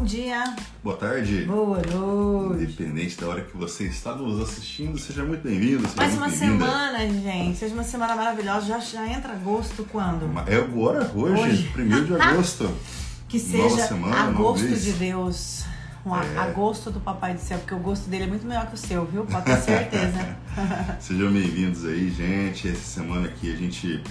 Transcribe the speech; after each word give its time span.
Bom 0.00 0.06
dia. 0.06 0.56
Boa 0.82 0.96
tarde. 0.96 1.44
Boa 1.44 1.82
noite. 1.92 2.62
Independente 2.72 3.20
da 3.20 3.28
hora 3.28 3.42
que 3.42 3.54
você 3.54 3.84
está 3.84 4.14
nos 4.14 4.40
assistindo, 4.40 4.98
seja 4.98 5.22
muito 5.22 5.42
bem-vindo. 5.42 5.86
Mais 5.94 6.14
uma 6.16 6.30
semana, 6.30 7.00
gente. 7.06 7.58
Seja 7.58 7.74
uma 7.74 7.82
semana 7.84 8.16
maravilhosa. 8.16 8.64
Já, 8.64 8.78
já 8.78 9.06
entra 9.06 9.34
agosto 9.34 9.86
quando? 9.92 10.24
É 10.48 10.56
agora, 10.56 11.12
hoje. 11.14 11.70
1 11.76 12.04
de 12.06 12.14
agosto. 12.18 12.74
Que 13.28 13.38
Nova 13.38 13.68
seja 13.76 13.88
semana, 13.88 14.22
agosto 14.22 14.68
de 14.74 14.92
Deus. 14.92 15.64
Um 16.06 16.16
É. 16.16 16.38
agosto 16.38 16.90
do 16.90 16.98
Papai 16.98 17.34
do 17.34 17.40
Céu, 17.40 17.58
porque 17.58 17.74
o 17.74 17.78
gosto 17.78 18.08
dele 18.08 18.24
é 18.24 18.26
muito 18.26 18.46
melhor 18.46 18.68
que 18.68 18.74
o 18.76 18.78
seu, 18.78 19.04
viu? 19.04 19.26
Pode 19.26 19.44
ter 19.44 19.58
certeza. 19.58 20.36
Sejam 20.98 21.30
bem-vindos 21.30 21.84
aí, 21.84 22.08
gente. 22.10 22.70
Essa 22.70 23.00
semana 23.02 23.26
aqui 23.26 23.52
a 23.52 23.56
gente 23.56 24.02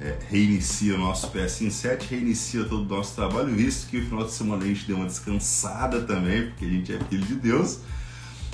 é, 0.00 0.16
reinicia 0.28 0.94
o 0.94 0.98
nosso 0.98 1.28
PS 1.30 1.60
7, 1.72 2.06
reinicia 2.10 2.64
todo 2.64 2.82
o 2.82 2.96
nosso 2.96 3.14
trabalho, 3.14 3.54
visto 3.54 3.88
que 3.88 3.98
o 3.98 4.04
final 4.04 4.24
de 4.24 4.32
semana 4.32 4.64
a 4.64 4.66
gente 4.66 4.86
deu 4.86 4.96
uma 4.96 5.06
descansada 5.06 6.02
também, 6.02 6.46
porque 6.48 6.64
a 6.64 6.68
gente 6.68 6.92
é 6.92 6.98
filho 7.08 7.24
de 7.24 7.34
Deus. 7.36 7.78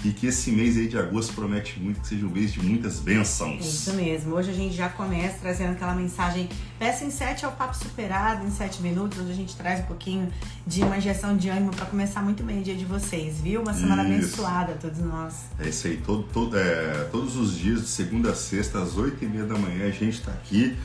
E 0.02 0.12
que 0.12 0.28
esse 0.28 0.50
mês 0.50 0.78
aí 0.78 0.88
de 0.88 0.96
agosto 0.96 1.34
promete 1.34 1.78
muito 1.78 2.00
que 2.00 2.08
seja 2.08 2.24
um 2.24 2.30
mês 2.30 2.50
de 2.54 2.62
muitas 2.62 3.00
bênçãos. 3.00 3.62
Isso 3.66 3.92
mesmo. 3.92 4.34
Hoje 4.34 4.48
a 4.48 4.54
gente 4.54 4.74
já 4.74 4.88
começa 4.88 5.36
trazendo 5.42 5.72
aquela 5.72 5.92
mensagem. 5.94 6.48
Peça 6.78 7.04
em 7.04 7.10
7 7.10 7.44
é 7.44 7.48
o 7.48 7.52
papo 7.52 7.76
superado 7.76 8.46
em 8.46 8.50
7 8.50 8.80
minutos, 8.80 9.18
onde 9.18 9.30
a 9.30 9.34
gente 9.34 9.54
traz 9.54 9.80
um 9.80 9.82
pouquinho 9.82 10.32
de 10.66 10.80
uma 10.82 10.96
injeção 10.96 11.36
de 11.36 11.50
ânimo 11.50 11.70
para 11.72 11.84
começar 11.84 12.22
muito 12.22 12.42
bem 12.42 12.60
o 12.60 12.62
dia 12.62 12.74
de 12.76 12.86
vocês, 12.86 13.42
viu? 13.42 13.60
Uma 13.60 13.74
semana 13.74 14.02
Isso. 14.08 14.14
abençoada 14.40 14.72
a 14.72 14.76
todos 14.76 15.00
nós. 15.00 15.34
É 15.58 15.68
isso 15.68 15.86
aí, 15.86 15.98
todo, 15.98 16.22
todo- 16.32 16.56
é, 16.56 17.06
todos 17.12 17.36
os 17.36 17.58
dias, 17.58 17.82
de 17.82 17.88
segunda 17.88 18.30
a 18.30 18.34
sexta, 18.34 18.80
às 18.80 18.96
8 18.96 19.22
e 19.22 19.28
meia 19.28 19.44
da 19.44 19.58
manhã, 19.58 19.84
a 19.86 19.90
gente 19.90 20.14
está 20.18 20.32
aqui 20.32 20.78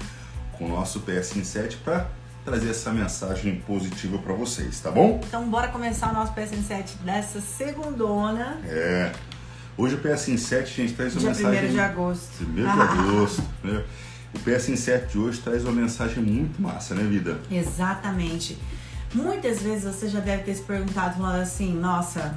com 0.58 0.66
o 0.66 0.70
nosso 0.70 1.02
PS 1.02 1.34
7 1.44 1.78
para 1.78 2.08
trazer 2.44 2.70
essa 2.70 2.92
mensagem 2.92 3.56
positiva 3.62 4.18
para 4.20 4.34
vocês, 4.34 4.80
tá 4.80 4.92
bom? 4.92 5.20
Então 5.28 5.50
bora 5.50 5.68
começar 5.70 6.12
o 6.12 6.14
nosso 6.14 6.32
PSN7 6.34 6.98
dessa 7.04 7.42
segundona, 7.42 8.60
É. 8.68 9.12
Hoje 9.78 9.96
o 9.96 9.98
PS 9.98 10.40
7, 10.40 10.62
a 10.82 10.86
gente 10.86 10.94
traz 10.94 11.14
uma 11.16 11.34
dia 11.34 11.44
mensagem. 11.50 11.70
1 11.70 11.74
de 11.74 11.80
agosto. 11.82 12.44
1 12.44 12.54
de 12.54 12.62
agosto, 12.70 13.44
né? 13.62 13.84
O 14.34 14.40
PS 14.40 14.80
7 14.80 15.12
de 15.12 15.18
hoje 15.18 15.40
traz 15.42 15.64
uma 15.66 15.74
mensagem 15.74 16.24
muito 16.24 16.62
massa, 16.62 16.96
né, 16.96 17.04
vida? 17.04 17.38
Exatamente. 17.52 18.58
Muitas 19.14 19.62
vezes 19.62 19.84
você 19.84 20.08
já 20.08 20.20
deve 20.20 20.44
ter 20.44 20.56
se 20.56 20.62
perguntado, 20.62 21.16
falando 21.18 21.42
assim, 21.42 21.74
nossa, 21.74 22.36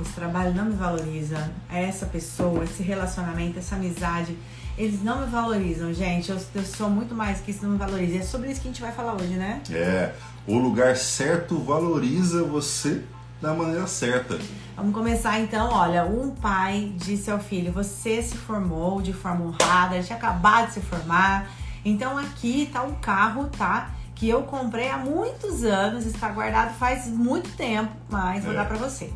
esse 0.00 0.12
trabalho 0.12 0.54
não 0.54 0.64
me 0.66 0.74
valoriza, 0.74 1.50
essa 1.70 2.06
pessoa, 2.06 2.64
esse 2.64 2.82
relacionamento, 2.82 3.58
essa 3.58 3.76
amizade, 3.76 4.36
eles 4.76 5.02
não 5.02 5.20
me 5.20 5.26
valorizam, 5.26 5.92
gente. 5.92 6.30
Eu, 6.30 6.40
eu 6.54 6.64
sou 6.64 6.88
muito 6.88 7.14
mais 7.14 7.40
que 7.40 7.50
isso 7.50 7.62
não 7.64 7.72
me 7.72 7.78
valoriza. 7.78 8.18
É 8.18 8.22
sobre 8.22 8.50
isso 8.50 8.60
que 8.60 8.68
a 8.68 8.70
gente 8.72 8.80
vai 8.80 8.90
falar 8.92 9.14
hoje, 9.14 9.34
né? 9.34 9.60
É. 9.70 10.12
O 10.46 10.56
lugar 10.58 10.96
certo 10.96 11.58
valoriza 11.58 12.42
você 12.44 13.02
da 13.40 13.52
maneira 13.52 13.86
certa. 13.86 14.38
Vamos 14.76 14.94
começar 14.94 15.38
então, 15.40 15.68
olha, 15.72 16.04
um 16.04 16.30
pai 16.30 16.92
disse 16.96 17.30
ao 17.30 17.38
filho, 17.38 17.70
você 17.72 18.22
se 18.22 18.36
formou 18.36 19.02
de 19.02 19.12
forma 19.12 19.44
honrada, 19.46 20.02
tinha 20.02 20.16
acabado 20.16 20.68
de 20.68 20.74
se 20.74 20.80
formar, 20.80 21.50
então 21.84 22.16
aqui 22.16 22.70
tá 22.72 22.82
um 22.82 22.94
carro, 22.94 23.48
tá? 23.56 23.90
Que 24.14 24.28
eu 24.28 24.42
comprei 24.44 24.88
há 24.88 24.96
muitos 24.96 25.64
anos, 25.64 26.06
está 26.06 26.28
guardado 26.28 26.74
faz 26.78 27.06
muito 27.08 27.50
tempo, 27.56 27.92
mas 28.08 28.42
vou 28.44 28.52
É. 28.52 28.56
dar 28.56 28.66
pra 28.66 28.78
você. 28.78 29.12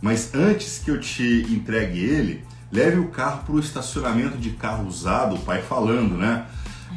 Mas 0.00 0.34
antes 0.34 0.78
que 0.78 0.90
eu 0.90 0.98
te 0.98 1.46
entregue 1.50 1.98
ele, 1.98 2.44
leve 2.72 2.98
o 2.98 3.08
carro 3.08 3.44
para 3.44 3.54
o 3.54 3.60
estacionamento 3.60 4.38
de 4.38 4.50
carro 4.50 4.86
usado, 4.86 5.36
o 5.36 5.38
pai 5.40 5.62
falando, 5.62 6.16
né? 6.16 6.46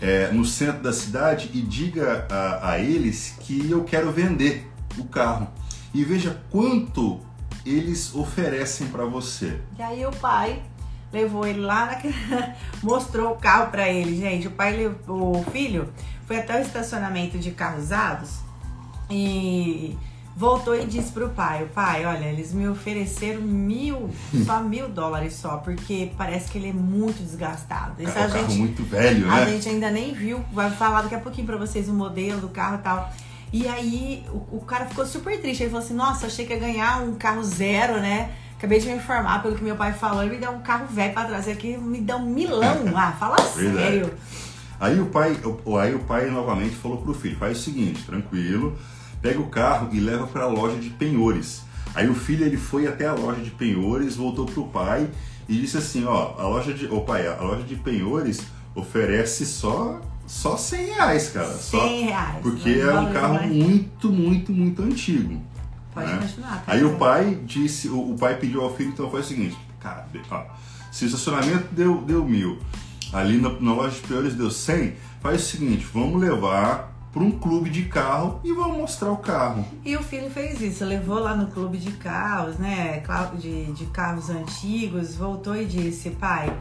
É, 0.02 0.32
no 0.32 0.44
centro 0.44 0.82
da 0.82 0.92
cidade 0.92 1.50
e 1.54 1.62
diga 1.62 2.28
a, 2.30 2.72
a 2.72 2.80
eles 2.80 3.36
que 3.40 3.70
eu 3.70 3.84
quero 3.84 4.12
vender 4.12 4.70
o 4.98 5.06
carro. 5.06 5.48
E 5.94 6.04
veja 6.04 6.42
quanto 6.50 7.20
eles 7.66 8.14
oferecem 8.16 8.88
para 8.88 9.06
você. 9.06 9.60
E 9.78 9.82
aí 9.82 10.06
o 10.06 10.12
pai 10.12 10.62
levou 11.12 11.46
ele 11.46 11.60
lá, 11.60 12.02
mostrou 12.82 13.34
o 13.34 13.36
carro 13.36 13.70
pra 13.70 13.88
ele, 13.88 14.18
gente. 14.18 14.48
O 14.48 14.52
pai 14.52 14.76
levou, 14.76 15.40
o 15.40 15.44
filho 15.52 15.94
foi 16.26 16.40
até 16.40 16.60
o 16.60 16.62
estacionamento 16.62 17.38
de 17.38 17.52
carros 17.52 17.84
usados 17.84 18.40
e 19.10 19.96
voltou 20.36 20.76
e 20.76 20.86
disse 20.86 21.12
pro 21.12 21.30
pai, 21.30 21.64
o 21.64 21.68
pai, 21.68 22.06
olha, 22.06 22.26
eles 22.26 22.54
me 22.54 22.68
ofereceram 22.68 23.42
mil, 23.42 24.10
só 24.46 24.62
mil 24.62 24.90
dólares 24.90 25.34
só, 25.34 25.58
porque 25.58 26.12
parece 26.18 26.50
que 26.50 26.58
ele 26.58 26.70
é 26.70 26.74
muito 26.74 27.24
desgastado. 27.24 28.02
Isso 28.02 28.18
é 28.18 28.22
um 28.22 28.26
a 28.26 28.28
carro 28.30 28.50
gente, 28.50 28.60
muito 28.60 28.84
velho, 28.84 29.32
a 29.32 29.36
né? 29.38 29.52
gente 29.52 29.70
ainda 29.70 29.92
nem 29.92 30.14
viu, 30.14 30.44
vai 30.52 30.72
falar 30.72 31.04
daqui 31.04 31.16
a 31.16 31.20
pouquinho 31.20 31.46
pra 31.46 31.58
vocês 31.58 31.88
o 31.88 31.94
modelo 31.94 32.42
do 32.42 32.50
carro 32.50 32.76
e 32.76 32.82
tal. 32.82 33.14
E 33.54 33.68
aí 33.68 34.26
o, 34.30 34.58
o 34.58 34.62
cara 34.66 34.88
ficou 34.88 35.06
super 35.06 35.40
triste. 35.40 35.62
Ele 35.62 35.70
falou 35.70 35.86
assim: 35.86 35.94
Nossa, 35.94 36.26
achei 36.26 36.44
que 36.44 36.52
ia 36.54 36.60
ganhar 36.60 37.04
um 37.04 37.14
carro 37.14 37.44
zero, 37.44 38.00
né? 38.00 38.32
Acabei 38.58 38.80
de 38.80 38.88
me 38.88 38.96
informar 38.96 39.44
pelo 39.44 39.56
que 39.56 39.64
meu 39.64 39.76
pai 39.76 39.94
falou. 39.94 40.24
Ele 40.24 40.34
me 40.34 40.40
deu 40.40 40.50
um 40.50 40.62
carro 40.62 40.88
velho 40.88 41.14
pra 41.14 41.26
trazer 41.26 41.52
aqui, 41.52 41.78
me 41.78 42.02
dá 42.02 42.18
um 42.18 42.26
milão. 42.26 42.84
Ah, 42.96 43.12
fala 43.12 43.38
sério. 43.38 44.12
Aí 44.80 45.00
o 45.00 45.06
pai, 45.06 45.38
aí 45.82 45.94
o 45.94 46.00
pai 46.00 46.32
novamente 46.32 46.76
falou 46.76 46.98
pro 46.98 47.14
filho: 47.14 47.38
faz 47.38 47.60
o 47.60 47.62
seguinte, 47.62 48.04
tranquilo, 48.04 48.76
pega 49.24 49.40
o 49.40 49.48
carro 49.48 49.90
e 49.94 50.02
leva 50.02 50.28
para 50.28 50.44
a 50.44 50.48
loja 50.48 50.78
de 50.78 50.90
penhores. 50.90 51.64
Aí 51.96 52.10
o 52.10 52.14
filho 52.14 52.46
ele 52.46 52.58
foi 52.58 52.86
até 52.86 53.08
a 53.08 53.14
loja 53.14 53.42
de 53.42 53.52
penhores, 53.52 54.18
voltou 54.18 54.46
pro 54.46 54.68
pai 54.68 55.10
e 55.48 55.56
disse 55.56 55.78
assim: 55.78 56.04
ó, 56.04 56.36
a 56.38 56.46
loja 56.46 56.74
de, 56.74 56.88
ô 56.88 57.02
pai, 57.02 57.26
a 57.26 57.42
loja 57.42 57.64
de 57.64 57.76
penhores 57.78 58.42
oferece 58.76 59.46
só 59.46 60.02
só 60.28 60.58
100 60.58 60.86
reais, 60.86 61.30
cara, 61.30 61.54
só 61.54 61.88
100 61.88 62.04
reais. 62.06 62.42
porque 62.42 62.70
é 62.70 62.94
um 62.94 63.14
carro 63.14 63.36
mais. 63.36 63.52
muito, 63.52 64.10
muito, 64.12 64.52
muito 64.52 64.82
antigo. 64.82 65.42
Pode 65.94 66.12
né? 66.12 66.18
continuar. 66.18 66.64
Aí 66.68 66.84
o 66.84 66.98
pai 66.98 67.40
disse, 67.46 67.88
o, 67.88 68.12
o 68.12 68.18
pai 68.18 68.38
pediu 68.38 68.62
ao 68.62 68.76
filho, 68.76 68.90
então 68.90 69.10
foi 69.10 69.22
o 69.22 69.24
seguinte, 69.24 69.56
cara, 69.80 70.08
ó, 70.32 70.44
se 70.92 71.06
o 71.06 71.08
estacionamento 71.08 71.68
deu, 71.72 72.02
deu 72.02 72.26
mil, 72.26 72.58
ali 73.12 73.38
na, 73.38 73.50
na 73.50 73.74
loja 73.74 73.96
de 73.96 74.02
piores 74.02 74.34
deu 74.34 74.50
100, 74.50 74.96
faz 75.22 75.42
o 75.42 75.46
seguinte, 75.46 75.86
vamos 75.94 76.20
levar 76.20 76.93
para 77.14 77.22
um 77.22 77.32
clube 77.32 77.70
de 77.70 77.84
carro 77.84 78.40
e 78.44 78.52
vamos 78.52 78.76
mostrar 78.76 79.12
o 79.12 79.18
carro. 79.18 79.64
E 79.86 79.96
o 79.96 80.02
filho 80.02 80.32
fez 80.32 80.60
isso, 80.60 80.84
levou 80.84 81.20
lá 81.20 81.36
no 81.36 81.48
clube 81.48 81.78
de 81.78 81.92
carros, 81.92 82.58
né? 82.58 83.04
De, 83.38 83.72
de 83.72 83.86
carros 83.86 84.32
antigos, 84.32 85.16
voltou 85.16 85.56
e 85.56 85.64
disse, 85.64 86.10
pai, 86.10 86.52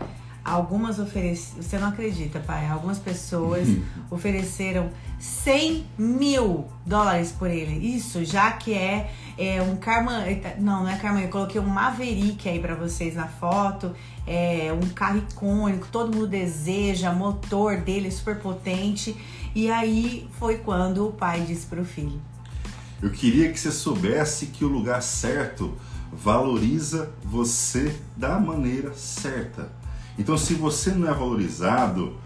algumas 0.44 0.98
ofereceram. 0.98 1.62
Você 1.62 1.78
não 1.78 1.88
acredita, 1.88 2.38
pai? 2.38 2.68
Algumas 2.68 2.98
pessoas 2.98 3.66
ofereceram 4.10 4.90
100 5.18 5.86
mil 5.96 6.66
dólares 6.84 7.32
por 7.32 7.48
ele. 7.48 7.94
Isso, 7.94 8.22
já 8.22 8.50
que 8.52 8.74
é, 8.74 9.10
é 9.38 9.62
um 9.62 9.76
Carman. 9.76 10.22
Não, 10.58 10.82
não 10.82 10.88
é 10.88 10.96
Carman, 10.96 11.22
eu 11.22 11.30
coloquei 11.30 11.60
um 11.60 11.66
Maverick 11.66 12.46
aí 12.46 12.58
pra 12.58 12.74
vocês 12.74 13.14
na 13.14 13.26
foto. 13.26 13.94
É 14.26 14.72
um 14.72 14.88
carro 14.90 15.18
icônico, 15.18 15.88
todo 15.90 16.14
mundo 16.14 16.26
deseja, 16.26 17.10
motor 17.12 17.78
dele 17.78 18.10
super 18.10 18.38
potente. 18.38 19.16
E 19.54 19.70
aí 19.70 20.28
foi 20.38 20.58
quando 20.58 21.06
o 21.06 21.12
pai 21.12 21.42
disse 21.42 21.66
pro 21.66 21.84
filho. 21.84 22.20
Eu 23.02 23.10
queria 23.10 23.52
que 23.52 23.58
você 23.58 23.70
soubesse 23.70 24.46
que 24.46 24.64
o 24.64 24.68
lugar 24.68 25.02
certo 25.02 25.74
valoriza 26.12 27.10
você 27.24 27.94
da 28.16 28.38
maneira 28.38 28.94
certa. 28.94 29.72
Então, 30.18 30.36
se 30.36 30.54
você 30.54 30.90
não 30.90 31.08
é 31.08 31.14
valorizado, 31.14 32.16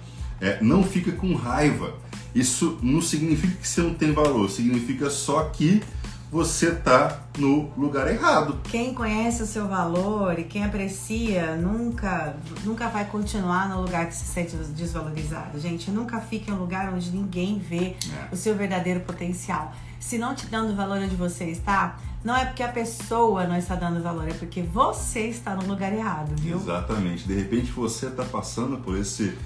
é, 0.41 0.63
não 0.63 0.83
fica 0.83 1.13
com 1.13 1.35
raiva. 1.35 1.95
Isso 2.35 2.79
não 2.83 3.01
significa 3.01 3.57
que 3.57 3.67
você 3.67 3.81
não 3.81 3.95
tem 3.95 4.13
valor, 4.13 4.51
significa 4.51 5.09
só 5.09 5.45
que 5.45 5.83
você 6.31 6.73
tá 6.75 7.21
no 7.39 7.71
lugar 7.77 8.09
errado. 8.11 8.59
Quem 8.65 8.93
conhece 8.93 9.43
o 9.43 9.47
seu 9.47 9.69
valor 9.69 10.39
e 10.39 10.45
quem 10.45 10.65
aprecia 10.65 11.55
nunca, 11.57 12.35
nunca 12.65 12.89
vai 12.89 13.05
continuar 13.05 13.69
no 13.69 13.81
lugar 13.83 14.07
que 14.07 14.15
se 14.15 14.25
sente 14.25 14.57
desvalorizado. 14.57 15.59
Gente, 15.61 15.91
nunca 15.91 16.21
fique 16.21 16.51
em 16.51 16.55
um 16.55 16.59
lugar 16.59 16.93
onde 16.93 17.11
ninguém 17.11 17.59
vê 17.59 17.95
É. 18.13 18.29
o 18.33 18.37
seu 18.37 18.55
verdadeiro 18.57 19.01
potencial. 19.01 19.73
Se 20.01 20.19
não 20.19 20.35
te 20.35 20.47
dando 20.47 20.75
valor 20.75 20.99
onde 20.99 21.15
você 21.17 21.45
está, 21.47 21.97
não 22.25 22.37
é 22.37 22.45
porque 22.45 22.63
a 22.63 22.69
pessoa 22.69 23.47
não 23.47 23.57
está 23.57 23.75
dando 23.75 24.03
valor, 24.03 24.29
é 24.29 24.35
porque 24.35 24.63
você 24.63 25.29
está 25.29 25.55
no 25.55 25.67
lugar 25.67 25.93
errado, 25.93 26.33
viu? 26.37 26.57
Exatamente. 26.57 27.27
De 27.27 27.35
repente 27.35 27.71
você 27.73 28.07
está 28.07 28.25
passando 28.25 28.79
por 28.79 28.97
esse, 28.99 29.37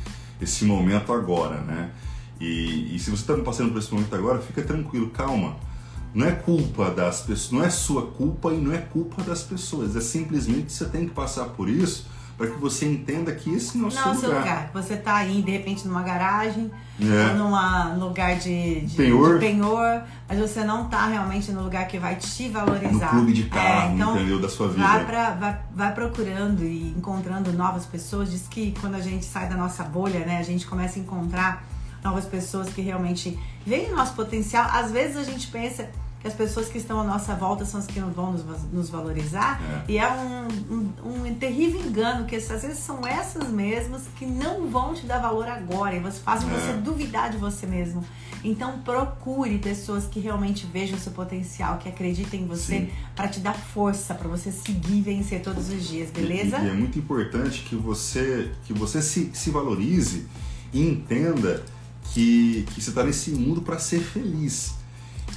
esse 0.41 0.65
momento 0.65 1.13
agora, 1.13 1.61
né? 1.61 1.91
E, 2.41 2.95
e 2.95 2.99
se 2.99 3.11
você 3.11 3.23
está 3.33 3.37
passando 3.45 3.71
por 3.71 3.79
esse 3.79 3.93
momento 3.93 4.15
agora, 4.15 4.39
fica 4.39 4.63
tranquilo, 4.63 5.11
calma. 5.11 5.57
Não 6.15 6.27
é 6.27 6.33
culpa 6.33 6.91
das 6.91 7.21
pessoas, 7.21 7.53
não 7.53 7.65
é 7.65 7.71
sua 7.71 8.07
culpa 8.09 8.53
e 8.53 8.59
não 8.59 8.73
é 8.75 8.79
culpa 8.79 9.23
das 9.23 9.43
pessoas. 9.43 9.95
É 9.95 10.01
simplesmente 10.01 10.73
você 10.73 10.85
tem 10.87 11.07
que 11.07 11.15
passar 11.15 11.45
por 11.47 11.69
isso 11.69 12.07
para 12.37 12.47
que 12.49 12.59
você 12.59 12.87
entenda 12.87 13.31
que 13.33 13.53
esse 13.53 13.77
não 13.77 13.89
é 13.89 13.93
o 13.93 13.95
Não, 13.95 14.03
seu 14.03 14.15
seu 14.15 14.29
lugar. 14.31 14.41
lugar. 14.43 14.71
Você 14.73 14.97
tá 14.97 15.15
aí, 15.17 15.43
de 15.43 15.51
repente, 15.51 15.87
numa 15.87 16.03
garagem, 16.03 16.71
É. 16.99 17.35
num 17.35 17.99
lugar 18.01 18.37
de, 18.39 18.81
de, 18.81 18.97
Penhor. 18.97 19.35
de 19.35 19.41
penhor, 19.47 20.03
mas 20.27 20.39
você 20.39 20.65
não 20.65 20.89
tá 20.89 21.07
realmente 21.07 21.53
no 21.53 21.63
lugar 21.63 21.87
que 21.87 21.99
vai 21.99 22.17
te 22.17 22.45
No 22.49 22.53
valorizar. 22.55 23.09
clube 23.11 23.33
de 23.35 23.43
carro, 23.45 23.91
É, 23.91 23.95
então, 23.95 24.17
entendeu? 24.17 24.41
Da 24.41 24.49
sua 24.49 24.69
vida. 24.69 24.83
Vai, 24.83 25.05
pra, 25.05 25.31
vai, 25.33 25.61
vai 25.75 25.95
procurando 25.95 26.65
e 26.65 26.89
encontrando 26.97 27.53
novas 27.53 27.85
pessoas. 27.85 28.31
Diz 28.31 28.47
que 28.49 28.75
quando 28.81 28.95
a 28.95 29.01
gente 29.01 29.25
sai 29.27 29.47
da 29.49 29.55
nossa 29.57 29.85
bolha, 29.85 30.21
né, 30.21 30.39
a 30.39 30.43
gente 30.43 30.67
começa 30.67 30.99
a 30.99 31.03
encontrar 31.03 31.63
novas 32.03 32.25
pessoas 32.25 32.71
que 32.71 32.81
realmente 32.81 33.39
veem 33.67 33.93
o 33.93 33.97
nosso 33.97 34.15
potencial. 34.15 34.69
Às 34.73 34.91
vezes 34.91 35.17
a 35.17 35.25
gente 35.25 35.49
pensa 35.49 35.89
que 36.21 36.29
as 36.29 36.35
pessoas 36.35 36.69
que 36.69 36.77
estão 36.77 37.01
à 37.01 37.05
nossa 37.05 37.35
volta 37.35 37.65
são 37.65 37.81
as 37.81 37.87
que 37.87 37.99
não 37.99 38.11
vão 38.11 38.33
nos, 38.33 38.45
nos 38.71 38.91
valorizar. 38.91 39.61
É. 39.89 39.93
E 39.93 39.99
é 39.99 40.07
um, 40.11 40.49
um, 40.71 41.27
um, 41.27 41.35
terrível 41.35 41.81
engano, 41.81 42.27
que 42.27 42.37
às 42.37 42.49
vezes 42.49 42.79
são 42.79 43.07
essas 43.07 43.49
mesmas 43.49 44.03
que 44.19 44.27
não 44.27 44.69
vão 44.69 44.93
te 44.93 45.07
dar 45.07 45.19
valor 45.19 45.49
agora 45.49 45.97
e 45.97 46.13
fazem 46.13 46.49
é. 46.51 46.53
você 46.53 46.73
duvidar 46.75 47.31
de 47.31 47.39
você 47.39 47.67
mesmo. 47.67 48.05
Então 48.45 48.79
procure 48.81 49.59
pessoas 49.59 50.07
que 50.07 50.21
realmente 50.21 50.67
vejam 50.67 50.97
o 50.97 51.01
seu 51.01 51.13
potencial, 51.13 51.79
que 51.79 51.89
acreditem 51.89 52.43
em 52.43 52.47
você 52.47 52.91
para 53.15 53.29
te 53.29 53.41
dar 53.41 53.55
força, 53.55 54.15
para 54.15 54.29
você 54.29 54.53
seguir 54.53 54.99
e 54.99 55.03
vencer 55.03 55.43
todos 55.43 55.71
os 55.71 55.89
dias, 55.89 56.11
beleza? 56.11 56.59
E, 56.59 56.67
e, 56.67 56.69
é 56.69 56.73
muito 56.73 56.99
importante 56.99 57.63
que 57.63 57.75
você, 57.75 58.51
que 58.65 58.73
você 58.73 59.01
se, 59.01 59.31
se 59.33 59.51
valorize 59.51 60.27
e 60.73 60.87
entenda 60.87 61.63
que, 62.13 62.67
que 62.75 62.81
você 62.81 62.91
está 62.91 63.05
nesse 63.05 63.31
mundo 63.31 63.63
para 63.63 63.79
ser 63.79 64.01
feliz. 64.01 64.75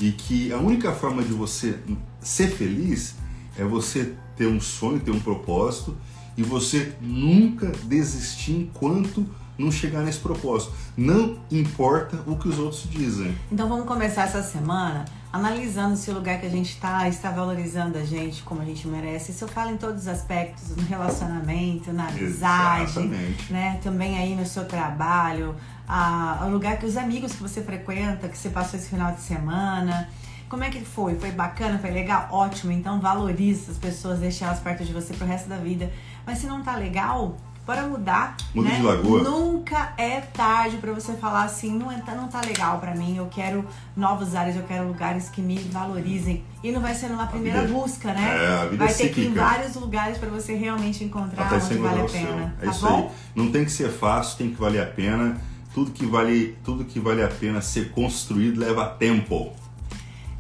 E 0.01 0.11
que 0.11 0.51
a 0.51 0.57
única 0.57 0.91
forma 0.91 1.23
de 1.23 1.33
você 1.33 1.77
ser 2.19 2.49
feliz 2.49 3.15
é 3.57 3.63
você 3.63 4.13
ter 4.35 4.47
um 4.47 4.59
sonho, 4.59 4.99
ter 4.99 5.11
um 5.11 5.19
propósito 5.19 5.95
e 6.35 6.41
você 6.41 6.93
nunca 6.99 7.71
desistir 7.83 8.53
enquanto 8.53 9.25
não 9.57 9.71
chegar 9.71 10.01
nesse 10.01 10.19
propósito. 10.19 10.73
Não 10.97 11.37
importa 11.51 12.23
o 12.25 12.35
que 12.37 12.47
os 12.47 12.57
outros 12.57 12.87
dizem. 12.89 13.37
Então 13.51 13.69
vamos 13.69 13.85
começar 13.85 14.23
essa 14.23 14.41
semana 14.41 15.05
analisando 15.31 15.95
se 15.97 16.11
o 16.11 16.13
lugar 16.13 16.39
que 16.39 16.45
a 16.45 16.49
gente 16.49 16.69
está 16.69 17.07
está 17.09 17.31
valorizando 17.31 17.97
a 17.97 18.03
gente 18.03 18.43
como 18.43 18.61
a 18.61 18.65
gente 18.65 18.87
merece. 18.87 19.31
Isso 19.31 19.43
eu 19.43 19.47
falo 19.47 19.71
em 19.71 19.77
todos 19.77 20.03
os 20.03 20.07
aspectos, 20.07 20.75
no 20.75 20.83
relacionamento, 20.83 21.91
na 21.91 22.07
amizade, 22.07 22.83
Exatamente. 22.99 23.51
né? 23.51 23.79
Também 23.83 24.17
aí 24.17 24.35
no 24.35 24.45
seu 24.45 24.65
trabalho, 24.65 25.55
a, 25.87 26.45
o 26.45 26.49
lugar 26.49 26.77
que 26.77 26.85
os 26.85 26.97
amigos 26.97 27.33
que 27.33 27.41
você 27.41 27.61
frequenta, 27.61 28.27
que 28.27 28.37
você 28.37 28.49
passou 28.49 28.79
esse 28.79 28.89
final 28.89 29.11
de 29.11 29.21
semana. 29.21 30.09
Como 30.47 30.63
é 30.63 30.69
que 30.69 30.85
foi? 30.85 31.15
Foi 31.15 31.31
bacana? 31.31 31.79
Foi 31.79 31.91
legal? 31.91 32.27
Ótimo. 32.31 32.71
Então 32.71 32.99
valorize 32.99 33.71
as 33.71 33.77
pessoas, 33.77 34.19
deixe 34.19 34.43
elas 34.43 34.59
perto 34.59 34.83
de 34.85 34.93
você 34.93 35.13
pro 35.13 35.25
resto 35.25 35.49
da 35.49 35.57
vida. 35.57 35.91
Mas 36.25 36.37
se 36.37 36.47
não 36.47 36.61
tá 36.61 36.75
legal, 36.75 37.35
bora 37.65 37.81
mudar. 37.83 38.37
Muda 38.53 38.69
né? 38.69 38.75
de 38.75 38.83
lagoa. 38.83 39.23
Nunca 39.23 39.93
é 39.97 40.21
tarde 40.21 40.77
para 40.77 40.93
você 40.93 41.13
falar 41.13 41.43
assim, 41.43 41.77
não, 41.77 41.91
é, 41.91 42.01
não 42.15 42.27
tá 42.27 42.39
legal 42.41 42.79
para 42.79 42.93
mim, 42.93 43.17
eu 43.17 43.25
quero 43.27 43.65
novos 43.95 44.35
áreas, 44.35 44.55
eu 44.55 44.63
quero 44.63 44.87
lugares 44.87 45.27
que 45.27 45.41
me 45.41 45.57
valorizem. 45.57 46.43
E 46.63 46.71
não 46.71 46.81
vai 46.81 46.93
ser 46.93 47.09
numa 47.09 47.25
primeira 47.27 47.61
vida, 47.61 47.73
busca, 47.73 48.13
né? 48.13 48.45
É, 48.45 48.61
a 48.61 48.65
vida 48.65 48.85
vai 48.85 48.93
ter 48.93 49.09
que 49.09 49.21
ir 49.21 49.27
em 49.27 49.33
vários 49.33 49.75
lugares 49.75 50.17
para 50.17 50.29
você 50.29 50.55
realmente 50.55 51.03
encontrar 51.03 51.47
Até 51.47 51.55
onde 51.55 51.77
vale 51.77 52.01
a 52.01 52.05
pena. 52.05 52.55
É 52.61 52.65
tá 52.65 52.71
isso 52.71 52.87
bom? 52.87 52.95
aí. 52.95 53.09
Não 53.35 53.51
tem 53.51 53.65
que 53.65 53.71
ser 53.71 53.89
fácil, 53.89 54.37
tem 54.37 54.49
que 54.51 54.59
valer 54.59 54.81
a 54.81 54.85
pena 54.85 55.35
tudo 55.73 55.91
que 55.91 56.05
vale, 56.05 56.57
tudo 56.63 56.85
que 56.85 56.99
vale 56.99 57.23
a 57.23 57.27
pena 57.27 57.61
ser 57.61 57.91
construído 57.91 58.59
leva 58.59 58.85
tempo. 58.87 59.51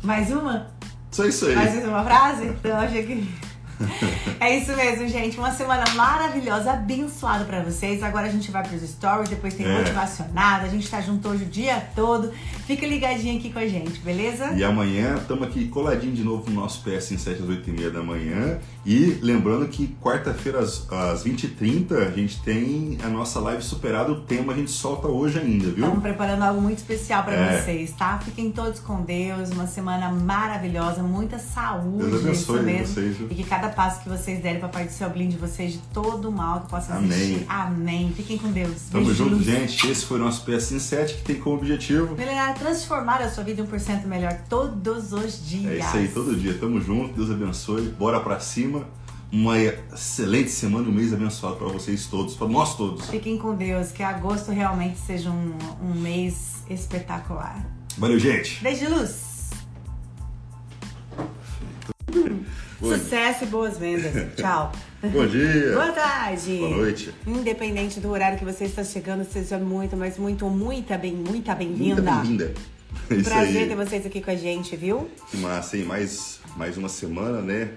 Mais 0.03 0.31
uma? 0.31 0.67
Só 1.11 1.25
isso 1.25 1.47
aí. 1.47 1.55
Mais 1.55 1.85
uma 1.85 2.03
frase? 2.03 2.47
Então, 2.47 2.77
achei 2.77 3.05
que 3.05 3.27
é 4.39 4.57
isso 4.57 4.75
mesmo, 4.75 5.07
gente. 5.07 5.37
Uma 5.37 5.51
semana 5.51 5.83
maravilhosa, 5.95 6.73
abençoada 6.73 7.45
para 7.45 7.61
vocês. 7.61 8.01
Agora 8.03 8.27
a 8.27 8.29
gente 8.29 8.51
vai 8.51 8.63
pros 8.67 8.81
stories, 8.81 9.29
depois 9.29 9.53
tem 9.53 9.65
é. 9.65 9.77
motivacionada. 9.77 10.65
A 10.65 10.69
gente 10.69 10.89
tá 10.89 11.01
junto 11.01 11.27
hoje 11.27 11.43
o 11.43 11.47
dia 11.47 11.87
todo. 11.95 12.31
Fica 12.65 12.85
ligadinho 12.85 13.37
aqui 13.37 13.51
com 13.51 13.59
a 13.59 13.67
gente, 13.67 13.99
beleza? 13.99 14.53
E 14.53 14.63
amanhã 14.63 15.15
estamos 15.15 15.47
aqui 15.47 15.67
coladinho 15.67 16.13
de 16.13 16.23
novo 16.23 16.49
no 16.49 16.61
nosso 16.61 16.81
PS 16.83 17.11
em 17.11 17.17
7 17.17 17.41
às 17.41 17.49
8h30 17.49 17.89
da 17.91 18.01
manhã. 18.01 18.59
E 18.85 19.17
lembrando 19.21 19.67
que 19.67 19.95
quarta-feira 20.01 20.59
às, 20.59 20.89
às 20.91 21.23
20h30 21.23 22.07
a 22.07 22.11
gente 22.11 22.41
tem 22.41 22.97
a 23.03 23.07
nossa 23.07 23.39
live 23.39 23.61
superada. 23.61 24.11
O 24.11 24.21
tema 24.21 24.53
a 24.53 24.55
gente 24.55 24.71
solta 24.71 25.07
hoje 25.07 25.39
ainda, 25.39 25.65
viu? 25.65 25.83
Estamos 25.83 26.01
preparando 26.01 26.43
algo 26.43 26.61
muito 26.61 26.77
especial 26.77 27.23
para 27.23 27.33
é. 27.33 27.61
vocês, 27.61 27.91
tá? 27.91 28.19
Fiquem 28.19 28.51
todos 28.51 28.79
com 28.79 29.01
Deus. 29.01 29.49
Uma 29.51 29.67
semana 29.67 30.09
maravilhosa, 30.09 31.01
muita 31.01 31.39
saúde. 31.39 32.09
Deus 32.09 32.23
abençoe 32.23 32.83
vocês. 32.85 33.17
E 33.29 33.35
que 33.35 33.43
cada 33.43 33.69
passo 33.73 34.01
que 34.01 34.09
vocês 34.09 34.41
derem, 34.41 34.59
Papai 34.59 34.85
do 34.85 34.91
Céu 34.91 35.09
blinde 35.09 35.37
vocês 35.37 35.73
de 35.73 35.79
todo 35.93 36.29
o 36.29 36.31
mal 36.31 36.61
que 36.61 36.69
possa 36.69 36.95
Amém. 36.95 37.45
Amém. 37.47 38.13
Fiquem 38.15 38.37
com 38.37 38.51
Deus. 38.51 38.83
Tamo 38.91 39.05
Beijo 39.05 39.29
junto, 39.29 39.43
gente. 39.43 39.89
Esse 39.89 40.05
foi 40.05 40.19
o 40.19 40.23
nosso 40.23 40.45
PS 40.45 40.81
7 40.81 41.15
que 41.15 41.21
tem 41.23 41.35
como 41.39 41.57
objetivo 41.57 42.15
melhorar, 42.15 42.53
transformar 42.53 43.21
a 43.21 43.29
sua 43.29 43.43
vida 43.43 43.63
1% 43.63 44.05
melhor 44.05 44.37
todos 44.49 45.13
os 45.13 45.47
dias. 45.47 45.73
É 45.73 45.77
isso 45.79 45.97
aí, 45.97 46.07
todo 46.07 46.35
dia. 46.35 46.57
Tamo 46.57 46.79
junto. 46.79 47.13
Deus 47.13 47.31
abençoe. 47.31 47.89
Bora 47.89 48.19
pra 48.19 48.39
cima. 48.39 48.87
Uma 49.31 49.57
excelente 49.57 50.51
semana, 50.51 50.87
um 50.87 50.91
mês 50.91 51.11
abençoado 51.11 51.55
para 51.55 51.67
vocês 51.67 52.05
todos, 52.05 52.35
para 52.35 52.47
nós 52.47 52.77
todos. 52.77 53.09
Fiquem 53.09 53.35
com 53.35 53.55
Deus, 53.55 53.91
que 53.91 54.03
agosto 54.03 54.51
realmente 54.51 54.99
seja 54.99 55.31
um, 55.31 55.57
um 55.81 55.95
mês 55.95 56.61
espetacular. 56.69 57.65
Valeu, 57.97 58.19
gente. 58.19 58.61
Beijo, 58.61 58.87
luz. 58.89 59.32
Sucesso 62.79 63.43
e 63.43 63.47
boas 63.47 63.77
vendas. 63.77 64.13
Tchau. 64.35 64.71
Bom 65.01 65.25
dia. 65.25 65.73
Boa 65.73 65.91
tarde. 65.91 66.57
Boa 66.57 66.77
noite. 66.77 67.13
Independente 67.25 67.99
do 67.99 68.09
horário 68.09 68.37
que 68.37 68.45
você 68.45 68.65
está 68.65 68.83
chegando, 68.83 69.25
seja 69.25 69.57
muito, 69.57 69.95
mas 69.95 70.17
muito, 70.17 70.45
muita 70.49 70.97
bem, 70.97 71.13
muita 71.13 71.55
bem-vinda. 71.55 72.01
Muito 72.01 72.27
bem-vinda. 72.27 72.53
Prazer 73.23 73.67
ter 73.67 73.75
vocês 73.75 74.05
aqui 74.05 74.21
com 74.21 74.31
a 74.31 74.35
gente, 74.35 74.75
viu? 74.75 75.09
Que 75.29 75.37
massa, 75.37 75.77
hein? 75.77 75.83
Mais, 75.83 76.39
mais 76.55 76.77
uma 76.77 76.89
semana, 76.89 77.41
né? 77.41 77.69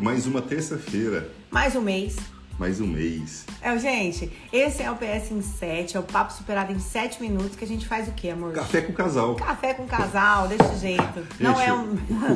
Mais 0.00 0.26
uma 0.26 0.40
terça-feira. 0.40 1.28
Mais 1.50 1.74
um 1.74 1.80
mês 1.80 2.16
mais 2.58 2.80
um 2.80 2.86
mês. 2.86 3.44
É, 3.60 3.76
gente, 3.78 4.30
esse 4.52 4.82
é 4.82 4.90
o 4.90 4.96
PS 4.96 5.30
em 5.30 5.42
7, 5.42 5.96
é 5.96 6.00
o 6.00 6.02
papo 6.02 6.32
superado 6.32 6.72
em 6.72 6.78
7 6.78 7.20
minutos 7.20 7.56
que 7.56 7.64
a 7.64 7.66
gente 7.66 7.86
faz 7.86 8.08
o 8.08 8.12
quê, 8.12 8.30
amor? 8.30 8.52
Café 8.52 8.82
com 8.82 8.92
casal. 8.92 9.34
Café 9.34 9.74
com 9.74 9.86
casal, 9.86 10.48
desse 10.48 10.80
jeito. 10.80 11.20
Gente, 11.38 11.42
não 11.42 11.60
é 11.60 11.72
um, 11.72 11.92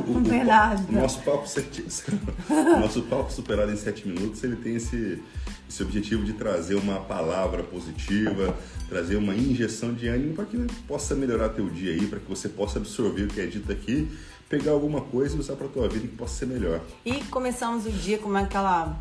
um 0.16 0.22
pedaço. 0.22 0.84
O, 0.88 0.92
nosso 0.92 1.20
papo, 1.22 1.44
nosso 2.80 3.02
papo 3.02 3.32
superado 3.32 3.70
em 3.72 3.76
7 3.76 4.08
minutos, 4.08 4.42
ele 4.42 4.56
tem 4.56 4.76
esse, 4.76 5.22
esse 5.68 5.82
objetivo 5.82 6.24
de 6.24 6.32
trazer 6.32 6.74
uma 6.74 7.00
palavra 7.00 7.62
positiva, 7.62 8.56
trazer 8.88 9.16
uma 9.16 9.34
injeção 9.34 9.92
de 9.92 10.08
ânimo 10.08 10.34
para 10.34 10.44
que 10.44 10.58
possa 10.88 11.14
melhorar 11.14 11.50
teu 11.50 11.68
dia 11.68 11.92
aí, 11.92 12.06
para 12.06 12.18
que 12.18 12.28
você 12.28 12.48
possa 12.48 12.78
absorver 12.78 13.24
o 13.24 13.28
que 13.28 13.40
é 13.40 13.46
dito 13.46 13.70
aqui, 13.70 14.10
pegar 14.48 14.72
alguma 14.72 15.00
coisa 15.00 15.36
e 15.36 15.40
usar 15.40 15.56
para 15.56 15.68
tua 15.68 15.88
vida 15.88 16.06
que 16.06 16.16
possa 16.16 16.38
ser 16.38 16.46
melhor. 16.46 16.80
E 17.04 17.22
começamos 17.24 17.84
o 17.86 17.90
dia 17.90 18.18
com 18.18 18.34
aquela 18.36 18.96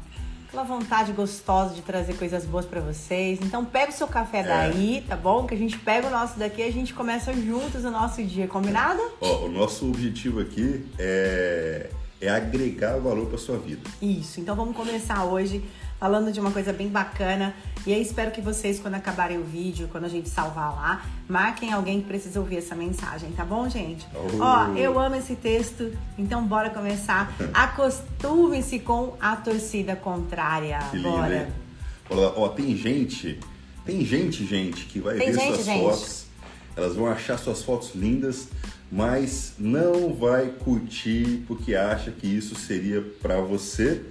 aquela 0.55 0.63
vontade 0.63 1.11
gostosa 1.11 1.75
de 1.75 1.81
trazer 1.81 2.13
coisas 2.13 2.45
boas 2.45 2.65
para 2.65 2.79
vocês. 2.79 3.39
Então 3.41 3.65
pega 3.65 3.91
o 3.91 3.93
seu 3.93 4.07
café 4.07 4.39
é. 4.39 4.43
daí, 4.43 5.03
tá 5.05 5.17
bom? 5.17 5.45
Que 5.45 5.53
a 5.53 5.57
gente 5.57 5.77
pega 5.77 6.07
o 6.07 6.09
nosso 6.09 6.39
daqui 6.39 6.61
e 6.61 6.63
a 6.63 6.71
gente 6.71 6.93
começa 6.93 7.33
juntos 7.33 7.83
o 7.83 7.91
nosso 7.91 8.23
dia, 8.23 8.47
combinado? 8.47 9.01
Ó, 9.19 9.45
o 9.45 9.51
nosso 9.51 9.85
objetivo 9.89 10.39
aqui 10.39 10.85
é, 10.97 11.89
é 12.21 12.29
agregar 12.29 12.97
valor 12.99 13.27
para 13.27 13.37
sua 13.37 13.57
vida. 13.57 13.81
Isso. 14.01 14.39
Então 14.39 14.55
vamos 14.55 14.77
começar 14.77 15.25
hoje 15.25 15.61
falando 15.99 16.31
de 16.31 16.39
uma 16.39 16.51
coisa 16.51 16.73
bem 16.73 16.87
bacana. 16.87 17.53
E 17.85 17.93
aí 17.93 18.01
espero 18.01 18.31
que 18.31 18.41
vocês, 18.41 18.79
quando 18.79 18.95
acabarem 18.95 19.37
o 19.37 19.43
vídeo, 19.43 19.87
quando 19.91 20.05
a 20.05 20.09
gente 20.09 20.27
salvar 20.27 20.73
lá, 20.73 21.05
marquem 21.27 21.71
alguém 21.71 22.01
que 22.01 22.07
precisa 22.07 22.39
ouvir 22.39 22.57
essa 22.57 22.75
mensagem, 22.75 23.31
tá 23.31 23.45
bom, 23.45 23.69
gente? 23.69 24.05
Oh. 24.13 24.41
Ó, 24.41 24.73
eu 24.75 24.99
amo 24.99 25.15
esse 25.15 25.35
texto, 25.35 25.91
então 26.17 26.43
bora 26.45 26.69
começar. 26.69 27.33
Acostume-se 27.53 28.79
com 28.79 29.15
a 29.19 29.35
torcida 29.35 29.95
contrária. 29.95 30.79
Que 30.91 30.99
bora. 30.99 31.49
Olha, 32.09 32.33
ó, 32.35 32.49
tem 32.49 32.75
gente, 32.75 33.39
tem 33.85 34.03
gente, 34.03 34.45
gente, 34.45 34.85
que 34.85 34.99
vai 34.99 35.17
tem 35.17 35.31
ver 35.31 35.39
gente, 35.39 35.53
suas 35.53 35.65
gente. 35.65 35.81
fotos, 35.83 36.25
elas 36.75 36.95
vão 36.95 37.07
achar 37.07 37.37
suas 37.37 37.63
fotos 37.63 37.95
lindas, 37.95 38.49
mas 38.91 39.53
não 39.57 40.13
vai 40.13 40.49
curtir 40.49 41.43
porque 41.47 41.75
acha 41.75 42.11
que 42.11 42.27
isso 42.27 42.55
seria 42.55 43.01
para 43.21 43.39
você 43.41 44.03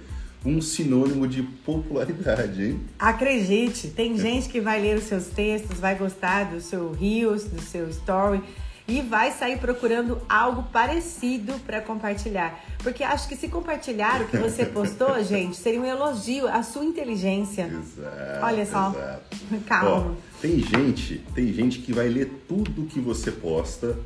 um 0.45 0.61
sinônimo 0.61 1.27
de 1.27 1.41
popularidade, 1.41 2.63
hein? 2.63 2.81
Acredite, 2.99 3.87
tem 3.87 4.17
gente 4.17 4.47
que 4.47 4.61
vai 4.61 4.79
ler 4.79 4.97
os 4.97 5.05
seus 5.05 5.25
textos, 5.25 5.79
vai 5.79 5.95
gostar 5.95 6.45
do 6.45 6.61
seu 6.61 6.91
Reels, 6.91 7.45
do 7.45 7.59
seu 7.61 7.89
Story 7.89 8.41
e 8.87 9.01
vai 9.01 9.31
sair 9.31 9.57
procurando 9.57 10.21
algo 10.29 10.63
parecido 10.71 11.53
para 11.65 11.81
compartilhar. 11.81 12.63
Porque 12.83 13.03
acho 13.03 13.27
que 13.27 13.35
se 13.35 13.47
compartilhar 13.47 14.21
o 14.21 14.27
que 14.27 14.37
você 14.37 14.63
postou, 14.67 15.23
gente, 15.23 15.57
seria 15.57 15.81
um 15.81 15.85
elogio 15.85 16.47
à 16.47 16.61
sua 16.61 16.85
inteligência. 16.85 17.63
Exato. 17.63 18.45
Olha 18.45 18.65
só. 18.65 18.91
Exato. 18.91 19.37
Calma. 19.65 20.11
Ó, 20.11 20.39
tem 20.39 20.59
gente, 20.59 21.23
tem 21.33 21.51
gente 21.51 21.79
que 21.79 21.91
vai 21.91 22.07
ler 22.07 22.43
tudo 22.47 22.85
que 22.85 22.99
você 22.99 23.31
posta, 23.31 23.97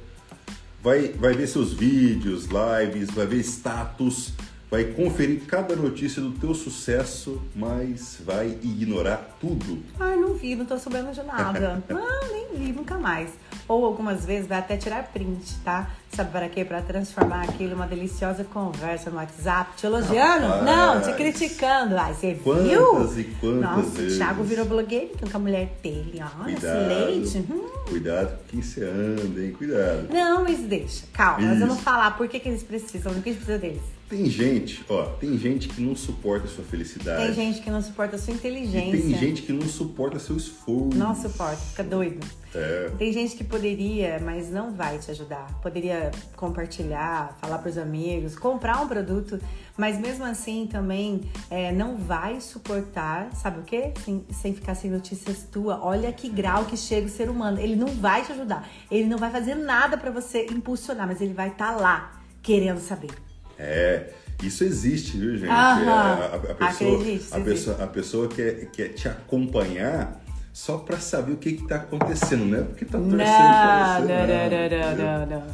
vai, 0.82 1.10
vai 1.10 1.34
ver 1.34 1.48
seus 1.48 1.74
vídeos, 1.74 2.48
lives, 2.48 3.10
vai 3.10 3.28
ver 3.28 3.40
status 3.40 4.32
vai 4.70 4.84
conferir 4.86 5.42
cada 5.48 5.76
notícia 5.76 6.22
do 6.22 6.32
teu 6.32 6.54
sucesso, 6.54 7.42
mas 7.56 8.18
vai 8.24 8.48
ignorar 8.62 9.38
tudo. 9.40 9.80
Ah, 10.00 10.16
não 10.16 10.36
vi, 10.36 10.56
não 10.56 10.66
tô 10.66 10.78
sabendo 10.78 11.12
de 11.12 11.24
nada. 11.24 11.84
não, 11.90 12.32
nem 12.32 12.48
vi, 12.56 12.72
nunca 12.72 12.98
mais. 12.98 13.30
ou 13.68 13.84
algumas 13.86 14.26
vezes 14.26 14.48
vai 14.48 14.60
até 14.60 14.78
tirar 14.78 15.04
print, 15.12 15.56
tá? 15.64 15.90
Sabe 16.12 16.32
para 16.32 16.50
quê? 16.50 16.64
Para 16.66 16.82
transformar 16.82 17.44
aquilo 17.44 17.72
em 17.72 17.74
uma 17.76 17.88
deliciosa 17.88 18.44
conversa 18.44 19.10
no 19.10 19.18
WhatsApp. 19.18 19.72
Te 19.78 19.86
elogiando? 19.86 20.48
Rapaz. 20.48 20.64
Não, 20.66 21.02
te 21.02 21.14
criticando. 21.14 21.98
Ai, 21.98 22.14
você 22.14 22.36
Quantas 22.44 22.64
viu? 22.68 23.20
e 23.20 23.24
quantas 23.40 23.62
Nossa, 23.62 23.90
vezes. 24.02 24.14
o 24.14 24.18
Thiago 24.18 24.44
virou 24.44 24.66
blogueirinho 24.66 25.32
com 25.32 25.38
a 25.38 25.40
mulher 25.40 25.78
dele. 25.82 26.20
Olha 26.42 26.54
esse 26.54 26.66
leite. 26.66 27.38
Hum. 27.52 27.68
Cuidado 27.88 28.38
com 28.38 28.44
quem 28.50 28.62
você 28.62 28.84
anda, 28.84 29.42
hein? 29.42 29.52
Cuidado. 29.52 30.08
Não, 30.12 30.44
mas 30.44 30.60
deixa. 30.60 31.06
Calma, 31.14 31.48
nós 31.48 31.60
vamos 31.60 31.76
Isso. 31.76 31.84
falar 31.84 32.12
por 32.18 32.28
que, 32.28 32.40
que 32.40 32.50
eles 32.50 32.64
precisam, 32.64 33.14
por 33.14 33.22
que 33.24 33.30
a 33.30 33.34
gente 33.34 33.44
precisa 33.46 33.58
deles. 33.60 33.99
Tem 34.10 34.26
gente, 34.26 34.84
ó, 34.90 35.04
tem 35.06 35.38
gente 35.38 35.70
que 35.70 35.80
não 35.82 35.96
suporta 35.96 36.48
a 36.48 36.50
sua 36.50 36.64
felicidade. 36.64 37.26
Tem 37.28 37.34
gente 37.36 37.62
que 37.62 37.70
não 37.70 37.80
suporta 37.80 38.16
a 38.16 38.20
sua 38.20 38.34
E 38.34 38.38
inteligência. 38.38 38.92
tem 39.00 39.16
gente 39.16 39.44
que 39.44 39.54
não 39.54 39.68
suporta 39.68 40.18
seu 40.18 40.36
esforço. 40.36 40.98
Não 40.98 41.14
suporta, 41.14 41.58
fica 41.58 41.84
doido. 41.84 42.26
É. 42.56 42.90
Tem 42.98 43.14
gente 43.14 43.36
que 43.36 43.44
poderia, 43.44 44.20
mas 44.20 44.50
não 44.50 44.74
vai 44.74 44.98
te 44.98 45.12
ajudar. 45.12 45.60
Poderia 45.62 46.10
compartilhar, 46.36 47.38
falar 47.40 47.60
pros 47.60 47.78
amigos, 47.78 48.36
comprar 48.36 48.82
um 48.82 48.88
produto, 48.88 49.40
mas 49.78 50.00
mesmo 50.00 50.26
assim 50.26 50.66
também 50.66 51.22
é, 51.48 51.72
não 51.72 51.96
vai 51.96 52.42
suportar, 52.42 53.30
sabe 53.36 53.60
o 53.60 53.64
quê? 53.64 53.94
Sem, 54.04 54.26
sem 54.32 54.56
ficar 54.56 54.74
sem 54.74 54.90
notícias 54.90 55.44
tua. 55.52 55.80
Olha 55.86 56.12
que 56.12 56.28
grau 56.30 56.66
que 56.66 56.76
chega 56.76 57.06
o 57.06 57.10
ser 57.12 57.30
humano. 57.30 57.60
Ele 57.60 57.76
não 57.76 57.90
vai 57.90 58.26
te 58.26 58.32
ajudar. 58.32 58.68
Ele 58.90 59.06
não 59.06 59.20
vai 59.20 59.30
fazer 59.30 59.54
nada 59.54 59.96
pra 60.00 60.10
você 60.10 60.48
impulsionar, 60.48 61.06
mas 61.06 61.22
ele 61.22 61.36
vai 61.36 61.50
estar 61.50 61.76
lá 61.78 62.20
querendo 62.42 62.80
saber. 62.80 63.12
É, 63.60 64.10
isso 64.42 64.64
existe, 64.64 65.18
viu, 65.18 65.36
gente? 65.38 65.50
É, 65.50 65.52
a, 65.52 66.26
a 66.36 66.56
pessoa, 66.56 66.96
Acredite, 67.02 67.28
a 67.32 67.40
pessoa, 67.42 67.84
a 67.84 67.88
pessoa 67.88 68.28
quer, 68.30 68.66
quer 68.72 68.90
te 68.90 69.08
acompanhar 69.10 70.24
só 70.54 70.78
pra 70.78 70.98
saber 70.98 71.34
o 71.34 71.38
que, 71.38 71.54
que 71.54 71.68
tá 71.68 71.76
acontecendo, 71.76 72.46
não 72.46 72.60
é 72.60 72.64
porque 72.64 72.86
tá 72.86 72.98
torcendo 72.98 73.18
pra 73.18 74.00
Não, 74.00 74.08
você. 74.08 74.14
não, 74.14 74.28
não, 74.28 74.46
entendeu? 74.46 74.80
não, 74.98 75.26
não, 75.26 75.40
não. 75.42 75.48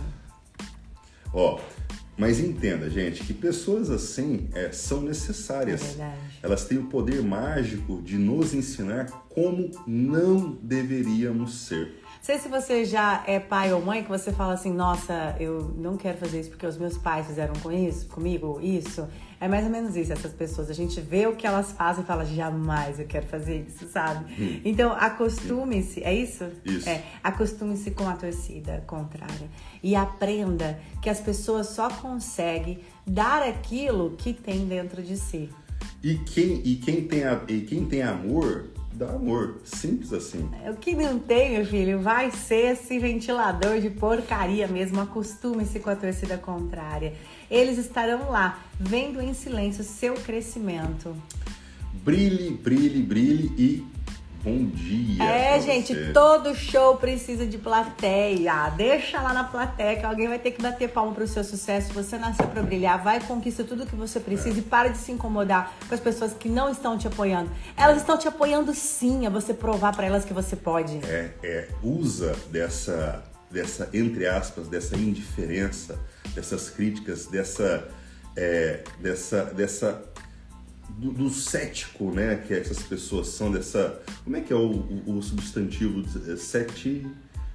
Ó, 1.33 1.59
mas 2.17 2.39
entenda, 2.39 2.89
gente, 2.89 3.23
que 3.23 3.33
pessoas 3.33 3.89
assim 3.89 4.49
é, 4.53 4.71
são 4.71 5.01
necessárias. 5.01 5.81
É 5.81 5.87
verdade. 5.87 6.17
Elas 6.41 6.65
têm 6.65 6.77
o 6.77 6.85
poder 6.85 7.21
mágico 7.21 8.01
de 8.03 8.17
nos 8.17 8.53
ensinar 8.53 9.07
como 9.29 9.69
não 9.85 10.57
deveríamos 10.61 11.55
ser. 11.65 12.01
Não 12.25 12.33
sei 12.33 12.39
se 12.39 12.49
você 12.49 12.83
já 12.85 13.23
é 13.27 13.39
pai 13.39 13.71
ou 13.71 13.79
mãe 13.79 14.01
que 14.01 14.09
você 14.09 14.31
fala 14.31 14.53
assim, 14.53 14.73
nossa, 14.73 15.35
eu 15.39 15.75
não 15.77 15.95
quero 15.95 16.17
fazer 16.17 16.39
isso 16.39 16.49
porque 16.49 16.65
os 16.65 16.75
meus 16.75 16.97
pais 16.97 17.27
fizeram 17.27 17.53
com 17.61 17.71
isso, 17.71 18.07
comigo 18.07 18.59
isso. 18.63 19.07
É 19.39 19.47
mais 19.47 19.63
ou 19.63 19.69
menos 19.69 19.95
isso, 19.95 20.11
essas 20.11 20.33
pessoas. 20.33 20.71
A 20.71 20.73
gente 20.73 20.99
vê 20.99 21.27
o 21.27 21.35
que 21.35 21.45
elas 21.45 21.71
fazem 21.73 22.03
e 22.03 22.07
fala, 22.07 22.25
jamais 22.25 22.99
eu 22.99 23.05
quero 23.05 23.27
fazer 23.27 23.67
isso, 23.67 23.87
sabe? 23.89 24.61
Então, 24.65 24.91
acostume-se, 24.93 26.03
é 26.03 26.15
isso? 26.15 26.45
Isso. 26.65 26.89
É, 26.89 27.03
acostume-se 27.23 27.91
com 27.91 28.09
a 28.09 28.13
torcida 28.13 28.83
contrária. 28.87 29.47
E 29.83 29.95
aprenda 29.95 30.79
que 31.03 31.11
as 31.11 31.19
pessoas 31.19 31.67
só 31.67 31.89
conseguem 31.89 32.79
dar 33.05 33.43
aquilo 33.43 34.15
que 34.17 34.33
tem 34.33 34.65
dentro 34.65 35.03
de 35.03 35.15
si. 35.15 35.47
E 36.01 36.15
quem, 36.17 36.59
e 36.65 36.77
quem, 36.77 37.07
tem, 37.07 37.23
a, 37.23 37.39
e 37.47 37.61
quem 37.61 37.85
tem 37.85 38.01
amor, 38.01 38.65
dá 38.95 39.09
amor. 39.09 39.61
Simples 39.63 40.11
assim. 40.13 40.49
O 40.67 40.75
que 40.75 40.95
não 40.95 41.19
tem, 41.19 41.51
meu 41.51 41.65
filho, 41.65 41.99
vai 41.99 42.31
ser 42.31 42.73
esse 42.73 42.97
ventilador 42.97 43.79
de 43.79 43.89
porcaria 43.89 44.67
mesmo. 44.67 45.01
Acostume-se 45.01 45.79
com 45.79 45.89
a 45.89 45.95
torcida 45.95 46.37
contrária. 46.37 47.13
Eles 47.49 47.77
estarão 47.77 48.29
lá, 48.29 48.59
vendo 48.79 49.21
em 49.21 49.33
silêncio 49.33 49.83
seu 49.83 50.15
crescimento. 50.15 51.15
Brilhe, 52.03 52.51
brilhe, 52.51 53.01
brilhe 53.01 53.51
e 53.57 53.94
bom 54.45 54.67
dia. 54.67 55.23
É, 55.23 55.59
gente, 55.59 55.93
você. 55.93 56.13
todo 56.13 56.53
show 56.53 56.97
precisa 56.97 57.47
de 57.47 57.57
plateia. 57.57 58.69
Deixa 58.69 59.19
lá 59.19 59.33
na 59.33 59.43
plateia 59.43 59.97
que 59.97 60.05
alguém 60.05 60.27
vai 60.27 60.37
ter 60.37 60.51
que 60.51 60.61
bater 60.61 60.89
palma 60.89 61.13
pro 61.13 61.27
seu 61.27 61.43
sucesso. 61.43 61.91
Você 61.93 62.17
nasceu 62.17 62.47
pra 62.47 62.61
brilhar, 62.61 63.03
vai 63.03 63.19
conquista 63.19 63.63
tudo 63.63 63.87
que 63.87 63.95
você 63.95 64.19
precisa 64.19 64.59
e 64.59 64.61
para 64.61 64.89
de 64.89 64.99
se 64.99 65.11
incomodar 65.11 65.73
com 65.87 65.95
as 65.95 65.99
pessoas 65.99 66.33
que 66.33 66.47
não 66.47 66.69
estão 66.69 66.95
te 66.95 67.07
apoiando. 67.07 67.49
Elas 67.75 67.97
estão 67.97 68.17
te 68.17 68.27
apoiando 68.27 68.71
sim, 68.75 69.25
é 69.25 69.29
você 69.29 69.53
provar 69.53 69.95
pra 69.95 70.05
elas 70.05 70.23
que 70.23 70.33
você 70.33 70.55
pode. 70.55 70.99
é, 71.03 71.31
é, 71.43 71.67
usa 71.81 72.35
dessa, 72.51 73.23
dessa, 73.49 73.89
entre 73.93 74.27
aspas, 74.27 74.67
dessa 74.67 74.95
indiferença, 74.95 75.99
dessas 76.35 76.69
críticas, 76.69 77.25
dessa, 77.25 77.87
é, 78.35 78.83
dessa, 79.01 79.45
dessa 79.45 80.14
do, 80.89 81.11
do 81.11 81.29
cético, 81.29 82.11
né, 82.11 82.35
que 82.47 82.53
essas 82.53 82.79
pessoas 82.83 83.27
são 83.29 83.51
dessa, 83.51 84.01
como 84.23 84.35
é 84.37 84.41
que 84.41 84.51
é 84.53 84.55
o, 84.55 84.69
o, 85.05 85.17
o 85.17 85.21
substantivo 85.23 86.03
É 86.31 86.35
seti, 86.35 87.05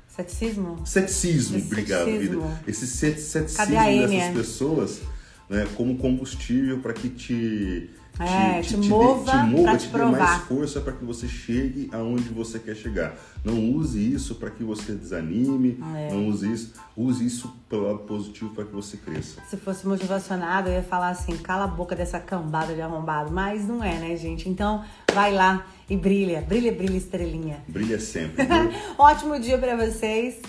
Ceticismo? 0.09 0.85
ceticismo, 0.87 1.57
Esse 1.57 1.67
obrigado, 1.67 2.05
ceticismo. 2.07 2.41
vida. 2.43 2.61
Esse 2.67 2.87
cet- 2.87 3.19
ceticismo 3.21 4.09
dessas 4.09 4.35
pessoas, 4.35 5.01
né, 5.49 5.67
como 5.77 5.97
combustível 5.97 6.79
para 6.81 6.93
que 6.93 7.09
te 7.09 7.91
É, 8.23 8.61
te 8.61 8.77
dê- 8.77 8.89
mova 8.89 9.25
pra 9.62 9.77
te 9.77 9.87
te 9.87 9.87
dê 9.87 9.99
provar. 9.99 10.19
mais 10.19 10.43
força 10.45 10.81
para 10.81 10.93
que 10.93 11.05
você 11.05 11.27
chegue 11.27 11.89
aonde 11.93 12.29
você 12.29 12.59
quer 12.59 12.75
chegar. 12.77 13.17
Não 13.45 13.71
use 13.73 13.99
isso 14.12 14.35
para 14.35 14.50
que 14.50 14.62
você 14.62 14.93
desanime, 14.93 15.79
É. 15.97 16.12
não 16.12 16.29
use 16.29 16.53
isso, 16.53 16.75
use 16.97 17.25
isso 17.25 17.50
pelo 17.69 17.87
lado 17.87 18.00
positivo 18.00 18.50
para 18.55 18.65
que 18.65 18.73
você 18.73 18.97
cresça. 18.99 19.41
Se 19.49 19.57
fosse 19.57 19.87
motivacionado, 19.87 20.69
eu 20.69 20.75
ia 20.75 20.83
falar 20.83 21.09
assim, 21.11 21.37
cala 21.39 21.65
a 21.65 21.69
boca 21.69 21.97
dessa 21.97 22.21
cambada 22.21 22.75
de 22.75 22.81
arrombado. 22.83 23.31
Mas 23.33 23.67
não 23.67 23.83
é, 23.83 23.99
né, 23.99 24.17
gente? 24.17 24.49
Então, 24.49 24.85
vai 25.15 25.33
lá 25.33 25.67
e 25.89 25.97
brilha. 25.97 26.43
Brilha, 26.43 26.73
brilha, 26.73 26.97
estrelinha. 26.97 27.65
Brilha 27.69 27.99
sempre. 27.99 28.47
Ótimo 28.99 29.39
dia 29.41 29.57
pra 29.57 29.75
vocês. 29.77 30.41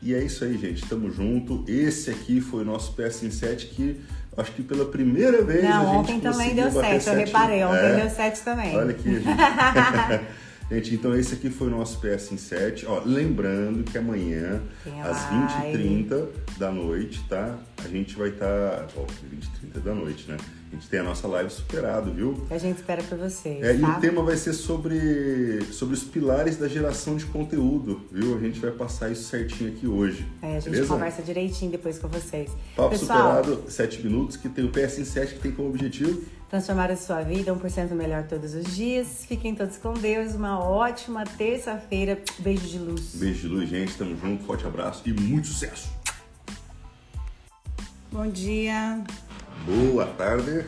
e 0.00 0.14
é 0.14 0.24
isso 0.24 0.44
aí, 0.44 0.56
gente. 0.56 0.86
Tamo 0.86 1.10
junto. 1.10 1.64
Esse 1.68 2.10
aqui 2.10 2.40
foi 2.40 2.62
o 2.62 2.64
nosso 2.64 2.92
PS 2.94 3.24
em 3.24 3.30
7 3.30 3.66
que 3.66 4.00
acho 4.38 4.52
que 4.52 4.62
pela 4.62 4.84
primeira 4.86 5.42
vez 5.42 5.64
a 5.64 5.68
Não, 5.68 5.84
gente 5.86 5.96
ontem 6.12 6.20
também 6.20 6.54
deu 6.54 6.70
sete, 6.70 7.06
eu 7.08 7.14
reparei. 7.14 7.64
Ontem 7.64 7.76
É. 7.86 7.96
deu 8.00 8.10
sete 8.10 8.40
também. 8.42 8.76
Olha 8.76 8.90
aqui, 8.90 9.22
gente. 10.70 10.94
então 10.94 11.14
esse 11.18 11.34
aqui 11.34 11.50
foi 11.50 11.68
o 11.68 11.70
nosso 11.70 12.00
PS 12.00 12.32
em 12.32 12.36
7. 12.36 12.86
Ó, 12.86 13.02
lembrando 13.04 13.82
que 13.84 13.96
amanhã, 13.98 14.62
às 15.02 15.30
live. 15.30 15.78
20h30 15.78 16.26
da 16.58 16.70
noite, 16.70 17.20
tá? 17.28 17.58
A 17.84 17.88
gente 17.88 18.16
vai 18.16 18.28
estar. 18.30 18.86
ó, 18.96 19.02
20h30 19.02 19.82
da 19.82 19.94
noite, 19.94 20.24
né? 20.28 20.36
A 20.70 20.74
gente 20.74 20.86
tem 20.88 21.00
a 21.00 21.02
nossa 21.02 21.26
live 21.26 21.48
superado, 21.50 22.12
viu? 22.12 22.46
A 22.50 22.58
gente 22.58 22.76
espera 22.76 23.02
por 23.02 23.16
vocês, 23.16 23.62
É, 23.64 23.74
e 23.74 23.80
tá? 23.80 23.96
o 23.96 24.00
tema 24.02 24.22
vai 24.22 24.36
ser 24.36 24.52
sobre, 24.52 25.62
sobre 25.72 25.94
os 25.94 26.04
pilares 26.04 26.58
da 26.58 26.68
geração 26.68 27.16
de 27.16 27.24
conteúdo, 27.24 28.02
viu? 28.12 28.36
A 28.36 28.40
gente 28.40 28.60
vai 28.60 28.70
passar 28.72 29.10
isso 29.10 29.22
certinho 29.30 29.70
aqui 29.72 29.86
hoje. 29.86 30.26
É, 30.42 30.56
a 30.56 30.60
gente 30.60 30.72
beleza? 30.72 30.92
conversa 30.92 31.22
direitinho 31.22 31.70
depois 31.70 31.98
com 31.98 32.08
vocês. 32.08 32.50
Papo 32.76 32.90
Pessoal, 32.90 33.42
superado, 33.42 33.70
7 33.70 34.02
minutos, 34.04 34.36
que 34.36 34.46
tem 34.50 34.62
o 34.66 34.68
PS 34.68 34.98
em 34.98 35.04
7 35.06 35.34
que 35.36 35.40
tem 35.40 35.52
como 35.52 35.70
objetivo. 35.70 36.22
Transformar 36.48 36.90
a 36.90 36.96
sua 36.96 37.22
vida 37.22 37.54
1% 37.54 37.90
melhor 37.92 38.24
todos 38.24 38.54
os 38.54 38.74
dias. 38.74 39.24
Fiquem 39.26 39.54
todos 39.54 39.76
com 39.76 39.92
Deus. 39.94 40.34
Uma 40.34 40.58
ótima 40.58 41.24
terça-feira. 41.24 42.20
Beijo 42.38 42.66
de 42.66 42.78
luz. 42.78 43.14
Beijo 43.14 43.40
de 43.40 43.48
luz, 43.48 43.68
gente. 43.68 43.94
Tamo 43.96 44.16
junto, 44.16 44.44
forte 44.44 44.66
abraço 44.66 45.02
e 45.06 45.12
muito 45.12 45.48
sucesso. 45.48 45.88
Bom 48.10 48.26
dia. 48.26 49.02
Boa 49.66 50.06
tarde. 50.06 50.64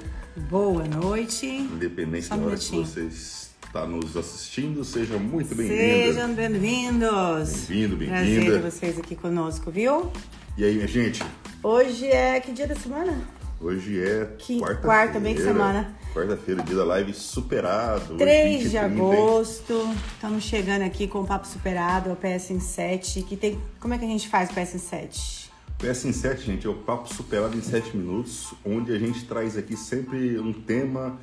Boa 0.50 0.84
noite. 0.87 1.46
Independente 1.46 2.26
Só 2.26 2.37
da 2.37 2.42
um 2.42 2.46
hora 2.46 2.56
que 2.56 2.70
minutinho. 2.70 3.08
você 3.10 3.40
está 3.66 3.87
nos 3.87 4.16
assistindo, 4.16 4.84
seja 4.84 5.16
muito 5.16 5.54
bem-vinda. 5.54 5.82
Sejam 5.82 6.34
bem-vindos. 6.34 7.50
Bem-vindo, 7.66 7.96
Prazer 7.96 8.26
bem-vinda. 8.26 8.52
ter 8.58 8.70
vocês 8.70 8.99
aqui 8.99 9.16
conosco, 9.16 9.70
viu? 9.70 10.12
E 10.58 10.64
aí, 10.64 10.75
minha 10.75 10.88
gente? 10.88 11.22
Hoje 11.62 12.06
é 12.06 12.38
que 12.40 12.52
dia 12.52 12.66
da 12.66 12.75
semana? 12.75 13.39
Hoje 13.61 14.00
é 14.02 14.25
quarta-feira. 14.25 14.75
quarta, 14.76 15.21
bem 15.21 15.35
que 15.35 15.43
semana. 15.43 15.95
Quarta-feira, 16.14 16.62
dia 16.62 16.76
da 16.76 16.85
live 16.85 17.12
superado. 17.12 18.17
3 18.17 18.57
hoje, 18.57 18.57
de 18.57 18.64
20 18.64 18.71
30, 18.71 18.87
hein? 18.87 18.95
agosto. 19.02 19.95
Estamos 20.14 20.45
chegando 20.45 20.83
aqui 20.83 21.07
com 21.07 21.21
o 21.21 21.26
Papo 21.26 21.47
Superado, 21.47 22.11
o 22.11 22.17
PS 22.17 22.50
em 22.52 22.59
7. 22.61 23.23
Que 23.23 23.37
tem... 23.37 23.61
Como 23.79 23.93
é 23.93 23.99
que 23.99 24.05
a 24.05 24.09
gente 24.09 24.29
faz 24.29 24.49
o 24.49 24.55
PS 24.55 24.75
em 24.76 24.79
7? 24.79 25.50
PS 25.79 26.05
em 26.07 26.12
7, 26.12 26.47
gente, 26.47 26.67
é 26.67 26.71
o 26.71 26.75
papo 26.75 27.12
superado 27.12 27.57
em 27.57 27.62
7 27.62 27.97
minutos, 27.97 28.52
onde 28.64 28.93
a 28.93 28.99
gente 28.99 29.25
traz 29.25 29.57
aqui 29.57 29.76
sempre 29.76 30.38
um 30.38 30.52
tema 30.52 31.19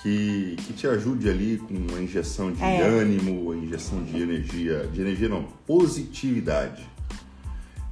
que, 0.00 0.56
que 0.64 0.72
te 0.72 0.86
ajude 0.86 1.28
ali 1.28 1.58
com 1.58 1.74
uma 1.74 2.00
injeção 2.00 2.52
de 2.52 2.62
É. 2.62 2.82
ânimo, 2.82 3.42
uma 3.50 3.56
injeção 3.56 4.02
de 4.04 4.20
energia, 4.20 4.86
de 4.92 5.00
energia 5.00 5.28
não, 5.28 5.44
positividade. 5.66 6.88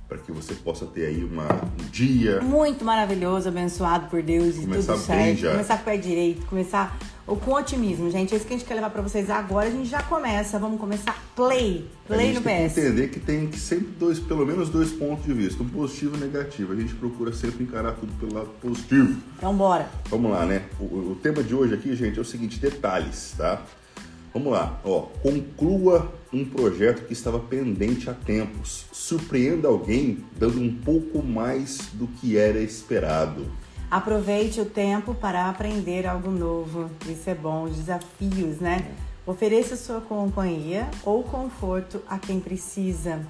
Para 0.08 0.18
que 0.18 0.30
você 0.30 0.54
possa 0.54 0.86
ter 0.86 1.06
aí 1.06 1.24
uma, 1.24 1.46
um 1.52 1.90
dia 1.90 2.40
Muito 2.42 2.84
maravilhoso, 2.84 3.48
abençoado 3.48 4.06
por 4.08 4.22
Deus 4.22 4.56
e 4.56 4.66
tudo 4.66 4.98
certo. 4.98 5.38
já. 5.38 5.52
Começar 5.52 5.76
com 5.76 5.82
o 5.82 5.84
pé 5.84 5.96
direito, 5.96 6.46
começar 6.46 6.98
ou 7.26 7.36
com 7.36 7.52
otimismo, 7.54 8.10
gente. 8.10 8.34
É 8.34 8.36
isso 8.36 8.46
que 8.46 8.52
a 8.52 8.56
gente 8.56 8.66
quer 8.66 8.74
levar 8.74 8.90
pra 8.90 9.00
vocês 9.00 9.30
agora. 9.30 9.68
A 9.68 9.70
gente 9.70 9.88
já 9.88 10.02
começa. 10.02 10.58
Vamos 10.58 10.78
começar 10.78 11.16
play. 11.34 11.88
Play 12.06 12.34
no 12.34 12.42
tem 12.42 12.68
PS. 12.68 12.74
que 12.74 12.80
entender 12.80 13.08
que 13.08 13.20
tem 13.20 13.46
que 13.46 13.58
sempre 13.58 13.88
dois, 13.98 14.18
pelo 14.20 14.44
menos 14.44 14.68
dois 14.68 14.92
pontos 14.92 15.24
de 15.24 15.32
vista, 15.32 15.62
um 15.62 15.68
positivo 15.68 16.16
e 16.16 16.18
um 16.18 16.20
negativo. 16.20 16.72
A 16.72 16.76
gente 16.76 16.94
procura 16.94 17.32
sempre 17.32 17.64
encarar 17.64 17.92
tudo 17.92 18.12
pelo 18.20 18.34
lado 18.34 18.50
positivo. 18.60 19.16
Então 19.38 19.54
bora. 19.56 19.88
Vamos 20.10 20.30
lá, 20.30 20.44
né? 20.44 20.64
O, 20.78 21.12
o 21.12 21.18
tema 21.22 21.42
de 21.42 21.54
hoje 21.54 21.72
aqui, 21.72 21.96
gente, 21.96 22.18
é 22.18 22.22
o 22.22 22.24
seguinte, 22.24 22.60
detalhes, 22.60 23.34
tá? 23.36 23.62
Vamos 24.34 24.52
lá, 24.52 24.80
ó. 24.84 25.02
Conclua 25.22 26.12
um 26.32 26.44
projeto 26.44 27.06
que 27.06 27.12
estava 27.12 27.38
pendente 27.38 28.10
há 28.10 28.14
tempos. 28.14 28.84
Surpreenda 28.90 29.68
alguém 29.68 30.24
dando 30.36 30.60
um 30.60 30.74
pouco 30.74 31.22
mais 31.22 31.78
do 31.92 32.08
que 32.08 32.36
era 32.36 32.58
esperado. 32.58 33.46
Aproveite 33.88 34.60
o 34.60 34.64
tempo 34.64 35.14
para 35.14 35.48
aprender 35.48 36.04
algo 36.04 36.32
novo. 36.32 36.90
Isso 37.08 37.30
é 37.30 37.34
bom. 37.34 37.62
Os 37.62 37.76
desafios, 37.76 38.58
né? 38.58 38.84
Ofereça 39.24 39.76
sua 39.76 40.00
companhia 40.00 40.90
ou 41.04 41.22
conforto 41.22 42.02
a 42.08 42.18
quem 42.18 42.40
precisa. 42.40 43.20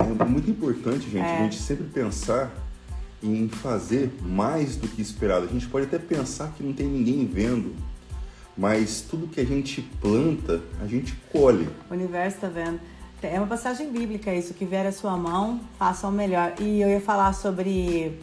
É 0.00 0.24
muito 0.24 0.50
importante, 0.50 1.08
gente, 1.08 1.24
é. 1.24 1.38
a 1.38 1.42
gente 1.44 1.60
sempre 1.60 1.84
pensar 1.84 2.52
em 3.22 3.48
fazer 3.48 4.12
mais 4.20 4.74
do 4.74 4.88
que 4.88 5.00
esperado. 5.00 5.46
A 5.46 5.48
gente 5.48 5.68
pode 5.68 5.86
até 5.86 5.98
pensar 5.98 6.52
que 6.56 6.64
não 6.64 6.72
tem 6.72 6.88
ninguém 6.88 7.24
vendo, 7.24 7.72
mas 8.56 9.00
tudo 9.02 9.26
que 9.26 9.40
a 9.40 9.44
gente 9.44 9.82
planta, 10.00 10.60
a 10.80 10.86
gente 10.86 11.14
colhe. 11.30 11.68
O 11.90 11.94
universo 11.94 12.36
está 12.36 12.48
vendo. 12.48 12.80
É 13.22 13.38
uma 13.38 13.46
passagem 13.46 13.92
bíblica 13.92 14.34
isso, 14.34 14.52
que 14.52 14.64
vier 14.64 14.86
a 14.86 14.92
sua 14.92 15.16
mão, 15.16 15.60
faça 15.78 16.08
o 16.08 16.12
melhor. 16.12 16.54
E 16.58 16.80
eu 16.80 16.88
ia 16.88 17.00
falar 17.00 17.32
sobre 17.34 18.18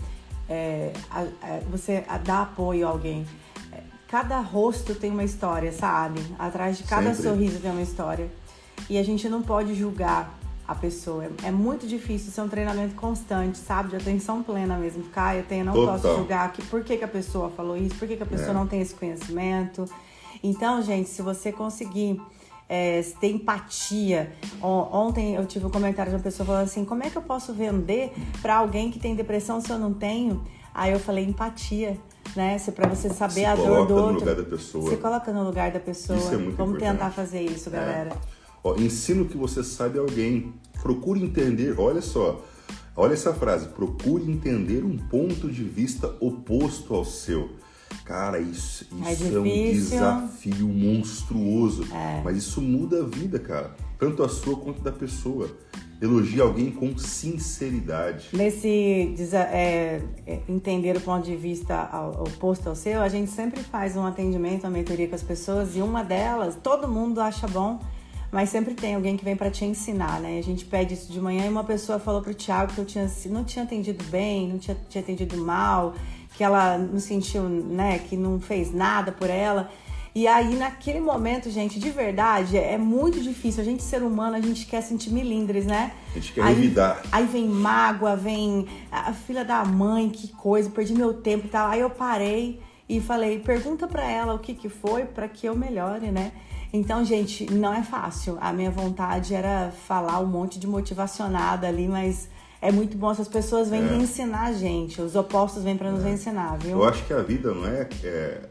é, 0.50 0.92
a, 1.10 1.22
a, 1.22 1.60
você 1.72 2.04
dar 2.26 2.42
apoio 2.42 2.86
a 2.86 2.90
alguém. 2.90 3.26
Cada 4.10 4.40
rosto 4.40 4.96
tem 4.96 5.12
uma 5.12 5.24
história, 5.24 5.72
sabe? 5.72 6.20
Atrás 6.40 6.80
de 6.80 6.84
cada 6.84 7.14
Sempre. 7.14 7.30
sorriso 7.30 7.60
tem 7.60 7.70
uma 7.70 7.82
história. 7.82 8.28
E 8.90 8.98
a 8.98 9.04
gente 9.04 9.30
não 9.30 9.44
pode 9.44 9.76
julgar 9.76 10.40
a 10.68 10.74
pessoa. 10.74 11.30
É, 11.44 11.52
muito 11.52 11.86
difícil, 11.86 12.30
isso 12.30 12.42
é 12.42 12.44
um 12.44 12.50
treinamento 12.50 12.96
constante, 12.96 13.60
sabe? 13.60 13.90
De 13.90 13.96
atenção 13.98 14.42
plena 14.42 14.78
mesmo. 14.78 15.04
Ficar, 15.04 15.36
eu 15.36 15.44
tenho, 15.44 15.64
não 15.64 15.74
Total. 15.74 16.00
posso 16.00 16.16
julgar 16.16 16.52
que, 16.52 16.64
por 16.64 16.84
que, 16.84 16.98
que 16.98 17.04
a 17.04 17.08
pessoa 17.08 17.52
falou 17.52 17.78
isso, 17.78 17.96
por 17.96 18.08
que, 18.08 18.18
que 18.18 18.24
a 18.24 18.26
pessoa 18.26 18.50
é. 18.50 18.54
não 18.54 18.66
tem 18.66 18.82
esse 18.82 18.96
conhecimento. 18.96 19.86
Então, 20.44 20.82
gente, 20.82 21.10
se 21.10 21.22
você 21.22 21.52
conseguir 21.52 22.22
é, 22.70 23.02
ter 23.20 23.32
empatia. 23.32 24.32
Ontem 24.62 25.36
eu 25.36 25.46
tive 25.48 25.66
um 25.66 25.72
comentário 25.72 26.12
de 26.12 26.16
uma 26.16 26.24
pessoa 26.24 26.46
falando 26.46 26.64
assim: 26.66 26.86
como 26.86 27.04
é 27.04 27.10
que 27.10 27.18
eu 27.18 27.22
posso 27.24 27.52
vender 27.52 28.14
para 28.42 28.58
alguém 28.58 28.92
que 28.92 29.00
tem 29.00 29.16
depressão 29.16 29.60
se 29.60 29.72
eu 29.72 29.80
não 29.80 29.92
tenho? 29.92 30.46
Aí 30.74 30.94
eu 30.94 31.00
falei: 31.00 31.26
empatia. 31.26 31.98
Né? 32.36 32.60
Para 32.76 32.88
você 32.88 33.10
saber 33.10 33.34
se 33.34 33.46
a 33.46 33.56
dor 33.56 33.88
do 33.88 33.96
outro. 33.96 34.14
no 34.14 34.20
lugar 34.20 34.36
da 34.36 34.44
pessoa. 34.44 34.88
Você 34.88 34.98
coloca 34.98 35.34
no 35.34 35.44
lugar 35.44 35.72
da 35.72 35.80
pessoa. 35.80 36.20
Isso 36.20 36.28
é 36.28 36.38
muito 36.38 36.56
Vamos 36.56 36.76
importante. 36.76 37.00
tentar 37.00 37.10
fazer 37.10 37.42
isso, 37.42 37.70
é. 37.70 37.72
galera. 37.72 38.10
É. 38.12 38.18
Ó, 38.64 38.76
ensina 38.76 39.24
o 39.24 39.26
que 39.26 39.36
você 39.36 39.64
sabe 39.64 39.98
alguém. 39.98 40.54
Procure 40.80 41.24
entender. 41.24 41.80
Olha 41.80 42.02
só. 42.02 42.40
Olha 42.96 43.14
essa 43.14 43.34
frase. 43.34 43.70
Procure 43.70 44.32
entender 44.32 44.86
um 44.86 44.96
ponto 44.96 45.50
de 45.50 45.64
vista 45.64 46.14
oposto 46.20 46.94
ao 46.94 47.04
seu. 47.04 47.50
Cara, 48.06 48.40
isso, 48.40 48.88
é 49.06 49.14
isso 49.14 49.24
é, 49.24 49.34
é 49.36 49.40
um 49.40 49.44
desafio 49.44 50.68
monstruoso. 50.68 51.84
É. 51.94 52.22
Mas 52.24 52.38
isso 52.38 52.62
muda 52.62 53.04
a 53.04 53.06
vida, 53.06 53.38
cara. 53.38 53.76
Tanto 54.00 54.24
a 54.24 54.30
sua 54.30 54.56
quanto 54.56 54.82
da 54.82 54.92
pessoa. 54.92 55.50
Elogie 56.02 56.40
alguém 56.40 56.72
com 56.72 56.98
sinceridade. 56.98 58.30
Nesse 58.32 59.14
é, 59.34 60.02
é, 60.26 60.40
entender 60.48 60.96
o 60.96 61.02
ponto 61.02 61.26
de 61.26 61.36
vista 61.36 61.90
oposto 62.22 62.70
ao 62.70 62.76
seu, 62.76 63.02
a 63.02 63.10
gente 63.10 63.30
sempre 63.30 63.62
faz 63.62 63.98
um 63.98 64.06
atendimento, 64.06 64.64
uma 64.64 64.72
mentoria 64.72 65.10
com 65.10 65.16
as 65.16 65.24
pessoas 65.24 65.76
e 65.76 65.82
uma 65.82 66.02
delas, 66.02 66.56
todo 66.56 66.88
mundo 66.88 67.20
acha 67.20 67.48
bom, 67.50 67.80
mas 68.32 68.50
sempre 68.50 68.74
tem 68.76 68.96
alguém 68.96 69.18
que 69.18 69.26
vem 69.26 69.36
para 69.36 69.52
te 69.52 69.66
ensinar, 69.66 70.22
né? 70.22 70.40
A 70.40 70.42
gente 70.42 70.64
pede 70.64 70.94
isso 70.94 71.12
de 71.12 71.20
manhã 71.20 71.46
e 71.46 71.50
uma 71.50 71.66
pessoa 71.66 72.00
falou 72.00 72.22
pro 72.22 72.34
Thiago 72.34 72.74
que 72.74 72.80
eu 72.80 72.86
tinha, 72.86 73.12
não 73.26 73.44
tinha 73.44 73.66
atendido 73.66 74.02
bem, 74.06 74.48
não 74.48 74.58
tinha, 74.58 74.78
tinha 74.88 75.04
atendido 75.04 75.36
mal 75.38 75.94
que 76.40 76.44
ela 76.46 76.78
não 76.78 77.02
sentiu, 77.02 77.44
né, 77.50 78.00
que 78.00 78.16
não 78.16 78.40
fez 78.40 78.74
nada 78.74 79.12
por 79.12 79.30
ela. 79.30 79.70
E 80.16 80.26
aí, 80.26 80.56
naquele 80.56 81.02
momento, 81.02 81.52
gente, 81.52 81.78
de 81.78 81.90
verdade, 81.90 82.58
é 82.58 82.78
muito 82.78 83.20
difícil. 83.20 83.62
A 83.62 83.66
gente, 83.66 83.84
ser 83.84 84.02
humano, 84.02 84.38
a 84.38 84.40
gente 84.40 84.66
quer 84.66 84.80
sentir 84.80 85.12
milindres, 85.12 85.66
né? 85.66 85.92
A 86.12 86.14
gente 86.14 86.32
quer 86.32 86.42
aí, 86.42 86.54
revidar. 86.54 87.04
Aí 87.12 87.26
vem 87.26 87.46
mágoa, 87.46 88.16
vem 88.16 88.66
a 88.90 89.12
filha 89.12 89.44
da 89.44 89.66
mãe, 89.66 90.10
que 90.10 90.30
coisa, 90.30 90.70
perdi 90.70 90.94
meu 90.94 91.14
tempo 91.14 91.48
e 91.48 91.50
tal. 91.50 91.68
Aí 91.68 91.82
eu 91.82 91.90
parei 91.90 92.62
e 92.88 93.02
falei, 93.02 93.40
pergunta 93.40 93.86
para 93.86 94.10
ela 94.10 94.34
o 94.34 94.40
que, 94.40 94.54
que 94.54 94.70
foi 94.70 95.04
para 95.04 95.28
que 95.28 95.46
eu 95.46 95.58
melhore, 95.58 96.10
né? 96.10 96.32
Então, 96.72 97.04
gente, 97.04 97.52
não 97.52 97.74
é 97.74 97.84
fácil. 97.84 98.38
A 98.40 98.54
minha 98.54 98.72
vontade 98.72 99.36
era 99.36 99.74
falar 99.86 100.22
um 100.22 100.28
monte 100.28 100.58
de 100.58 100.66
motivacionada 100.68 101.68
ali, 101.68 101.90
mas 101.90 102.30
é 102.62 102.72
muito 102.72 102.98
bom 102.98 103.12
essas 103.12 103.28
pessoas 103.28 103.70
vêm 103.70 103.88
é. 103.88 103.96
ensinar 103.96 104.48
a 104.48 104.54
gente. 104.54 105.02
Os 105.02 105.16
opostos 105.16 105.64
vêm 105.64 105.78
para 105.78 105.92
nos 105.92 106.04
é. 106.06 106.12
ensinar, 106.12 106.58
viu? 106.58 106.72
Eu 106.72 106.84
acho 106.84 107.06
que 107.06 107.14
a 107.14 107.22
vida 107.22 107.54
não 107.54 107.66
é, 107.66 107.88
é 108.04 108.42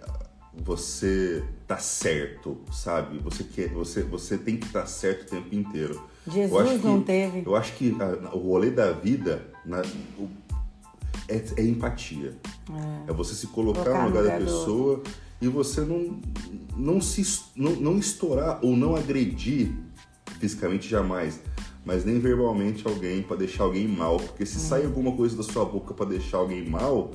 você 0.55 1.45
tá 1.67 1.79
certo, 1.79 2.59
sabe? 2.73 3.19
Você 3.19 3.45
quer, 3.45 3.69
você, 3.69 4.03
você 4.03 4.39
tem 4.39 4.57
que 4.57 4.67
estar 4.67 4.81
tá 4.81 4.87
certo 4.87 5.23
o 5.23 5.37
tempo 5.37 5.55
inteiro. 5.55 6.03
Jesus 6.27 6.83
não 6.83 7.03
teve. 7.03 7.43
Eu 7.47 7.55
acho 7.55 7.75
que 7.75 7.97
a, 8.01 8.35
o 8.35 8.39
rolê 8.39 8.71
da 8.71 8.93
vida 8.93 9.47
na, 9.65 9.83
o, 10.19 10.29
é, 11.29 11.43
é, 11.57 11.63
empatia. 11.63 12.35
É. 13.07 13.11
é. 13.11 13.13
você 13.13 13.35
se 13.35 13.47
colocar, 13.49 13.85
colocar 13.85 14.03
no 14.03 14.09
lugar, 14.09 14.23
lugar 14.23 14.39
da 14.39 14.45
pessoa 14.45 15.03
e 15.41 15.49
você 15.49 15.83
não, 15.83 16.19
não 16.77 17.01
se 17.01 17.23
não, 17.55 17.73
não 17.73 17.99
estourar 17.99 18.59
ou 18.63 18.77
não 18.77 18.97
agredir 18.97 19.73
fisicamente 20.41 20.89
jamais 20.89 21.41
mas 21.89 22.05
nem 22.05 22.19
verbalmente 22.19 22.87
alguém 22.87 23.23
para 23.23 23.39
deixar 23.39 23.65
alguém 23.65 23.89
mal, 23.89 24.19
porque 24.19 24.45
se 24.45 24.61
sai 24.61 24.85
alguma 24.85 25.13
coisa 25.13 25.35
da 25.35 25.43
sua 25.43 25.65
boca 25.65 25.95
para 25.95 26.05
deixar 26.05 26.37
alguém 26.37 26.63
mal, 26.63 27.13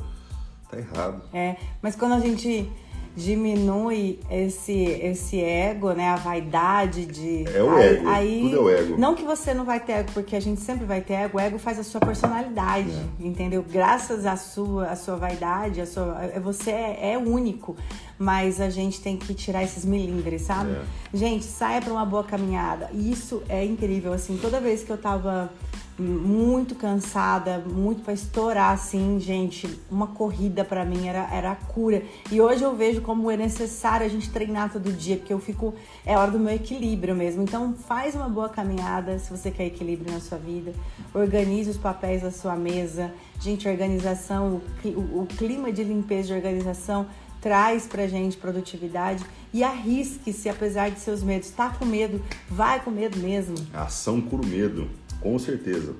tá 0.67 0.79
errado. 0.79 1.21
É, 1.31 1.57
mas 1.79 1.95
quando 1.95 2.13
a 2.13 2.19
gente 2.19 2.67
diminui 3.15 4.19
esse 4.31 4.73
esse 4.73 5.39
ego, 5.39 5.91
né, 5.91 6.09
a 6.09 6.15
vaidade 6.15 7.05
de 7.05 7.45
É 7.55 7.61
o 7.61 7.77
ego, 7.77 8.09
aí, 8.09 8.41
tudo 8.41 8.55
é 8.55 8.59
o 8.59 8.69
ego. 8.69 8.97
Não 8.97 9.13
que 9.13 9.23
você 9.23 9.53
não 9.53 9.63
vai 9.63 9.79
ter 9.79 9.91
ego, 9.91 10.11
porque 10.11 10.35
a 10.35 10.39
gente 10.39 10.59
sempre 10.59 10.85
vai 10.85 11.01
ter 11.01 11.13
ego, 11.13 11.37
o 11.37 11.39
ego 11.39 11.59
faz 11.59 11.77
a 11.77 11.83
sua 11.83 12.01
personalidade, 12.01 12.89
é. 12.89 13.27
entendeu? 13.27 13.63
Graças 13.69 14.25
à 14.25 14.35
sua 14.35 14.87
a 14.87 14.95
sua 14.95 15.17
vaidade, 15.17 15.81
a 15.81 15.85
sua 15.85 16.15
você 16.41 16.71
é, 16.71 17.11
é 17.13 17.17
único, 17.19 17.77
mas 18.23 18.61
a 18.61 18.69
gente 18.69 19.01
tem 19.01 19.17
que 19.17 19.33
tirar 19.33 19.63
esses 19.63 19.83
milindres, 19.83 20.43
sabe? 20.43 20.71
É. 20.71 20.83
Gente, 21.13 21.43
saia 21.43 21.81
para 21.81 21.91
uma 21.91 22.05
boa 22.05 22.23
caminhada. 22.23 22.89
Isso 22.93 23.43
é 23.49 23.65
incrível 23.65 24.13
assim, 24.13 24.37
toda 24.37 24.61
vez 24.61 24.81
que 24.83 24.91
eu 24.91 24.97
tava 24.97 25.51
muito 25.99 26.73
cansada, 26.73 27.59
muito 27.59 28.01
para 28.01 28.13
estourar 28.13 28.71
assim, 28.71 29.19
gente. 29.19 29.69
Uma 29.91 30.07
corrida 30.07 30.65
para 30.65 30.83
mim 30.83 31.07
era, 31.07 31.29
era 31.31 31.51
a 31.51 31.55
cura. 31.55 32.01
E 32.31 32.41
hoje 32.41 32.63
eu 32.63 32.75
vejo 32.75 33.01
como 33.01 33.29
é 33.29 33.37
necessário 33.37 34.05
a 34.05 34.09
gente 34.09 34.31
treinar 34.31 34.71
todo 34.71 34.91
dia, 34.91 35.17
porque 35.17 35.33
eu 35.33 35.39
fico 35.39 35.73
é 36.05 36.17
hora 36.17 36.31
do 36.31 36.39
meu 36.39 36.53
equilíbrio 36.53 37.15
mesmo. 37.15 37.43
Então 37.43 37.73
faz 37.73 38.15
uma 38.15 38.27
boa 38.27 38.49
caminhada 38.49 39.19
se 39.19 39.29
você 39.29 39.51
quer 39.51 39.65
equilíbrio 39.65 40.11
na 40.11 40.19
sua 40.19 40.37
vida. 40.37 40.73
Organize 41.13 41.69
os 41.69 41.77
papéis 41.77 42.23
da 42.23 42.31
sua 42.31 42.55
mesa. 42.55 43.13
Gente, 43.39 43.67
organização, 43.67 44.61
o, 44.83 45.21
o 45.21 45.27
clima 45.27 45.71
de 45.71 45.83
limpeza 45.83 46.29
de 46.29 46.33
organização 46.33 47.05
traz 47.43 47.85
pra 47.85 48.07
gente 48.07 48.37
produtividade 48.37 49.23
e 49.53 49.63
arrisque-se 49.65 50.47
apesar 50.47 50.89
de 50.89 51.01
seus 51.01 51.21
medos. 51.21 51.49
Tá 51.49 51.69
com 51.69 51.85
medo, 51.85 52.21
vai 52.49 52.81
com 52.81 52.89
medo 52.89 53.19
mesmo. 53.19 53.55
ação 53.73 54.21
cura 54.21 54.41
o 54.41 54.47
medo. 54.47 54.89
Com 55.19 55.37
certeza. 55.37 55.93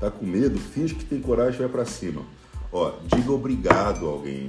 Tá 0.00 0.10
com 0.10 0.24
medo? 0.24 0.58
Finge 0.58 0.94
que 0.94 1.04
tem 1.04 1.20
coragem 1.20 1.56
e 1.56 1.58
vai 1.58 1.68
para 1.68 1.84
cima. 1.84 2.22
Ó, 2.72 2.94
diga 3.14 3.30
obrigado 3.30 4.06
a 4.06 4.10
alguém. 4.10 4.46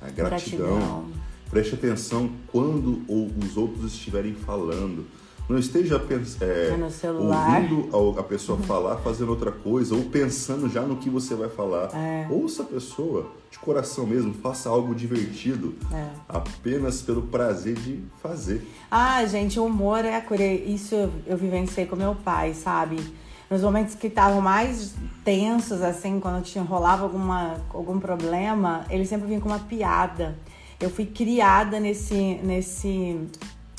A 0.00 0.08
gratidão. 0.08 0.78
gratidão. 0.78 1.08
Preste 1.50 1.74
atenção 1.74 2.30
quando 2.46 3.02
os 3.08 3.56
outros 3.56 3.92
estiverem 3.92 4.34
falando. 4.34 5.04
Não 5.48 5.58
esteja 5.58 5.96
é, 6.40 6.76
ouvindo 7.08 8.18
a 8.18 8.22
pessoa 8.22 8.58
falar, 8.58 8.96
fazendo 8.98 9.30
outra 9.30 9.50
coisa, 9.50 9.94
ou 9.94 10.02
pensando 10.04 10.68
já 10.68 10.82
no 10.82 10.96
que 10.96 11.08
você 11.08 11.34
vai 11.34 11.48
falar. 11.48 11.88
É. 11.94 12.26
Ouça 12.30 12.62
a 12.62 12.66
pessoa, 12.66 13.32
de 13.50 13.58
coração 13.58 14.06
mesmo, 14.06 14.34
faça 14.34 14.68
algo 14.68 14.94
divertido, 14.94 15.74
é. 15.90 16.06
apenas 16.28 17.00
pelo 17.00 17.22
prazer 17.22 17.76
de 17.76 18.04
fazer. 18.22 18.62
Ah, 18.90 19.24
gente, 19.24 19.58
o 19.58 19.64
humor 19.64 20.04
é 20.04 20.16
a 20.16 20.20
cura. 20.20 20.44
Isso 20.44 20.94
eu, 20.94 21.10
eu 21.26 21.36
vivenciei 21.38 21.86
com 21.86 21.96
meu 21.96 22.14
pai, 22.14 22.52
sabe? 22.52 22.98
nos 23.50 23.62
momentos 23.62 23.94
que 23.94 24.08
estavam 24.08 24.40
mais 24.40 24.94
tensos, 25.24 25.80
assim, 25.82 26.20
quando 26.20 26.42
tinha, 26.44 26.62
rolava 26.62 27.04
alguma, 27.04 27.56
algum 27.72 27.98
problema, 27.98 28.84
ele 28.90 29.06
sempre 29.06 29.26
vinha 29.26 29.40
com 29.40 29.48
uma 29.48 29.58
piada. 29.58 30.36
Eu 30.78 30.90
fui 30.90 31.06
criada 31.06 31.80
nesse, 31.80 32.38
nesse 32.42 33.18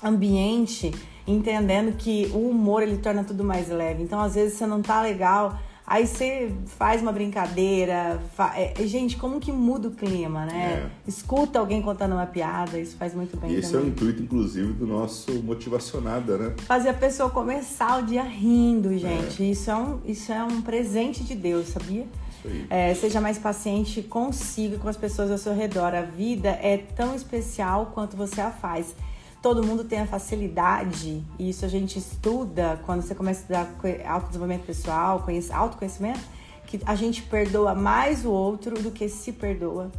ambiente, 0.03 0.91
entendendo 1.31 1.95
que 1.95 2.29
o 2.33 2.49
humor 2.49 2.83
ele 2.83 2.97
torna 2.97 3.23
tudo 3.23 3.43
mais 3.43 3.69
leve. 3.69 4.03
Então, 4.03 4.19
às 4.21 4.35
vezes, 4.35 4.57
você 4.57 4.65
não 4.65 4.81
tá 4.81 5.01
legal, 5.01 5.57
Aí 5.89 6.05
você 6.05 6.51
faz 6.77 7.01
uma 7.01 7.11
brincadeira. 7.11 8.21
Fa... 8.35 8.53
É, 8.55 8.75
gente, 8.85 9.17
como 9.17 9.39
que 9.39 9.51
muda 9.51 9.87
o 9.87 9.91
clima, 9.91 10.45
né? 10.45 10.85
É. 10.85 11.09
Escuta 11.09 11.57
alguém 11.57 11.81
contando 11.81 12.11
uma 12.11 12.27
piada, 12.27 12.79
isso 12.79 12.95
faz 12.95 13.15
muito 13.15 13.35
bem. 13.37 13.53
E 13.53 13.55
esse 13.55 13.71
também. 13.71 13.87
é 13.87 13.89
o 13.89 13.91
intuito, 13.91 14.21
inclusive, 14.21 14.71
do 14.73 14.85
nosso 14.85 15.33
Motivacionada, 15.41 16.37
né? 16.37 16.53
Fazer 16.59 16.89
a 16.89 16.93
pessoa 16.93 17.31
começar 17.31 18.03
o 18.03 18.05
dia 18.05 18.21
rindo, 18.21 18.95
gente. 18.99 19.41
É. 19.41 19.47
Isso, 19.47 19.71
é 19.71 19.75
um, 19.75 19.99
isso 20.05 20.31
é 20.31 20.43
um 20.43 20.61
presente 20.61 21.23
de 21.23 21.33
Deus, 21.33 21.69
sabia? 21.69 22.05
É, 22.69 22.93
seja 22.93 23.19
mais 23.19 23.39
paciente 23.39 24.03
consigo 24.03 24.77
com 24.77 24.87
as 24.87 24.95
pessoas 24.95 25.31
ao 25.31 25.39
seu 25.39 25.55
redor. 25.55 25.95
A 25.95 26.03
vida 26.03 26.49
é 26.49 26.77
tão 26.77 27.15
especial 27.15 27.91
quanto 27.95 28.15
você 28.15 28.39
a 28.39 28.51
faz. 28.51 28.95
Todo 29.41 29.63
mundo 29.63 29.83
tem 29.83 29.99
a 29.99 30.07
facilidade, 30.07 31.23
e 31.37 31.49
isso 31.49 31.65
a 31.65 31.67
gente 31.67 31.97
estuda 31.97 32.79
quando 32.85 33.01
você 33.01 33.15
começa 33.15 33.39
a 33.39 33.63
estudar 33.63 34.11
autodesenvolvimento 34.11 34.65
pessoal, 34.65 35.25
autoconhecimento, 35.53 36.21
que 36.65 36.79
a 36.85 36.95
gente 36.95 37.23
perdoa 37.23 37.73
mais 37.73 38.25
o 38.25 38.31
outro 38.31 38.81
do 38.81 38.91
que 38.91 39.07
se 39.09 39.31
perdoa. 39.31 39.91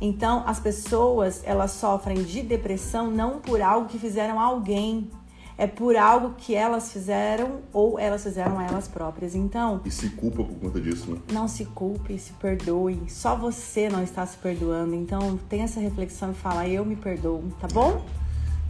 Então, 0.00 0.44
as 0.46 0.60
pessoas, 0.60 1.42
elas 1.44 1.72
sofrem 1.72 2.22
de 2.22 2.42
depressão 2.42 3.10
não 3.10 3.40
por 3.40 3.60
algo 3.60 3.88
que 3.88 3.98
fizeram 3.98 4.38
a 4.38 4.44
alguém, 4.44 5.10
é 5.56 5.66
por 5.66 5.96
algo 5.96 6.34
que 6.38 6.54
elas 6.54 6.92
fizeram 6.92 7.58
ou 7.72 7.98
elas 7.98 8.22
fizeram 8.22 8.60
a 8.60 8.64
elas 8.64 8.86
próprias. 8.86 9.34
Então. 9.34 9.80
E 9.84 9.90
se 9.90 10.08
culpa 10.10 10.44
por 10.44 10.54
conta 10.56 10.80
disso, 10.80 11.10
né? 11.10 11.20
Não 11.32 11.48
se 11.48 11.64
culpe, 11.64 12.16
se 12.16 12.32
perdoe. 12.34 13.02
Só 13.08 13.34
você 13.34 13.88
não 13.88 14.02
está 14.02 14.24
se 14.24 14.36
perdoando. 14.36 14.94
Então, 14.94 15.36
tenha 15.48 15.64
essa 15.64 15.80
reflexão 15.80 16.30
e 16.30 16.34
fala: 16.34 16.68
eu 16.68 16.84
me 16.84 16.94
perdoo, 16.94 17.42
tá 17.60 17.66
bom? 17.66 18.04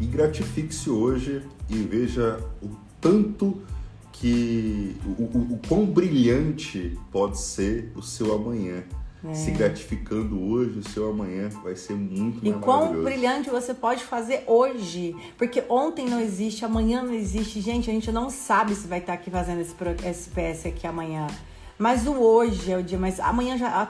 E 0.01 0.07
gratifique-se 0.07 0.89
hoje 0.91 1.43
e 1.69 1.77
veja 1.77 2.41
o 2.63 2.71
tanto 3.01 3.61
que. 4.13 4.97
o, 5.05 5.23
o, 5.23 5.55
o 5.55 5.61
quão 5.69 5.87
brilhante 5.87 6.99
pode 7.11 7.41
ser 7.41 7.93
o 7.97 8.03
seu 8.03 8.35
amanhã. 8.35 8.85
É. 9.25 9.35
Se 9.35 9.51
gratificando 9.51 10.41
hoje, 10.41 10.79
o 10.79 10.89
seu 10.89 11.11
amanhã 11.11 11.49
vai 11.65 11.75
ser 11.75 11.95
muito 11.95 12.39
e 12.39 12.51
mais 12.51 12.63
E 12.63 12.65
quão 12.65 13.03
brilhante 13.03 13.51
você 13.51 13.75
pode 13.75 14.05
fazer 14.05 14.45
hoje. 14.47 15.17
Porque 15.37 15.65
ontem 15.69 16.09
não 16.09 16.21
existe, 16.21 16.65
amanhã 16.65 17.03
não 17.03 17.13
existe. 17.13 17.61
Gente, 17.61 17.91
a 17.91 17.93
gente 17.93 18.13
não 18.13 18.31
sabe 18.31 18.77
se 18.77 18.87
vai 18.87 19.01
estar 19.01 19.15
aqui 19.15 19.29
fazendo 19.29 19.61
esse, 19.61 19.75
esse 20.07 20.31
PS 20.31 20.67
aqui 20.67 20.87
amanhã. 20.87 21.27
Mas 21.79 22.07
o 22.07 22.13
hoje 22.13 22.73
é 22.73 22.77
o 22.77 22.83
dia 22.83 22.99
mais. 22.99 23.21
Amanhã 23.21 23.57
já. 23.57 23.87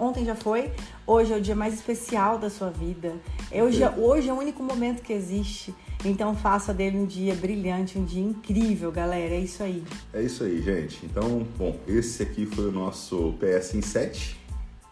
Ontem 0.00 0.24
já 0.24 0.34
foi. 0.34 0.70
Hoje 1.06 1.34
é 1.34 1.36
o 1.36 1.40
dia 1.40 1.54
mais 1.54 1.74
especial 1.74 2.38
da 2.38 2.48
sua 2.48 2.70
vida. 2.70 3.12
Hoje, 3.52 3.82
é, 3.82 3.90
hoje 3.90 4.28
é 4.28 4.32
o 4.32 4.36
único 4.36 4.62
momento 4.62 5.02
que 5.02 5.12
existe. 5.12 5.74
Então 6.04 6.34
faça 6.34 6.72
dele 6.72 6.96
um 6.98 7.04
dia 7.04 7.34
brilhante, 7.34 7.98
um 7.98 8.04
dia 8.04 8.22
incrível, 8.22 8.90
galera. 8.90 9.34
É 9.34 9.40
isso 9.40 9.62
aí. 9.62 9.84
É 10.14 10.22
isso 10.22 10.44
aí, 10.44 10.62
gente. 10.62 11.04
Então, 11.04 11.46
bom, 11.58 11.78
esse 11.86 12.22
aqui 12.22 12.46
foi 12.46 12.68
o 12.68 12.72
nosso 12.72 13.34
PS 13.38 13.74
em 13.74 13.82
7 13.82 14.46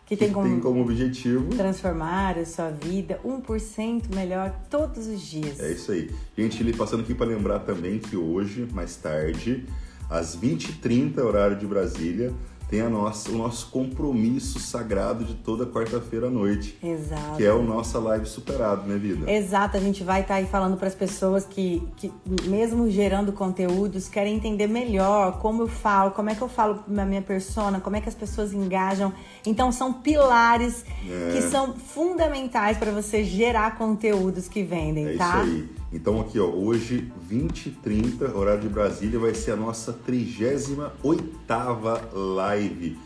que, 0.06 0.16
tem, 0.16 0.30
como, 0.30 0.48
tem 0.48 0.60
como 0.60 0.82
objetivo 0.82 1.48
transformar 1.56 2.36
a 2.38 2.44
sua 2.44 2.70
vida 2.70 3.18
1% 3.24 4.14
melhor 4.14 4.54
todos 4.68 5.06
os 5.06 5.20
dias. 5.20 5.58
É 5.60 5.72
isso 5.72 5.92
aí. 5.92 6.10
Gente, 6.36 6.72
passando 6.74 7.00
aqui 7.00 7.14
para 7.14 7.26
lembrar 7.26 7.60
também 7.60 7.98
que 7.98 8.16
hoje, 8.16 8.68
mais 8.72 8.96
tarde, 8.96 9.66
às 10.08 10.36
20h30, 10.36 11.18
horário 11.18 11.56
de 11.56 11.66
Brasília, 11.66 12.32
tem 12.68 12.80
a 12.80 12.88
nossa, 12.88 13.30
o 13.30 13.36
nosso 13.36 13.70
compromisso 13.70 14.58
sagrado 14.58 15.24
de 15.24 15.34
toda 15.34 15.66
quarta-feira 15.66 16.26
à 16.26 16.30
noite. 16.30 16.76
Exato. 16.82 17.36
Que 17.36 17.44
é 17.44 17.52
o 17.52 17.62
nossa 17.62 17.98
live 17.98 18.26
superado, 18.26 18.86
né, 18.88 18.96
vida? 18.96 19.30
Exato, 19.30 19.76
a 19.76 19.80
gente 19.80 20.02
vai 20.02 20.22
estar 20.22 20.34
tá 20.34 20.40
aí 20.40 20.46
falando 20.46 20.76
para 20.76 20.88
as 20.88 20.94
pessoas 20.94 21.44
que, 21.44 21.86
que, 21.96 22.12
mesmo 22.44 22.90
gerando 22.90 23.32
conteúdos, 23.32 24.08
querem 24.08 24.34
entender 24.34 24.66
melhor 24.66 25.38
como 25.38 25.62
eu 25.62 25.68
falo, 25.68 26.10
como 26.12 26.30
é 26.30 26.34
que 26.34 26.42
eu 26.42 26.48
falo 26.48 26.82
na 26.88 27.04
minha 27.04 27.22
persona, 27.22 27.80
como 27.80 27.96
é 27.96 28.00
que 28.00 28.08
as 28.08 28.14
pessoas 28.14 28.52
engajam. 28.52 29.12
Então, 29.46 29.70
são 29.70 29.92
pilares 29.92 30.84
é. 31.06 31.32
que 31.32 31.42
são 31.42 31.74
fundamentais 31.74 32.78
para 32.78 32.90
você 32.90 33.22
gerar 33.22 33.76
conteúdos 33.76 34.48
que 34.48 34.62
vendem, 34.62 35.08
é 35.08 35.16
tá? 35.16 35.44
Isso 35.44 35.52
aí. 35.52 35.83
Então 35.94 36.20
aqui, 36.20 36.40
ó, 36.40 36.46
hoje, 36.46 37.12
20 37.22 37.66
e 37.66 37.70
30, 37.70 38.36
horário 38.36 38.62
de 38.62 38.68
Brasília, 38.68 39.16
vai 39.16 39.32
ser 39.32 39.52
a 39.52 39.56
nossa 39.56 39.92
38ª 39.92 42.00
live. 42.12 42.98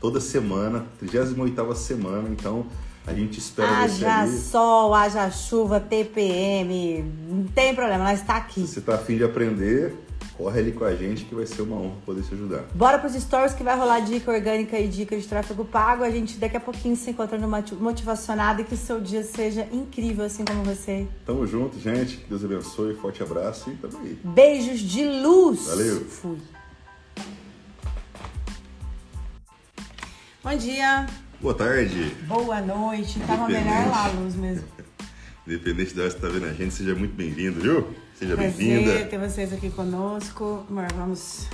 Toda 0.00 0.20
semana, 0.20 0.86
38ª 1.02 1.74
semana, 1.74 2.28
então 2.28 2.66
a 3.04 3.12
gente 3.12 3.40
espera 3.40 3.68
haja 3.68 4.20
ali. 4.20 4.38
sol, 4.38 4.94
haja 4.94 5.28
chuva, 5.28 5.80
TPM, 5.80 7.04
não 7.28 7.48
tem 7.48 7.74
problema, 7.74 8.04
nós 8.04 8.20
está 8.20 8.36
aqui. 8.36 8.60
Você 8.60 8.78
está 8.78 8.94
afim 8.94 9.16
de 9.16 9.24
aprender, 9.24 9.96
corre 10.36 10.60
ali 10.60 10.72
com 10.72 10.84
a 10.84 10.94
gente 10.94 11.24
que 11.24 11.34
vai 11.34 11.46
ser 11.46 11.62
uma 11.62 11.76
honra 11.76 11.96
poder 12.04 12.22
te 12.22 12.34
ajudar. 12.34 12.64
Bora 12.74 12.98
pros 12.98 13.14
stories 13.14 13.54
que 13.54 13.62
vai 13.62 13.76
rolar 13.76 14.00
dica 14.00 14.30
orgânica 14.30 14.78
e 14.78 14.86
dica 14.86 15.16
de 15.16 15.26
tráfego 15.26 15.64
pago. 15.64 16.04
A 16.04 16.10
gente 16.10 16.36
daqui 16.36 16.56
a 16.56 16.60
pouquinho 16.60 16.94
se 16.94 17.10
encontra 17.10 17.38
no 17.38 17.48
motivacionado 17.80 18.60
e 18.60 18.64
que 18.64 18.74
o 18.74 18.76
seu 18.76 19.00
dia 19.00 19.22
seja 19.22 19.66
incrível 19.72 20.24
assim 20.24 20.44
como 20.44 20.62
você. 20.62 21.06
Tamo 21.24 21.46
junto, 21.46 21.78
gente. 21.80 22.18
Que 22.18 22.28
Deus 22.28 22.44
abençoe. 22.44 22.94
Forte 22.94 23.22
abraço 23.22 23.70
e 23.70 23.74
tamo 23.76 23.98
aí. 23.98 24.18
Beijos 24.22 24.80
de 24.80 25.04
luz. 25.04 25.66
Valeu. 25.66 26.04
Fui. 26.04 26.38
Bom 30.42 30.56
dia. 30.56 31.06
Boa 31.40 31.54
tarde. 31.54 32.14
Boa 32.26 32.60
noite. 32.60 33.18
Tava 33.20 33.48
melhor 33.48 33.88
lá 33.88 34.04
a 34.06 34.08
luz 34.08 34.34
mesmo. 34.34 34.64
Independente 35.46 35.94
da 35.94 36.02
hora 36.02 36.12
que 36.12 36.20
você 36.20 36.26
tá 36.26 36.32
vendo 36.32 36.46
a 36.46 36.52
gente, 36.52 36.74
seja 36.74 36.94
muito 36.94 37.14
bem-vindo, 37.14 37.60
viu? 37.60 37.86
Seja 38.18 38.34
bem-vinda. 38.34 39.04
ter 39.04 39.18
vocês 39.18 39.52
aqui 39.52 39.68
conosco. 39.68 40.64
Amor, 40.70 40.90
vamos 40.94 41.46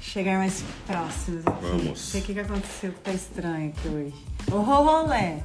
chegar 0.00 0.38
mais 0.38 0.62
próximos 0.86 1.44
aqui. 1.44 1.60
Vamos. 1.60 1.84
Não 1.84 1.96
sei 1.96 2.20
o 2.20 2.24
que, 2.24 2.34
que 2.34 2.38
aconteceu 2.38 2.92
que 2.92 3.00
tá 3.00 3.12
estranho 3.12 3.70
aqui 3.70 3.88
hoje. 3.88 4.14
O 4.52 4.60
rolê. 4.60 5.40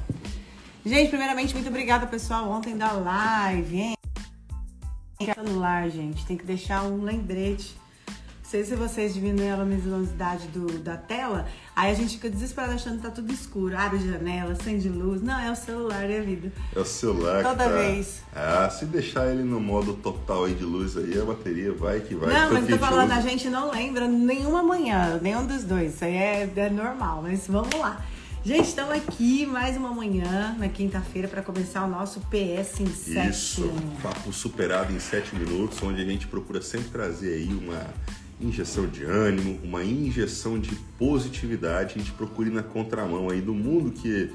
Gente, 0.85 1.09
primeiramente, 1.09 1.55
muito 1.55 1.69
obrigada, 1.69 2.05
pessoal, 2.05 2.51
ontem 2.51 2.77
da 2.77 2.91
live, 2.91 3.79
hein? 3.79 3.95
Celular, 5.33 5.89
gente, 5.89 6.23
tem 6.27 6.37
que 6.37 6.45
deixar 6.45 6.83
um 6.83 7.01
lembrete 7.01 7.75
sei 8.49 8.63
se 8.63 8.75
vocês 8.75 9.13
diminuem 9.13 9.51
a 9.51 9.57
luminosidade 9.57 10.47
do, 10.47 10.79
da 10.79 10.95
tela, 10.95 11.45
aí 11.75 11.91
a 11.91 11.93
gente 11.93 12.15
fica 12.15 12.29
desesperado 12.29 12.75
achando 12.75 12.97
que 12.97 13.03
tá 13.03 13.11
tudo 13.11 13.31
escuro. 13.31 13.77
Abre 13.77 13.99
janela, 13.99 14.53
acende 14.53 14.87
luz. 14.87 15.21
Não, 15.21 15.37
é 15.37 15.51
o 15.51 15.55
celular, 15.55 16.09
é 16.09 16.19
a 16.19 16.21
vida. 16.21 16.51
É 16.73 16.79
o 16.79 16.85
celular 16.85 17.43
Toda 17.43 17.65
tá... 17.65 17.69
vez. 17.69 18.21
Ah, 18.33 18.69
se 18.69 18.85
deixar 18.85 19.29
ele 19.29 19.43
no 19.43 19.59
modo 19.59 19.93
total 19.95 20.45
aí 20.45 20.53
de 20.53 20.63
luz 20.63 20.95
aí, 20.95 21.19
a 21.19 21.25
bateria 21.25 21.73
vai 21.73 21.99
que 21.99 22.15
vai. 22.15 22.33
Não, 22.33 22.53
mas 22.53 22.67
tô 22.67 22.77
falando, 22.77 23.11
a 23.11 23.19
gente 23.19 23.49
não 23.49 23.69
lembra 23.69 24.07
nenhuma 24.07 24.63
manhã, 24.63 25.19
nenhum 25.21 25.45
dos 25.45 25.63
dois. 25.63 25.95
Isso 25.95 26.05
aí 26.05 26.15
é, 26.15 26.49
é 26.55 26.69
normal, 26.69 27.21
mas 27.21 27.47
vamos 27.47 27.77
lá. 27.77 28.01
Gente, 28.45 28.69
estamos 28.69 28.93
aqui 28.93 29.45
mais 29.45 29.75
uma 29.75 29.91
manhã, 29.91 30.55
na 30.57 30.69
quinta-feira, 30.69 31.27
para 31.27 31.41
começar 31.41 31.83
o 31.83 31.89
nosso 31.89 32.21
PS 32.21 32.79
em 32.79 32.87
7. 32.87 33.29
Isso, 33.29 33.69
papo 34.01 34.31
superado 34.31 34.93
em 34.93 34.99
7 34.99 35.35
minutos, 35.35 35.83
onde 35.83 36.01
a 36.01 36.05
gente 36.05 36.27
procura 36.27 36.61
sempre 36.61 36.87
trazer 36.87 37.33
aí 37.33 37.53
uma 37.53 37.85
injeção 38.39 38.87
de 38.87 39.03
ânimo, 39.03 39.59
uma 39.63 39.83
injeção 39.83 40.59
de 40.59 40.75
positividade. 40.97 41.95
A 41.95 41.97
gente 41.97 42.11
procura 42.11 42.49
ir 42.49 42.53
na 42.53 42.63
contramão 42.63 43.29
aí 43.29 43.41
do 43.41 43.53
mundo 43.53 43.91
que 43.91 44.31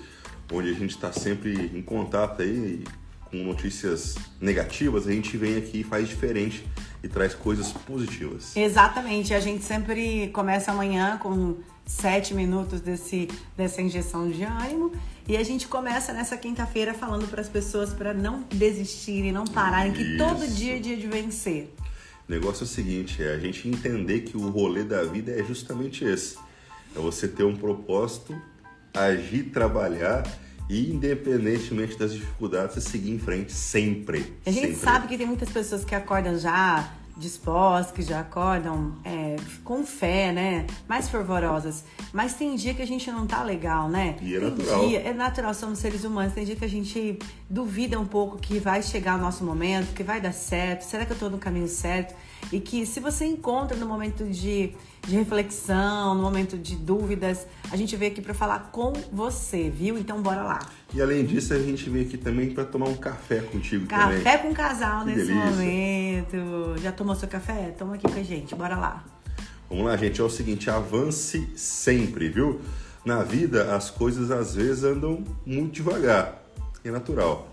onde 0.52 0.70
a 0.70 0.74
gente 0.74 0.90
está 0.90 1.12
sempre 1.12 1.70
em 1.74 1.82
contato 1.82 2.42
aí 2.42 2.84
com 3.30 3.38
notícias 3.38 4.16
negativas, 4.38 5.06
a 5.06 5.12
gente 5.12 5.36
vem 5.38 5.56
aqui 5.56 5.80
e 5.80 5.84
faz 5.84 6.06
diferente 6.06 6.66
e 7.02 7.08
traz 7.08 7.34
coisas 7.34 7.72
positivas. 7.72 8.54
Exatamente, 8.54 9.32
a 9.32 9.40
gente 9.40 9.64
sempre 9.64 10.28
começa 10.28 10.70
amanhã 10.70 11.16
com 11.16 11.56
sete 11.86 12.34
minutos 12.34 12.80
desse, 12.80 13.28
dessa 13.56 13.80
injeção 13.80 14.30
de 14.30 14.44
ânimo 14.44 14.92
e 15.26 15.36
a 15.36 15.42
gente 15.42 15.66
começa 15.66 16.12
nessa 16.12 16.36
quinta-feira 16.36 16.92
falando 16.92 17.26
para 17.28 17.40
as 17.40 17.48
pessoas 17.48 17.92
para 17.94 18.12
não 18.12 18.44
desistirem, 18.52 19.32
não 19.32 19.44
pararem, 19.44 19.92
Isso. 19.92 20.02
que 20.02 20.18
todo 20.18 20.46
dia 20.46 20.76
é 20.76 20.78
dia 20.78 20.96
de 20.96 21.06
vencer. 21.06 21.72
O 22.32 22.34
negócio 22.34 22.62
é 22.62 22.64
o 22.64 22.66
seguinte, 22.66 23.22
é 23.22 23.34
a 23.34 23.38
gente 23.38 23.68
entender 23.68 24.20
que 24.20 24.38
o 24.38 24.48
rolê 24.48 24.82
da 24.84 25.04
vida 25.04 25.30
é 25.32 25.44
justamente 25.44 26.02
esse. 26.02 26.38
É 26.96 26.98
você 26.98 27.28
ter 27.28 27.44
um 27.44 27.54
propósito, 27.54 28.34
agir, 28.94 29.50
trabalhar 29.50 30.22
e 30.66 30.90
independentemente 30.90 31.98
das 31.98 32.14
dificuldades, 32.14 32.76
você 32.76 32.80
seguir 32.80 33.10
em 33.10 33.18
frente 33.18 33.52
sempre. 33.52 34.32
A 34.46 34.50
gente 34.50 34.68
sempre. 34.68 34.80
sabe 34.80 35.08
que 35.08 35.18
tem 35.18 35.26
muitas 35.26 35.50
pessoas 35.50 35.84
que 35.84 35.94
acordam 35.94 36.38
já 36.38 36.94
dispostas, 37.16 37.92
que 37.92 38.02
já 38.02 38.20
acordam 38.20 38.94
é, 39.04 39.36
com 39.64 39.84
fé, 39.84 40.32
né? 40.32 40.66
Mais 40.88 41.08
fervorosas. 41.08 41.84
Mas 42.12 42.34
tem 42.34 42.54
dia 42.56 42.74
que 42.74 42.82
a 42.82 42.86
gente 42.86 43.10
não 43.10 43.26
tá 43.26 43.42
legal, 43.42 43.88
né? 43.88 44.16
E 44.20 44.34
é 44.34 44.40
tem 44.40 44.50
natural. 44.50 44.88
Dia, 44.88 45.00
é 45.00 45.12
natural, 45.12 45.54
somos 45.54 45.78
seres 45.78 46.04
humanos. 46.04 46.32
Tem 46.32 46.44
dia 46.44 46.56
que 46.56 46.64
a 46.64 46.68
gente 46.68 47.18
duvida 47.48 47.98
um 47.98 48.06
pouco 48.06 48.38
que 48.38 48.58
vai 48.58 48.82
chegar 48.82 49.18
o 49.18 49.20
nosso 49.20 49.44
momento, 49.44 49.92
que 49.94 50.02
vai 50.02 50.20
dar 50.20 50.32
certo. 50.32 50.82
Será 50.82 51.04
que 51.04 51.12
eu 51.12 51.18
tô 51.18 51.28
no 51.28 51.38
caminho 51.38 51.68
certo? 51.68 52.14
E 52.50 52.60
que 52.60 52.84
se 52.84 53.00
você 53.00 53.24
encontra 53.24 53.76
no 53.76 53.86
momento 53.86 54.24
de, 54.24 54.72
de 55.06 55.16
reflexão, 55.16 56.14
no 56.14 56.22
momento 56.22 56.58
de 56.58 56.76
dúvidas, 56.76 57.46
a 57.70 57.76
gente 57.76 57.96
veio 57.96 58.12
aqui 58.12 58.20
para 58.20 58.34
falar 58.34 58.70
com 58.72 58.92
você, 59.12 59.70
viu? 59.70 59.96
Então 59.98 60.20
bora 60.20 60.42
lá. 60.42 60.58
E 60.92 61.00
além 61.00 61.24
disso, 61.24 61.54
a 61.54 61.58
gente 61.58 61.88
veio 61.88 62.06
aqui 62.06 62.18
também 62.18 62.50
para 62.50 62.64
tomar 62.64 62.88
um 62.88 62.96
café 62.96 63.40
contigo 63.40 63.86
café 63.86 64.04
também. 64.04 64.22
Café 64.22 64.38
com 64.38 64.54
casal 64.54 65.00
que 65.00 65.06
nesse 65.06 65.26
delícia. 65.26 65.50
momento. 65.50 66.80
Já 66.82 66.92
tomou 66.92 67.14
seu 67.14 67.28
café? 67.28 67.74
Toma 67.78 67.94
aqui 67.94 68.10
com 68.10 68.18
a 68.18 68.22
gente, 68.22 68.54
bora 68.54 68.76
lá. 68.76 69.04
Vamos 69.70 69.86
lá, 69.86 69.96
gente. 69.96 70.20
É 70.20 70.24
o 70.24 70.28
seguinte, 70.28 70.68
avance 70.68 71.48
sempre, 71.56 72.28
viu? 72.28 72.60
Na 73.04 73.22
vida, 73.22 73.74
as 73.74 73.88
coisas 73.88 74.30
às 74.30 74.54
vezes 74.54 74.84
andam 74.84 75.24
muito 75.46 75.72
devagar. 75.76 76.42
É 76.84 76.90
natural. 76.90 77.50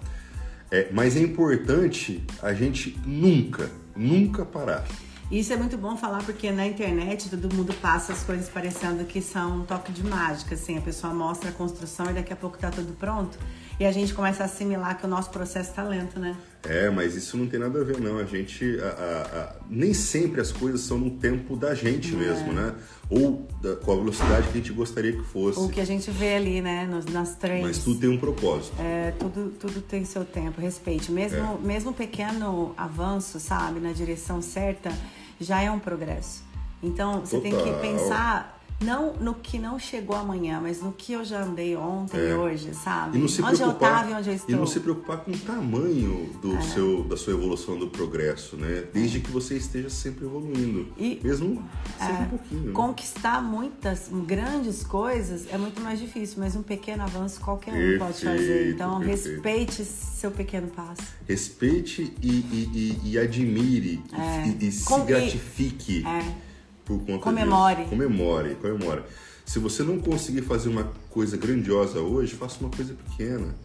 É, 0.72 0.90
mas 0.92 1.16
é 1.16 1.22
importante 1.22 2.24
a 2.42 2.54
gente 2.54 3.00
nunca, 3.06 3.72
nunca 4.00 4.46
parar. 4.46 4.86
Isso 5.32 5.54
é 5.54 5.56
muito 5.56 5.78
bom 5.78 5.96
falar 5.96 6.24
porque 6.24 6.52
na 6.52 6.66
internet 6.66 7.30
todo 7.30 7.54
mundo 7.54 7.72
passa 7.76 8.14
as 8.14 8.24
coisas 8.24 8.50
parecendo 8.50 9.06
que 9.06 9.22
são 9.22 9.58
um 9.60 9.64
toque 9.64 9.92
de 9.92 10.04
mágica, 10.04 10.56
assim, 10.56 10.76
a 10.76 10.82
pessoa 10.82 11.14
mostra 11.14 11.50
a 11.50 11.52
construção 11.52 12.10
e 12.10 12.14
daqui 12.14 12.34
a 12.34 12.36
pouco 12.36 12.58
tá 12.58 12.72
tudo 12.72 12.94
pronto. 12.94 13.38
E 13.80 13.86
a 13.86 13.92
gente 13.92 14.12
começa 14.14 14.42
a 14.42 14.46
assimilar 14.48 14.98
que 14.98 15.06
o 15.06 15.08
nosso 15.08 15.30
processo 15.30 15.72
tá 15.74 15.84
lento, 15.84 16.20
né? 16.20 16.36
É, 16.64 16.90
mas 16.90 17.16
isso 17.16 17.38
não 17.38 17.48
tem 17.48 17.60
nada 17.60 17.80
a 17.80 17.84
ver, 17.84 18.02
não. 18.02 18.18
A 18.18 18.26
gente. 18.26 18.78
A, 18.82 18.88
a, 18.88 19.40
a, 19.42 19.56
nem 19.70 19.94
sempre 19.94 20.42
as 20.42 20.52
coisas 20.52 20.82
são 20.82 20.98
no 20.98 21.12
tempo 21.12 21.56
da 21.56 21.74
gente 21.74 22.14
é. 22.14 22.18
mesmo, 22.18 22.52
né? 22.52 22.76
Ou 23.10 23.48
da, 23.60 23.76
com 23.76 23.92
a 23.92 23.96
velocidade 23.96 24.44
que 24.50 24.58
a 24.60 24.62
gente 24.62 24.72
gostaria 24.72 25.14
que 25.14 25.24
fosse. 25.24 25.60
O 25.60 25.68
que 25.68 25.82
a 25.82 25.86
gente 25.86 26.12
vê 26.12 26.36
ali, 26.36 26.62
né? 26.62 26.86
Nos, 26.86 27.06
nas 27.06 27.36
três. 27.36 27.64
Mas 27.64 27.84
tudo 27.84 28.00
tem 28.00 28.10
um 28.10 28.20
propósito. 28.20 28.76
É, 28.80 29.12
tudo, 29.18 29.52
tudo 29.60 29.82
tem 29.82 30.06
seu 30.06 30.24
tempo. 30.24 30.62
Respeite. 30.62 31.12
Mesmo, 31.12 31.40
é. 31.40 31.58
mesmo 31.66 31.90
um 31.90 31.94
pequeno 31.94 32.74
avanço, 32.78 33.40
sabe, 33.40 33.80
na 33.80 33.92
direção 33.92 34.42
certa, 34.42 34.92
já 35.40 35.62
é 35.62 35.72
um 35.72 35.80
progresso. 35.80 36.44
Então, 36.84 37.22
você 37.22 37.40
Total. 37.40 37.64
tem 37.64 37.74
que 37.74 37.80
pensar 37.82 38.59
não 38.82 39.14
no 39.16 39.34
que 39.36 39.60
não 39.60 39.78
chegou 39.78 40.16
amanhã, 40.16 40.60
mas 40.62 40.82
no 40.82 40.92
que 40.92 41.14
eu 41.14 41.24
já 41.26 41.44
andei 41.44 41.76
ontem 41.76 42.18
e 42.18 42.30
é. 42.30 42.36
hoje, 42.36 42.74
sabe? 42.74 43.18
E 43.18 43.22
não 43.22 43.28
se 43.28 43.42
onde 43.42 43.62
eu 43.62 43.72
estava 43.72 44.10
e 44.10 44.14
onde 44.14 44.30
eu 44.30 44.36
estou. 44.36 44.56
E 44.56 44.58
não 44.58 44.66
se 44.66 44.80
preocupar 44.80 45.18
com 45.18 45.32
o 45.32 45.38
tamanho 45.38 46.30
do 46.42 46.56
é. 46.56 46.62
seu, 46.62 47.04
da 47.04 47.18
sua 47.18 47.34
evolução, 47.34 47.78
do 47.78 47.88
progresso, 47.88 48.56
né? 48.56 48.86
Desde 48.94 49.20
que 49.20 49.30
você 49.30 49.56
esteja 49.56 49.90
sempre 49.90 50.26
evoluindo. 50.26 50.88
E, 50.98 51.20
mesmo 51.22 51.64
sempre 51.98 52.16
é, 52.16 52.20
um 52.20 52.30
pouquinho. 52.30 52.62
Né? 52.62 52.72
Conquistar 52.72 53.42
muitas 53.42 54.10
grandes 54.26 54.84
coisas 54.84 55.46
é 55.52 55.58
muito 55.58 55.82
mais 55.82 56.00
difícil, 56.00 56.38
mas 56.40 56.56
um 56.56 56.64
pequeno 56.64 57.04
avanço 57.04 57.42
qualquer 57.42 57.74
perfeito, 57.74 58.04
um 58.04 58.06
pode 58.08 58.24
fazer. 58.24 58.72
Então, 58.74 59.00
perfeito. 59.00 59.36
respeite 59.36 59.84
seu 59.84 60.32
pequeno 60.32 60.68
passo. 60.68 61.02
Respeite 61.28 62.14
e, 62.22 62.28
e, 62.28 63.00
e, 63.04 63.12
e 63.12 63.20
admire 63.20 64.02
e, 64.12 64.68
é. 64.68 64.72
se 64.72 65.02
gratifique. 65.02 66.06
É 66.06 66.49
por 66.90 67.00
conta 67.06 67.20
comemore. 67.20 67.76
disso. 67.84 67.90
Comemore. 67.90 68.56
Comemore, 68.56 69.04
Se 69.46 69.60
você 69.60 69.84
não 69.84 70.00
conseguir 70.00 70.42
fazer 70.42 70.70
uma 70.70 70.92
coisa 71.12 71.38
grandiosa 71.38 72.00
hoje, 72.00 72.34
faça 72.36 72.60
uma 72.62 72.72
coisa 72.72 72.96
pequena. 72.96 73.56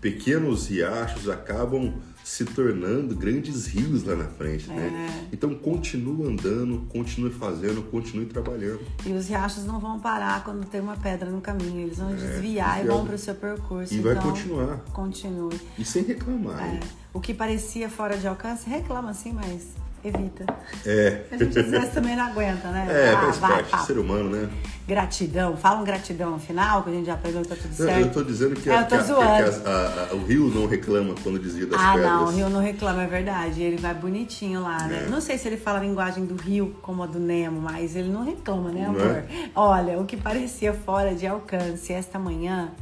Pequenos 0.00 0.68
riachos 0.68 1.28
acabam 1.28 1.92
se 2.24 2.44
tornando 2.44 3.14
grandes 3.14 3.66
rios 3.66 4.04
lá 4.04 4.14
na 4.14 4.24
frente, 4.24 4.68
né? 4.68 5.08
é. 5.10 5.28
Então 5.32 5.54
continue 5.54 6.26
andando, 6.26 6.86
continue 6.88 7.30
fazendo, 7.30 7.82
continue 7.90 8.26
trabalhando. 8.26 8.80
E 9.04 9.12
os 9.12 9.28
riachos 9.28 9.64
não 9.64 9.78
vão 9.78 9.98
parar 9.98 10.42
quando 10.44 10.64
tem 10.64 10.80
uma 10.80 10.96
pedra 10.96 11.28
no 11.30 11.40
caminho, 11.40 11.80
eles 11.80 11.98
vão 11.98 12.10
é, 12.10 12.14
desviar 12.14 12.82
e 12.82 12.86
vão 12.86 13.04
para 13.04 13.16
o 13.16 13.18
seu 13.18 13.34
percurso. 13.34 13.92
E 13.92 13.98
então, 13.98 14.14
vai 14.14 14.22
continuar. 14.22 14.78
Continue. 14.92 15.60
E 15.76 15.84
sem 15.84 16.04
reclamar. 16.04 16.62
É. 16.62 16.80
O 17.12 17.20
que 17.20 17.34
parecia 17.34 17.90
fora 17.90 18.16
de 18.16 18.26
alcance, 18.26 18.68
reclama 18.70 19.10
assim, 19.10 19.32
mas 19.32 19.66
evita. 20.04 20.44
É. 20.84 21.22
A 21.30 21.36
gente 21.36 21.58
às 21.58 21.70
vezes 21.70 21.90
também 21.90 22.16
não 22.16 22.24
aguenta, 22.24 22.68
né? 22.70 22.86
É, 22.90 23.12
ah, 23.12 23.20
faz 23.20 23.36
vai, 23.38 23.64
parte, 23.64 23.86
ser 23.86 23.98
humano, 23.98 24.30
né? 24.30 24.48
Gratidão. 24.86 25.56
Fala 25.56 25.80
um 25.80 25.84
gratidão 25.84 26.32
no 26.32 26.40
final, 26.40 26.82
que 26.82 26.90
a 26.90 26.92
gente 26.92 27.06
já 27.06 27.14
aprendeu 27.14 27.42
que 27.42 27.48
tá 27.48 27.56
tudo 27.56 27.74
certo. 27.74 28.00
Eu, 28.00 28.06
eu 28.06 28.12
tô 28.12 28.22
dizendo 28.22 28.56
que, 28.56 28.68
é, 28.68 28.76
a, 28.76 28.84
que, 28.84 28.94
a, 28.94 29.02
que 29.02 29.12
a, 29.12 30.14
o 30.14 30.24
rio 30.24 30.48
não 30.48 30.66
reclama 30.66 31.14
quando 31.22 31.38
desvia 31.38 31.66
das 31.66 31.80
ah, 31.80 31.92
pedras. 31.92 32.10
Ah, 32.10 32.16
não, 32.16 32.24
o 32.24 32.30
rio 32.30 32.50
não 32.50 32.60
reclama, 32.60 33.02
é 33.02 33.06
verdade. 33.06 33.62
Ele 33.62 33.76
vai 33.76 33.94
bonitinho 33.94 34.60
lá, 34.60 34.86
né? 34.88 35.04
É. 35.06 35.08
Não 35.08 35.20
sei 35.20 35.38
se 35.38 35.48
ele 35.48 35.56
fala 35.56 35.78
a 35.78 35.82
linguagem 35.82 36.26
do 36.26 36.34
rio 36.34 36.76
como 36.82 37.02
a 37.04 37.06
do 37.06 37.20
Nemo, 37.20 37.60
mas 37.60 37.94
ele 37.94 38.08
não 38.08 38.24
reclama, 38.24 38.70
né, 38.70 38.86
amor? 38.86 39.02
É? 39.02 39.24
Olha, 39.54 40.00
o 40.00 40.04
que 40.04 40.16
parecia 40.16 40.74
fora 40.74 41.14
de 41.14 41.26
alcance 41.26 41.92
esta 41.92 42.18
manhã 42.18 42.72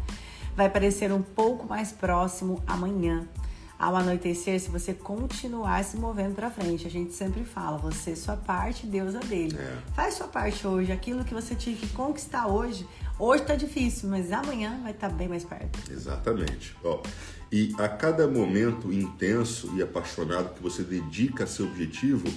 vai 0.56 0.70
parecer 0.70 1.12
um 1.12 1.22
pouco 1.22 1.68
mais 1.68 1.92
próximo 1.92 2.62
amanhã 2.66 3.26
ao 3.80 3.96
anoitecer, 3.96 4.60
se 4.60 4.68
você 4.68 4.92
continuar 4.92 5.82
se 5.84 5.96
movendo 5.96 6.34
para 6.34 6.50
frente. 6.50 6.86
A 6.86 6.90
gente 6.90 7.14
sempre 7.14 7.44
fala, 7.44 7.78
você 7.78 8.14
sua 8.14 8.36
parte, 8.36 8.86
Deus 8.86 9.14
a 9.14 9.20
dele. 9.20 9.56
É. 9.58 9.78
Faz 9.94 10.14
sua 10.14 10.28
parte 10.28 10.66
hoje, 10.66 10.92
aquilo 10.92 11.24
que 11.24 11.32
você 11.32 11.54
tinha 11.54 11.74
que 11.74 11.88
conquistar 11.88 12.46
hoje. 12.46 12.86
Hoje 13.18 13.42
tá 13.42 13.54
difícil, 13.54 14.10
mas 14.10 14.30
amanhã 14.32 14.78
vai 14.82 14.92
estar 14.92 15.08
tá 15.08 15.14
bem 15.14 15.28
mais 15.28 15.44
perto. 15.44 15.90
Exatamente. 15.90 16.76
Ó, 16.84 17.00
e 17.50 17.74
a 17.78 17.88
cada 17.88 18.28
momento 18.28 18.92
intenso 18.92 19.72
e 19.74 19.82
apaixonado 19.82 20.52
que 20.54 20.62
você 20.62 20.82
dedica 20.82 21.44
a 21.44 21.46
seu 21.46 21.64
objetivo, 21.64 22.28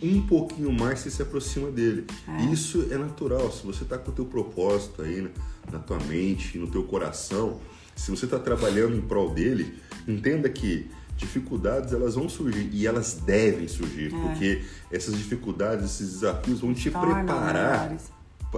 um 0.00 0.24
pouquinho 0.24 0.70
mais 0.72 1.00
você 1.00 1.10
se 1.10 1.20
aproxima 1.20 1.68
dele. 1.68 2.06
É. 2.28 2.44
Isso 2.44 2.86
é 2.92 2.96
natural. 2.96 3.50
Se 3.50 3.66
você 3.66 3.82
está 3.82 3.98
com 3.98 4.12
o 4.12 4.14
teu 4.14 4.24
propósito 4.24 5.02
aí 5.02 5.28
na 5.70 5.80
tua 5.80 5.98
mente, 5.98 6.58
no 6.58 6.68
teu 6.68 6.84
coração, 6.84 7.60
se 7.96 8.10
você 8.10 8.24
está 8.24 8.38
trabalhando 8.38 8.96
em 8.96 9.00
prol 9.00 9.30
dele, 9.30 9.78
entenda 10.06 10.48
que 10.48 10.90
dificuldades 11.16 11.92
elas 11.92 12.14
vão 12.14 12.28
surgir 12.28 12.68
e 12.72 12.86
elas 12.86 13.14
devem 13.24 13.68
surgir, 13.68 14.06
é. 14.06 14.18
porque 14.18 14.64
essas 14.90 15.16
dificuldades, 15.16 15.84
esses 15.84 16.14
desafios 16.14 16.60
vão 16.60 16.74
te 16.74 16.90
preparar. 16.90 17.96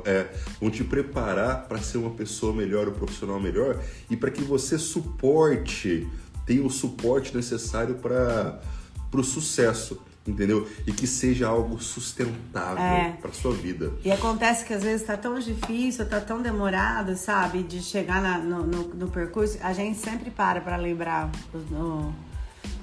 É, 0.04 0.26
vão 0.60 0.70
te 0.70 0.82
preparar 0.82 1.68
para 1.68 1.78
ser 1.78 1.98
uma 1.98 2.10
pessoa 2.10 2.52
melhor, 2.52 2.88
um 2.88 2.92
profissional 2.92 3.38
melhor 3.38 3.80
e 4.10 4.16
para 4.16 4.28
que 4.28 4.42
você 4.42 4.76
suporte, 4.76 6.08
tenha 6.44 6.64
o 6.64 6.70
suporte 6.70 7.32
necessário 7.36 7.94
para 7.94 8.60
o 9.12 9.22
sucesso 9.22 10.02
entendeu? 10.26 10.66
E 10.86 10.92
que 10.92 11.06
seja 11.06 11.48
algo 11.48 11.80
sustentável 11.80 12.82
é. 12.82 13.16
para 13.20 13.32
sua 13.32 13.52
vida. 13.52 13.92
E 14.04 14.10
acontece 14.10 14.64
que 14.64 14.72
às 14.72 14.82
vezes 14.82 15.02
está 15.02 15.16
tão 15.16 15.38
difícil, 15.38 16.04
está 16.04 16.20
tão 16.20 16.40
demorado, 16.40 17.16
sabe, 17.16 17.62
de 17.62 17.82
chegar 17.82 18.22
na, 18.22 18.38
no, 18.38 18.64
no, 18.64 18.88
no, 18.94 19.08
percurso. 19.08 19.58
A 19.62 19.72
gente 19.72 19.98
sempre 19.98 20.30
para 20.30 20.60
para 20.60 20.76
lembrar 20.76 21.30
o, 21.52 22.12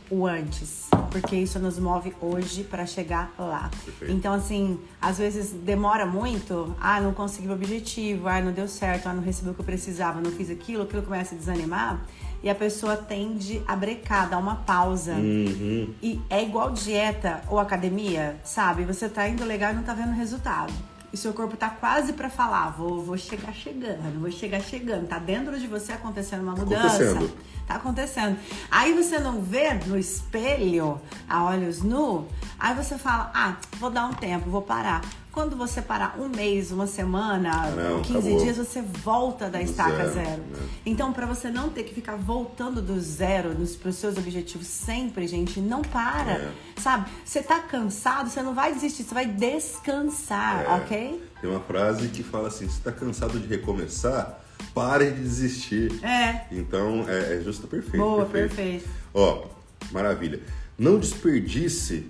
o, 0.09 0.27
antes, 0.27 0.87
porque 1.09 1.35
isso 1.35 1.57
nos 1.57 1.79
move 1.79 2.13
hoje 2.21 2.63
para 2.63 2.85
chegar 2.85 3.33
lá. 3.37 3.71
Perfeito. 3.83 4.13
Então 4.13 4.33
assim, 4.33 4.79
às 5.01 5.17
vezes 5.17 5.51
demora 5.51 6.05
muito. 6.05 6.75
Ah, 6.79 7.01
não 7.01 7.13
consegui 7.13 7.47
o 7.47 7.53
objetivo. 7.53 8.27
Ah, 8.27 8.39
não 8.39 8.51
deu 8.51 8.67
certo. 8.67 9.07
Ah, 9.07 9.13
não 9.13 9.23
recebi 9.23 9.49
o 9.49 9.53
que 9.53 9.61
eu 9.61 9.65
precisava. 9.65 10.21
Não 10.21 10.31
fiz 10.31 10.49
aquilo. 10.49 10.83
Aquilo 10.83 11.01
começa 11.01 11.33
a 11.33 11.37
desanimar 11.37 12.05
e 12.43 12.49
a 12.49 12.55
pessoa 12.55 12.97
tende 12.97 13.61
a 13.67 13.75
brecar, 13.75 14.29
dar 14.29 14.37
uma 14.37 14.55
pausa. 14.55 15.13
Uhum. 15.13 15.93
E 16.01 16.19
é 16.29 16.41
igual 16.43 16.71
dieta 16.71 17.41
ou 17.49 17.59
academia, 17.59 18.37
sabe? 18.43 18.83
Você 18.85 19.07
tá 19.07 19.27
indo 19.27 19.45
legal 19.45 19.71
e 19.71 19.75
não 19.75 19.83
tá 19.83 19.93
vendo 19.93 20.13
resultado. 20.13 20.73
E 21.13 21.17
seu 21.17 21.33
corpo 21.33 21.57
tá 21.57 21.69
quase 21.69 22.13
para 22.13 22.29
falar, 22.29 22.69
vou, 22.69 23.03
vou 23.03 23.17
chegar 23.17 23.53
chegando, 23.53 24.19
vou 24.19 24.31
chegar 24.31 24.61
chegando. 24.61 25.07
Tá 25.07 25.19
dentro 25.19 25.59
de 25.59 25.67
você 25.67 25.91
acontecendo 25.91 26.41
uma 26.41 26.55
mudança. 26.55 26.87
Acontecendo. 26.87 27.37
Tá 27.67 27.75
acontecendo. 27.75 28.39
Aí 28.69 28.93
você 28.93 29.19
não 29.19 29.41
vê 29.41 29.73
no 29.73 29.97
espelho, 29.97 30.99
a 31.27 31.43
olhos 31.43 31.81
nu, 31.81 32.27
aí 32.57 32.73
você 32.73 32.97
fala, 32.97 33.29
ah, 33.33 33.57
vou 33.77 33.89
dar 33.89 34.05
um 34.05 34.13
tempo, 34.13 34.49
vou 34.49 34.61
parar. 34.61 35.01
Quando 35.31 35.55
você 35.55 35.81
parar 35.81 36.19
um 36.19 36.27
mês, 36.27 36.71
uma 36.71 36.85
semana, 36.85 37.71
não, 37.71 38.01
15 38.01 38.19
acabou. 38.19 38.43
dias, 38.43 38.57
você 38.57 38.81
volta 38.81 39.49
da 39.49 39.61
estaca 39.61 40.09
zero. 40.09 40.13
zero. 40.13 40.41
Né? 40.41 40.69
Então, 40.85 41.13
para 41.13 41.25
você 41.25 41.49
não 41.49 41.69
ter 41.69 41.83
que 41.83 41.93
ficar 41.93 42.17
voltando 42.17 42.81
do 42.81 42.99
zero 42.99 43.55
para 43.79 43.89
os 43.89 43.95
seus 43.95 44.17
objetivos 44.17 44.67
sempre, 44.67 45.25
gente, 45.27 45.61
não 45.61 45.81
para. 45.81 46.33
É. 46.33 46.51
Sabe? 46.75 47.09
Você 47.23 47.41
tá 47.41 47.59
cansado, 47.59 48.29
você 48.29 48.41
não 48.41 48.53
vai 48.53 48.73
desistir, 48.73 49.03
você 49.03 49.13
vai 49.13 49.25
descansar, 49.25 50.65
é. 50.65 50.67
ok? 50.75 51.23
Tem 51.39 51.49
uma 51.49 51.61
frase 51.61 52.09
que 52.09 52.23
fala 52.23 52.49
assim: 52.49 52.67
se 52.67 52.81
tá 52.81 52.91
cansado 52.91 53.39
de 53.39 53.47
recomeçar, 53.47 54.37
pare 54.73 55.11
de 55.11 55.21
desistir. 55.21 56.03
É. 56.03 56.45
Então, 56.51 57.05
é, 57.07 57.37
é 57.37 57.41
justo 57.41 57.67
perfeito. 57.67 57.97
Boa, 57.97 58.25
perfeito. 58.25 58.55
perfeito. 58.55 58.89
Ó, 59.13 59.45
maravilha. 59.91 60.41
Não 60.77 60.99
desperdice 60.99 62.09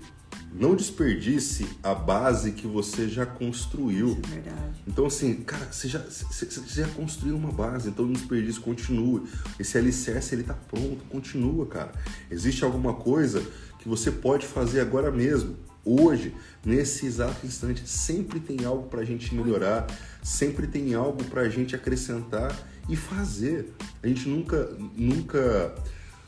não 0.53 0.75
desperdice 0.75 1.67
a 1.81 1.93
base 1.93 2.51
que 2.51 2.67
você 2.67 3.07
já 3.07 3.25
construiu. 3.25 4.09
Isso 4.09 4.21
é 4.25 4.35
verdade. 4.35 4.83
Então, 4.87 5.05
assim, 5.05 5.35
cara, 5.35 5.71
você 5.71 5.87
já, 5.87 5.99
você, 5.99 6.45
você 6.45 6.81
já 6.81 6.87
construiu 6.89 7.35
uma 7.35 7.51
base, 7.51 7.89
então 7.89 8.05
não 8.05 8.13
desperdice, 8.13 8.59
continue. 8.59 9.23
Esse 9.59 9.77
alicerce, 9.77 10.35
ele 10.35 10.43
tá 10.43 10.53
pronto, 10.53 11.03
continua, 11.09 11.65
cara. 11.65 11.91
Existe 12.29 12.63
alguma 12.63 12.93
coisa 12.93 13.41
que 13.79 13.87
você 13.87 14.11
pode 14.11 14.45
fazer 14.45 14.81
agora 14.81 15.09
mesmo, 15.09 15.55
hoje, 15.83 16.33
nesse 16.65 17.05
exato 17.05 17.45
instante. 17.45 17.87
Sempre 17.87 18.39
tem 18.39 18.65
algo 18.65 18.87
pra 18.89 19.03
gente 19.03 19.33
melhorar, 19.33 19.87
sempre 20.21 20.67
tem 20.67 20.93
algo 20.93 21.23
pra 21.25 21.49
gente 21.49 21.75
acrescentar 21.75 22.55
e 22.89 22.95
fazer. 22.95 23.73
A 24.03 24.07
gente 24.07 24.27
nunca, 24.27 24.69
nunca 24.95 25.73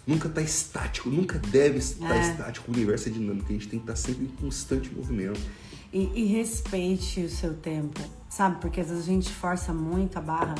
nunca 0.06 0.28
está 0.28 0.42
estático, 0.42 1.10
nunca 1.10 1.40
deve 1.40 1.78
estar 1.78 2.16
é. 2.16 2.32
estático. 2.32 2.72
O 2.72 2.74
universo 2.74 3.10
é 3.10 3.12
dinâmico, 3.12 3.48
a 3.50 3.54
gente 3.54 3.68
tem 3.68 3.80
que 3.80 3.90
estar 3.90 3.94
tá 3.94 4.00
sempre 4.00 4.26
em 4.26 4.28
constante 4.28 4.94
movimento. 4.94 5.40
E, 5.92 6.12
e, 6.16 6.26
respeite 6.26 7.22
o 7.22 7.30
seu 7.30 7.54
tempo, 7.54 8.02
sabe? 8.28 8.60
Porque 8.60 8.82
às 8.82 8.90
vezes 8.90 9.04
a 9.04 9.08
gente 9.08 9.32
força 9.32 9.72
muito 9.72 10.18
a 10.18 10.22
barra, 10.22 10.56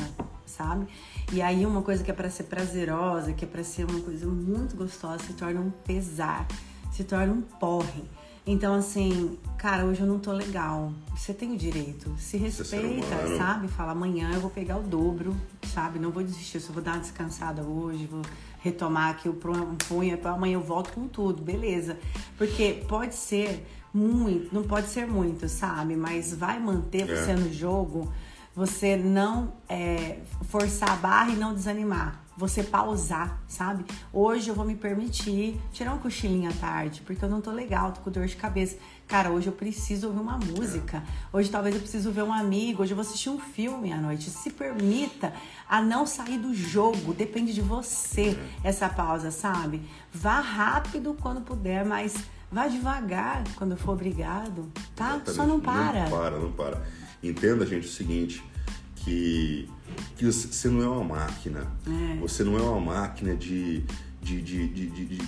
sabe? 0.46 0.86
E 1.32 1.42
aí 1.42 1.66
uma 1.66 1.82
coisa 1.82 2.04
que 2.04 2.10
é 2.10 2.14
para 2.14 2.30
ser 2.30 2.44
prazerosa, 2.44 3.32
que 3.32 3.44
é 3.44 3.48
para 3.48 3.64
ser 3.64 3.84
uma 3.84 4.00
coisa 4.00 4.26
muito 4.26 4.76
gostosa, 4.76 5.24
se 5.24 5.32
torna 5.32 5.60
um 5.60 5.70
pesar, 5.70 6.46
se 6.92 7.02
torna 7.02 7.32
um 7.32 7.40
porre. 7.40 8.04
Então, 8.46 8.74
assim, 8.74 9.38
cara, 9.56 9.86
hoje 9.86 10.02
eu 10.02 10.06
não 10.06 10.18
tô 10.18 10.30
legal. 10.30 10.92
Você 11.16 11.32
tem 11.32 11.52
o 11.52 11.56
direito. 11.56 12.14
Se 12.18 12.36
respeita, 12.36 13.36
sabe? 13.38 13.68
Fala, 13.68 13.92
amanhã 13.92 14.30
eu 14.34 14.40
vou 14.40 14.50
pegar 14.50 14.76
o 14.76 14.82
dobro, 14.82 15.34
sabe? 15.72 15.98
Não 15.98 16.10
vou 16.10 16.22
desistir, 16.22 16.60
só 16.60 16.72
vou 16.72 16.82
dar 16.82 16.92
uma 16.92 17.00
descansada 17.00 17.62
hoje, 17.62 18.06
vou 18.06 18.20
retomar 18.64 19.10
aqui 19.10 19.28
o 19.28 19.34
punho, 19.34 20.18
amanhã 20.24 20.54
eu 20.54 20.62
volto 20.62 20.90
com 20.94 21.06
tudo, 21.06 21.42
beleza. 21.42 21.98
Porque 22.38 22.82
pode 22.88 23.14
ser 23.14 23.66
muito, 23.92 24.54
não 24.54 24.62
pode 24.62 24.86
ser 24.86 25.06
muito, 25.06 25.46
sabe? 25.50 25.94
Mas 25.94 26.32
vai 26.34 26.58
manter 26.58 27.02
é. 27.02 27.14
você 27.14 27.34
no 27.34 27.52
jogo 27.52 28.10
você 28.56 28.96
não 28.96 29.52
é, 29.68 30.18
forçar 30.44 30.92
a 30.92 30.96
barra 30.96 31.32
e 31.32 31.36
não 31.36 31.52
desanimar. 31.52 32.23
Você 32.36 32.64
pausar, 32.64 33.40
sabe? 33.46 33.84
Hoje 34.12 34.48
eu 34.48 34.54
vou 34.54 34.64
me 34.64 34.74
permitir 34.74 35.60
tirar 35.72 35.94
um 35.94 35.98
cochilinho 35.98 36.50
à 36.50 36.52
tarde, 36.52 37.00
porque 37.06 37.24
eu 37.24 37.28
não 37.28 37.40
tô 37.40 37.52
legal, 37.52 37.92
tô 37.92 38.00
com 38.00 38.10
dor 38.10 38.26
de 38.26 38.34
cabeça. 38.34 38.76
Cara, 39.06 39.30
hoje 39.30 39.46
eu 39.46 39.52
preciso 39.52 40.08
ouvir 40.08 40.20
uma 40.20 40.36
música. 40.38 41.02
Hoje 41.32 41.48
talvez 41.48 41.74
eu 41.76 41.80
preciso 41.80 42.10
ver 42.10 42.22
um 42.22 42.32
amigo. 42.32 42.82
Hoje 42.82 42.92
eu 42.92 42.96
vou 42.96 43.02
assistir 43.02 43.30
um 43.30 43.38
filme 43.38 43.92
à 43.92 43.96
noite. 43.96 44.30
Se 44.30 44.50
permita 44.50 45.32
a 45.68 45.80
não 45.80 46.06
sair 46.06 46.38
do 46.38 46.52
jogo. 46.52 47.14
Depende 47.14 47.54
de 47.54 47.60
você 47.60 48.36
essa 48.64 48.88
pausa, 48.88 49.30
sabe? 49.30 49.82
Vá 50.12 50.40
rápido 50.40 51.16
quando 51.20 51.40
puder, 51.40 51.84
mas 51.84 52.16
vá 52.50 52.66
devagar 52.66 53.44
quando 53.56 53.76
for 53.76 53.92
obrigado, 53.92 54.70
tá? 54.96 55.16
Exatamente. 55.16 55.36
Só 55.36 55.46
não 55.46 55.60
para. 55.60 56.04
Não 56.04 56.10
para, 56.10 56.38
não 56.38 56.52
para. 56.52 56.82
Entenda, 57.22 57.64
gente, 57.64 57.86
o 57.86 57.90
seguinte, 57.90 58.42
que, 59.04 59.68
que 60.16 60.24
você 60.24 60.68
não 60.68 60.82
é 60.82 60.88
uma 60.88 61.04
máquina. 61.16 61.66
É. 61.86 62.16
Você 62.20 62.42
não 62.44 62.56
é 62.58 62.62
uma 62.62 62.80
máquina 62.80 63.34
de, 63.34 63.82
de, 64.22 64.40
de, 64.40 64.66
de, 64.68 64.86
de- 64.88 65.18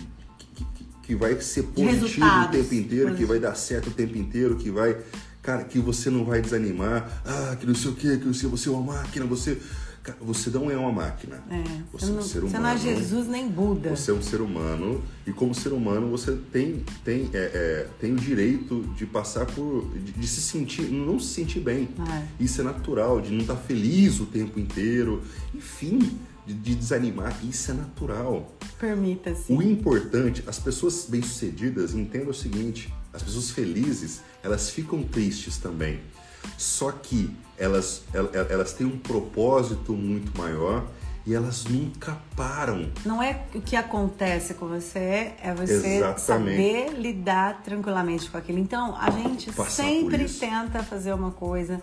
que, 0.55 0.67
que- 1.03 1.15
vai 1.15 1.41
ser 1.41 1.63
positivo 1.65 2.27
o 2.27 2.49
tempo 2.49 2.75
inteiro, 2.75 3.05
que 3.07 3.11
Positivo. 3.25 3.29
vai 3.29 3.39
dar 3.39 3.55
certo 3.55 3.89
o 3.89 3.93
tempo 3.93 4.17
inteiro, 4.19 4.57
que 4.57 4.71
vai. 4.71 4.97
Cara, 5.43 5.63
que 5.63 5.79
você 5.79 6.11
não 6.11 6.25
vai 6.25 6.41
desanimar. 6.43 7.23
Ah, 7.25 7.55
que 7.55 7.65
não 7.67 7.75
sei 7.75 7.91
o 7.93 7.95
quê, 7.95 8.17
que 8.17 8.27
você, 8.27 8.47
você 8.49 8.69
é 8.69 8.73
uma 8.73 8.95
máquina, 8.95 9.25
você. 9.27 9.57
Você 10.21 10.51
não 10.51 10.71
é 10.71 10.77
uma 10.77 10.93
máquina. 10.93 11.43
É, 11.51 11.63
Você 11.93 12.07
você, 12.07 12.07
é 12.07 12.09
um 12.09 12.15
não, 12.15 12.23
ser 12.23 12.41
você 12.41 12.59
não 12.59 12.69
é 12.69 12.75
humano. 12.75 12.79
Jesus 12.79 13.29
nem 13.29 13.49
Buda. 13.49 13.91
Você 13.91 14.11
é 14.11 14.15
um 14.15 14.23
ser 14.23 14.41
humano 14.41 15.03
e 15.27 15.33
como 15.33 15.55
ser 15.55 15.73
humano 15.73 16.09
você 16.11 16.37
tem 16.53 16.85
tem 17.05 17.31
é, 17.33 17.39
é, 17.39 17.89
tem 18.01 18.13
o 18.13 18.17
direito 18.17 18.83
de 18.97 19.07
passar 19.07 19.47
por 19.47 19.91
de, 19.95 20.13
de 20.13 20.27
se 20.27 20.41
sentir 20.41 20.83
não 20.91 21.19
se 21.19 21.35
sentir 21.35 21.61
bem. 21.61 21.89
É. 22.11 22.27
Isso 22.39 22.61
é 22.61 22.65
natural, 22.65 23.21
de 23.21 23.31
não 23.31 23.41
estar 23.41 23.57
feliz 23.57 24.21
o 24.21 24.27
tempo 24.27 24.59
inteiro, 24.59 25.23
enfim, 25.55 26.19
de, 26.47 26.55
de 26.55 26.75
desanimar. 26.75 27.37
Isso 27.45 27.71
é 27.71 27.75
natural. 27.75 28.53
Permita-se. 28.79 29.53
O 29.53 29.63
importante, 29.63 30.45
as 30.47 30.59
pessoas 30.59 31.07
bem-sucedidas 31.09 31.95
entendam 31.95 32.31
o 32.31 32.35
seguinte: 32.35 32.93
as 33.13 33.23
pessoas 33.23 33.51
felizes, 33.51 34.21
elas 34.43 34.71
ficam 34.71 35.03
tristes 35.03 35.57
também. 35.57 36.01
Só 36.59 36.93
que 36.93 37.31
elas, 37.59 38.03
el- 38.15 38.31
el- 38.35 38.47
elas 38.51 38.73
têm 38.73 38.87
um 38.87 38.99
propósito 38.99 39.93
muito 39.93 40.37
maior 40.39 40.85
e 41.27 41.35
elas 41.35 41.65
nunca 41.65 42.17
param. 42.37 42.89
Não 43.05 43.23
é 43.23 43.45
o 43.55 43.61
que 43.61 43.75
acontece 43.77 44.55
com 44.55 44.69
você, 44.69 45.33
é 45.43 45.53
você 45.55 45.97
Exatamente. 45.97 46.21
saber 46.57 46.93
lidar 46.99 47.63
tranquilamente 47.63 48.31
com 48.31 48.37
aquilo. 48.39 48.59
Então, 48.59 48.95
a 48.97 49.11
gente 49.11 49.53
Passar 49.53 49.71
sempre 49.85 50.29
tenta 50.29 50.83
fazer 50.83 51.13
uma 51.13 51.31
coisa 51.33 51.83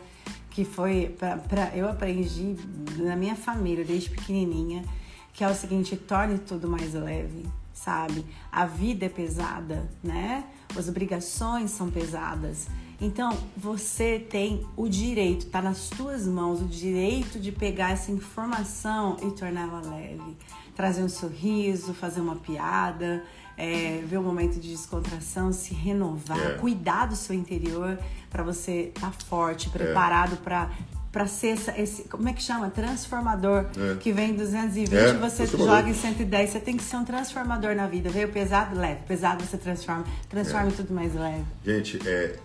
que 0.49 0.63
foi 0.63 1.13
pra, 1.17 1.38
pra- 1.38 1.71
eu 1.76 1.89
aprendi 1.89 2.56
na 2.97 3.15
minha 3.15 3.36
família 3.36 3.84
desde 3.84 4.10
pequenininha, 4.12 4.86
que 5.34 5.43
é 5.43 5.47
o 5.49 5.56
seguinte, 5.56 5.95
torne 5.97 6.38
tudo 6.38 6.69
mais 6.69 6.93
leve, 6.93 7.45
sabe? 7.73 8.23
A 8.52 8.65
vida 8.65 9.08
é 9.08 9.10
pesada, 9.10 9.89
né? 10.04 10.43
As 10.78 10.88
obrigações 10.88 11.71
são 11.71 11.89
pesadas. 11.89 12.67
Então, 13.04 13.38
você 13.58 14.18
tem 14.18 14.66
o 14.78 14.88
direito, 14.88 15.48
tá 15.48 15.62
nas 15.62 15.89
tuas 15.89 16.26
mãos, 16.26 16.62
o 16.62 16.66
direito 16.66 17.38
de 17.38 17.52
pegar 17.52 17.92
essa 17.92 18.10
informação 18.12 19.18
e 19.22 19.30
torná-la 19.32 19.82
leve. 19.82 20.38
Trazer 20.74 21.04
um 21.04 21.10
sorriso, 21.10 21.94
fazer 21.94 22.22
uma 22.22 22.38
piada, 22.38 23.22
é, 23.58 24.02
ver 24.06 24.18
um 24.20 24.24
momento 24.24 24.58
de 24.58 24.72
descontração, 24.72 25.52
se 25.52 25.74
renovar, 25.74 26.39
É. 26.39 26.54
cuidar 26.54 27.08
do 27.08 27.16
seu 27.18 27.36
interior 27.36 28.00
para 28.30 28.42
você 28.42 28.92
estar 28.96 29.12
forte, 29.12 29.70
preparado 29.70 30.38
para 30.38 30.72
para 31.13 31.28
ser 31.28 31.58
esse, 31.78 32.04
como 32.10 32.28
é 32.28 32.34
que 32.34 32.41
chama? 32.41 32.69
Transformador, 32.71 33.67
É. 33.78 33.95
que 33.99 34.12
vem 34.12 34.34
220 34.36 34.93
É, 34.95 35.10
e 35.12 35.17
você 35.17 35.45
joga 35.45 35.88
em 35.88 35.93
110. 35.93 36.49
Você 36.49 36.60
tem 36.60 36.76
que 36.76 36.84
ser 36.84 36.97
um 36.97 37.06
transformador 37.06 37.76
na 37.76 37.86
vida. 37.88 38.10
Veio 38.10 38.30
pesado, 38.30 38.76
leve. 38.78 39.02
Pesado 39.08 39.43
você 39.45 39.56
transforma. 39.58 40.04
Transforma 40.28 40.69
É. 40.69 40.71
tudo 40.71 40.91
mais 40.91 41.13
leve. 41.13 41.43
Gente, 41.63 41.99
é, 42.10 42.36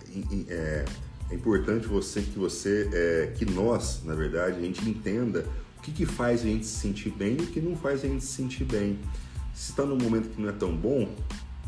é, 0.49 0.85
é- 1.31 1.35
importante 1.35 1.87
você 1.87 2.21
que 2.21 2.37
você, 2.37 2.89
é, 2.93 3.33
que 3.35 3.43
nós, 3.45 4.01
na 4.05 4.13
verdade, 4.13 4.57
a 4.57 4.61
gente 4.61 4.87
entenda 4.87 5.45
o 5.79 5.81
que, 5.81 5.91
que 5.91 6.05
faz 6.05 6.41
a 6.41 6.45
gente 6.45 6.65
se 6.65 6.79
sentir 6.79 7.09
bem 7.09 7.37
e 7.39 7.43
o 7.43 7.47
que 7.47 7.59
não 7.59 7.75
faz 7.75 8.03
a 8.05 8.07
gente 8.07 8.23
se 8.23 8.33
sentir 8.33 8.65
bem. 8.65 8.99
Se 9.53 9.71
está 9.71 9.83
num 9.83 9.97
momento 9.97 10.29
que 10.29 10.39
não 10.41 10.49
é 10.49 10.53
tão 10.53 10.75
bom, 10.75 11.09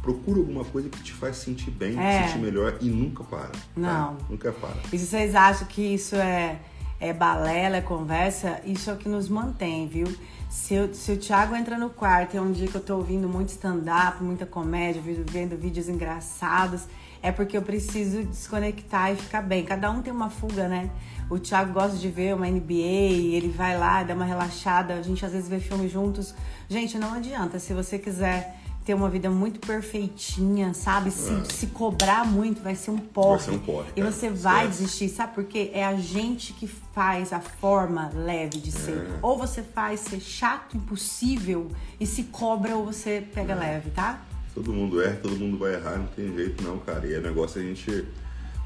procura 0.03 0.39
alguma 0.39 0.63
coisa 0.65 0.87
que 0.89 1.01
te 1.01 1.13
faz 1.13 1.37
sentir 1.37 1.71
bem, 1.71 1.97
É. 1.99 2.27
sentir 2.27 2.39
melhor 2.39 2.77
e 2.79 2.89
nunca 2.89 3.23
para. 3.23 3.47
tá? 3.49 3.59
Não. 3.75 4.17
Nunca 4.29 4.51
para. 4.51 4.77
E 4.93 4.97
se 4.99 5.07
vocês 5.07 5.33
acham 5.35 5.67
que 5.67 5.81
isso 5.81 6.15
é, 6.15 6.59
é 7.01 7.11
balela, 7.11 7.77
é 7.77 7.81
conversa, 7.81 8.61
isso 8.63 8.89
é 8.89 8.93
o 8.93 8.97
que 8.97 9.09
nos 9.09 9.27
mantém, 9.27 9.87
viu? 9.87 10.07
Se, 10.47 10.75
eu- 10.75 10.93
se 10.93 11.11
o 11.11 11.17
Thiago 11.17 11.55
entra 11.55 11.77
no 11.77 11.89
quarto 11.89 12.37
é 12.37 12.41
um 12.41 12.51
dia 12.51 12.67
que 12.67 12.75
eu 12.75 12.81
tô 12.81 12.95
ouvindo 12.97 13.27
muito 13.27 13.49
stand-up, 13.49 14.23
muita 14.23 14.45
comédia, 14.45 15.01
vendo, 15.27 15.57
vídeos 15.57 15.89
engraçados, 15.89 16.83
é 17.23 17.31
porque 17.31 17.57
eu 17.57 17.61
preciso 17.61 18.23
desconectar 18.23 19.11
e 19.11 19.15
ficar 19.15 19.41
bem. 19.41 19.63
Cada 19.65 19.89
um 19.89 20.01
tem 20.01 20.13
uma 20.13 20.29
fuga, 20.29 20.67
né? 20.67 20.89
O 21.29 21.39
Thiago 21.39 21.73
gosta 21.73 21.97
de 21.97 22.09
ver 22.09 22.35
uma 22.35 22.47
NBA, 22.47 23.33
ele 23.35 23.49
vai 23.55 23.77
lá, 23.77 24.03
dá 24.03 24.13
uma 24.13 24.25
relaxada, 24.25 24.93
a 24.95 25.01
gente 25.01 25.25
às 25.25 25.31
vezes 25.31 25.47
vê 25.49 25.59
filme 25.59 25.87
juntos. 25.87 26.35
Gente, 26.67 26.97
não 26.99 27.13
adianta. 27.13 27.57
Se 27.57 27.73
você 27.73 27.97
quiser 27.97 28.60
ter 28.85 28.93
uma 28.93 29.09
vida 29.09 29.29
muito 29.29 29.59
perfeitinha, 29.59 30.73
sabe? 30.73 31.11
Se, 31.11 31.31
É. 31.31 31.43
se 31.45 31.67
cobrar 31.67 32.25
muito, 32.25 32.61
vai 32.61 32.75
ser 32.75 32.91
um 32.91 32.97
porre. 32.97 33.37
Vai 33.37 33.45
ser 33.45 33.51
um 33.51 33.59
porre, 33.59 33.87
E 33.95 34.01
você 34.01 34.29
vai 34.29 34.65
Esquece. 34.65 34.81
desistir, 34.83 35.09
sabe 35.09 35.35
por 35.35 35.43
quê? 35.43 35.69
É 35.73 35.85
a 35.85 35.95
gente 35.95 36.53
que 36.53 36.65
faz 36.67 37.31
a 37.31 37.39
forma 37.39 38.09
leve 38.13 38.57
de 38.59 38.71
ser. 38.71 38.97
É. 38.97 39.19
Ou 39.21 39.37
você 39.37 39.61
faz 39.61 39.99
ser 40.01 40.19
chato, 40.19 40.75
impossível 40.75 41.69
e 41.99 42.05
se 42.07 42.23
cobra, 42.23 42.75
ou 42.75 42.85
você 42.85 43.25
pega 43.33 43.53
leve, 43.53 43.91
tá? 43.91 44.21
Todo 44.53 44.73
mundo 44.73 45.01
erra, 45.01 45.17
todo 45.21 45.35
mundo 45.37 45.57
vai 45.57 45.75
errar, 45.75 45.97
não 45.97 46.07
tem 46.07 46.33
jeito 46.35 46.63
não, 46.63 46.77
cara. 46.79 47.05
E 47.07 47.13
é 47.13 47.21
negócio 47.21 47.61
a 47.61 47.63
gente. 47.63 48.05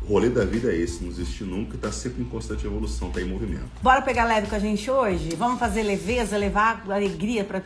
O 0.08 0.14
rolê 0.14 0.30
da 0.30 0.46
vida 0.46 0.72
é 0.72 0.76
esse, 0.78 1.04
não 1.04 1.10
desistir 1.10 1.44
nunca 1.46 1.76
e 1.76 1.80
tá 1.80 1.92
sempre 1.92 2.22
em 2.22 2.26
constante 2.26 2.66
evolução, 2.66 3.10
tá 3.10 3.20
em 3.20 3.26
movimento. 3.26 3.66
Bora 3.82 4.02
pegar 4.04 4.26
leve 4.26 4.48
com 4.48 4.56
a 4.56 4.60
gente 4.60 4.90
hoje? 4.92 5.36
Vamos 5.36 5.60
fazer 5.60 5.82
leveza, 5.82 6.38
levar 6.38 6.84
alegria 6.88 7.44
para 7.44 7.60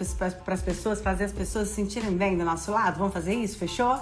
as 0.53 0.61
pessoas, 0.61 1.01
fazer 1.01 1.25
as 1.25 1.33
pessoas 1.33 1.67
se 1.67 1.75
sentirem 1.75 2.11
bem 2.11 2.37
do 2.37 2.45
nosso 2.45 2.71
lado? 2.71 2.97
Vamos 2.97 3.13
fazer 3.13 3.33
isso? 3.33 3.57
Fechou? 3.57 3.99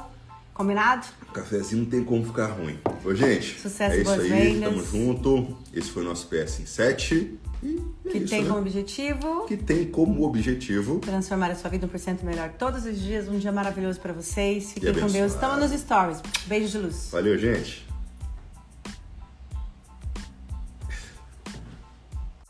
Combinado? 0.54 1.06
O 1.30 1.32
cafezinho 1.34 1.84
não 1.84 1.90
tem 1.90 2.04
como 2.04 2.24
ficar 2.26 2.48
ruim. 2.48 2.78
Ô, 3.04 3.14
gente, 3.16 3.60
Sucesso, 3.60 3.96
é 3.96 4.02
isso 4.02 4.12
aí, 4.12 4.30
vendas. 4.30 4.70
tamo 4.70 4.86
junto. 4.86 5.58
Esse 5.74 5.90
foi 5.90 6.04
o 6.04 6.06
nosso 6.06 6.28
PS 6.28 6.60
em 6.62 6.66
7. 6.66 7.40
E 7.64 7.82
é 8.06 8.10
Que 8.12 8.18
isso, 8.20 8.28
tem 8.30 8.42
né? 8.44 8.48
como 8.50 8.60
objetivo 8.60 9.46
Que 9.48 9.58
tem 9.58 9.86
como 9.86 10.24
objetivo. 10.28 11.00
transformar 11.00 11.50
a 11.50 11.56
sua 11.56 11.72
vida 11.72 11.88
1% 11.88 12.24
melhor 12.24 12.50
todos 12.58 12.86
os 12.86 13.00
dias. 13.00 13.28
Um 13.28 13.38
dia 13.40 13.52
maravilhoso 13.52 14.00
para 14.00 14.14
vocês. 14.14 14.74
Fiquem 14.74 14.94
com 14.94 15.08
Deus. 15.08 15.34
Estamos 15.34 15.60
nos 15.72 15.80
stories. 15.80 16.22
Beijo 16.46 16.70
de 16.70 16.78
luz. 16.86 17.10
Valeu, 17.12 17.36
gente. 17.38 17.87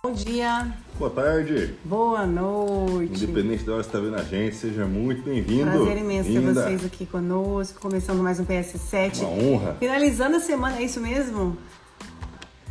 Bom 0.07 0.13
dia, 0.13 0.73
Boa 0.97 1.11
tarde. 1.11 1.73
boa 1.83 2.25
noite. 2.25 3.25
Independente 3.25 3.65
da 3.65 3.73
hora 3.73 3.83
que 3.83 3.89
você 3.89 3.97
tá 3.97 4.01
vendo 4.01 4.15
a 4.15 4.23
gente, 4.23 4.55
seja 4.55 4.85
muito 4.85 5.21
bem-vindo. 5.21 5.69
Prazer 5.69 5.97
imenso 5.97 6.29
ter 6.31 6.39
Linda. 6.39 6.63
vocês 6.63 6.85
aqui 6.85 7.05
conosco, 7.05 7.81
começando 7.81 8.23
mais 8.23 8.39
um 8.39 8.45
PS7. 8.45 9.19
Uma 9.19 9.29
honra. 9.31 9.75
Finalizando 9.77 10.37
a 10.37 10.39
semana, 10.39 10.77
é 10.77 10.83
isso 10.83 11.01
mesmo? 11.01 11.57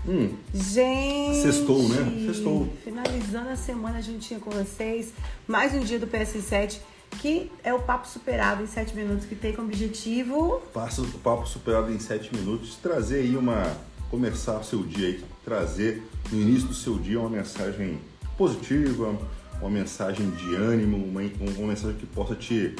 Hum, 0.08 0.30
Gente! 0.54 1.42
Sextou, 1.42 1.86
né? 1.90 2.24
Sextou. 2.24 2.72
Finalizando 2.82 3.50
a 3.50 3.56
semana 3.56 4.00
juntinho 4.00 4.40
com 4.40 4.50
vocês. 4.50 5.12
Mais 5.46 5.74
um 5.74 5.80
dia 5.80 5.98
do 5.98 6.06
PS7, 6.06 6.78
que 7.20 7.52
é 7.62 7.74
o 7.74 7.80
Papo 7.80 8.08
Superado 8.08 8.62
em 8.62 8.66
7 8.66 8.96
minutos, 8.96 9.26
que 9.26 9.34
tem 9.34 9.52
como 9.52 9.68
objetivo... 9.68 10.62
passa 10.72 11.02
o 11.02 11.06
papo 11.18 11.46
superado 11.46 11.92
em 11.92 11.98
7 11.98 12.34
minutos. 12.34 12.76
Trazer 12.76 13.16
aí 13.20 13.36
uma. 13.36 13.76
Começar 14.10 14.58
o 14.58 14.64
seu 14.64 14.82
dia 14.84 15.08
aí, 15.08 15.24
trazer 15.46 16.02
no 16.32 16.40
início 16.40 16.66
do 16.66 16.74
seu 16.74 16.98
dia 16.98 17.20
uma 17.20 17.30
mensagem 17.30 18.00
positiva, 18.36 19.16
uma 19.60 19.70
mensagem 19.70 20.28
de 20.30 20.56
ânimo, 20.56 20.96
uma, 20.96 21.22
uma 21.56 21.68
mensagem 21.68 21.96
que 21.96 22.04
possa 22.04 22.34
te, 22.34 22.74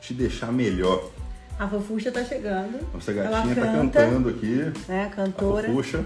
te 0.00 0.14
deixar 0.14 0.52
melhor. 0.52 1.10
A 1.58 1.68
Fofuxa 1.68 2.12
tá 2.12 2.24
chegando. 2.24 2.78
Nossa 2.94 3.12
gatinha 3.12 3.54
tá 3.56 3.60
canta, 3.60 4.06
cantando 4.06 4.28
aqui. 4.28 4.72
Né, 4.88 5.02
a 5.02 5.06
A 5.06 5.10
cantora. 5.10 5.66
fofuxa. 5.66 6.04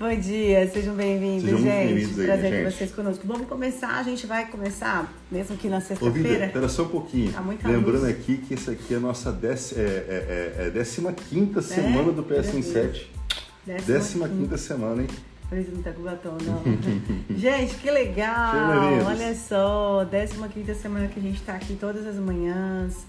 Bom 0.00 0.18
dia, 0.18 0.66
sejam 0.72 0.94
bem-vindos, 0.94 1.50
gente. 1.50 1.62
bem-vindos 1.62 2.18
aí, 2.18 2.26
Prazer 2.26 2.50
ter 2.50 2.64
gente. 2.64 2.74
vocês 2.74 2.92
conosco. 2.92 3.22
Vamos 3.26 3.46
começar, 3.46 3.98
a 3.98 4.02
gente 4.02 4.26
vai 4.26 4.48
começar, 4.50 5.12
mesmo 5.30 5.58
que 5.58 5.68
na 5.68 5.82
sexta-feira. 5.82 6.46
espera 6.46 6.68
só 6.70 6.84
um 6.84 6.88
pouquinho. 6.88 7.30
Tá 7.32 7.42
Lembrando 7.68 8.04
luz. 8.04 8.10
aqui 8.10 8.38
que 8.38 8.54
isso 8.54 8.70
aqui 8.70 8.94
é 8.94 8.96
a 8.96 9.00
nossa 9.00 9.30
décima, 9.30 9.82
é, 9.82 9.84
é, 9.84 10.54
é, 10.58 10.66
é 10.68 10.70
décima 10.70 11.12
quinta 11.12 11.60
semana 11.60 12.12
do 12.12 12.22
PS 12.22 12.54
em 12.54 12.62
7. 12.62 13.12
Décima 13.86 14.26
quinta 14.26 14.56
semana, 14.56 15.02
hein? 15.02 15.08
Por 15.50 15.58
isso 15.58 15.72
não 15.72 15.82
tá 15.82 15.90
com 15.90 16.02
batom, 16.02 16.38
não. 16.44 16.62
gente, 17.36 17.74
que 17.74 17.90
legal! 17.90 18.54
Olha 19.04 19.34
só, 19.34 20.06
15 20.06 20.74
semana 20.76 21.08
que 21.08 21.18
a 21.18 21.22
gente 21.22 21.42
tá 21.42 21.54
aqui 21.54 21.74
todas 21.74 22.06
as 22.06 22.14
manhãs. 22.14 23.04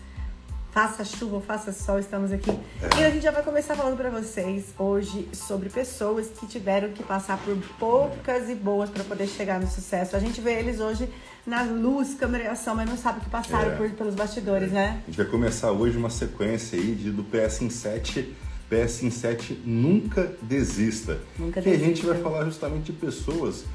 Faça 0.72 1.06
chuva, 1.06 1.40
faça 1.40 1.72
sol, 1.72 2.00
estamos 2.00 2.32
aqui. 2.32 2.50
É. 2.50 3.02
E 3.02 3.04
a 3.04 3.12
gente 3.12 3.22
já 3.22 3.30
vai 3.30 3.44
começar 3.44 3.76
falando 3.76 3.96
para 3.96 4.10
vocês 4.10 4.74
hoje 4.80 5.30
sobre 5.32 5.70
pessoas 5.70 6.30
que 6.30 6.48
tiveram 6.48 6.90
que 6.90 7.04
passar 7.04 7.38
por 7.38 7.56
poucas 7.78 8.50
e 8.50 8.56
boas 8.56 8.90
para 8.90 9.04
poder 9.04 9.28
chegar 9.28 9.60
no 9.60 9.68
sucesso. 9.68 10.16
A 10.16 10.20
gente 10.20 10.42
vê 10.42 10.54
eles 10.54 10.80
hoje 10.80 11.08
na 11.46 11.62
luz, 11.62 12.16
câmera 12.16 12.46
e 12.46 12.48
ação, 12.48 12.74
mas 12.74 12.90
não 12.90 12.98
sabe 12.98 13.20
o 13.20 13.22
que 13.22 13.30
passaram 13.30 13.74
é. 13.74 13.76
por, 13.76 13.88
pelos 13.92 14.16
bastidores, 14.16 14.72
né? 14.72 15.00
A 15.04 15.12
gente 15.12 15.18
vai 15.18 15.28
começar 15.28 15.72
hoje 15.72 15.96
uma 15.96 16.10
sequência 16.10 16.80
aí 16.80 16.96
de, 16.96 17.12
do 17.12 17.24
PS 17.24 17.62
em 17.62 17.70
7 17.70 18.34
PS 18.72 19.04
em 19.04 19.12
7 19.12 19.62
nunca 19.66 20.34
desista. 20.42 21.20
Nunca 21.38 21.62
que 21.62 21.70
desista. 21.70 21.86
a 21.86 21.88
gente 21.90 22.06
vai 22.06 22.22
falar 22.22 22.46
justamente 22.46 22.86
de 22.86 22.94
pessoas 22.94 23.66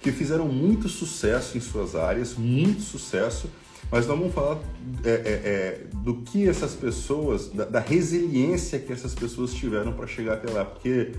que 0.00 0.12
fizeram 0.12 0.46
muito 0.46 0.88
sucesso 0.88 1.58
em 1.58 1.60
suas 1.60 1.96
áreas, 1.96 2.34
muito 2.36 2.82
sucesso, 2.82 3.50
mas 3.90 4.06
nós 4.06 4.18
vamos 4.18 4.32
falar 4.32 4.60
é, 5.02 5.10
é, 5.10 5.14
é, 5.14 5.80
do 5.94 6.22
que 6.22 6.48
essas 6.48 6.74
pessoas, 6.74 7.48
da, 7.48 7.64
da 7.64 7.80
resiliência 7.80 8.78
que 8.78 8.92
essas 8.92 9.14
pessoas 9.14 9.52
tiveram 9.52 9.92
para 9.92 10.06
chegar 10.06 10.34
até 10.34 10.52
lá, 10.52 10.64
porque 10.64 11.12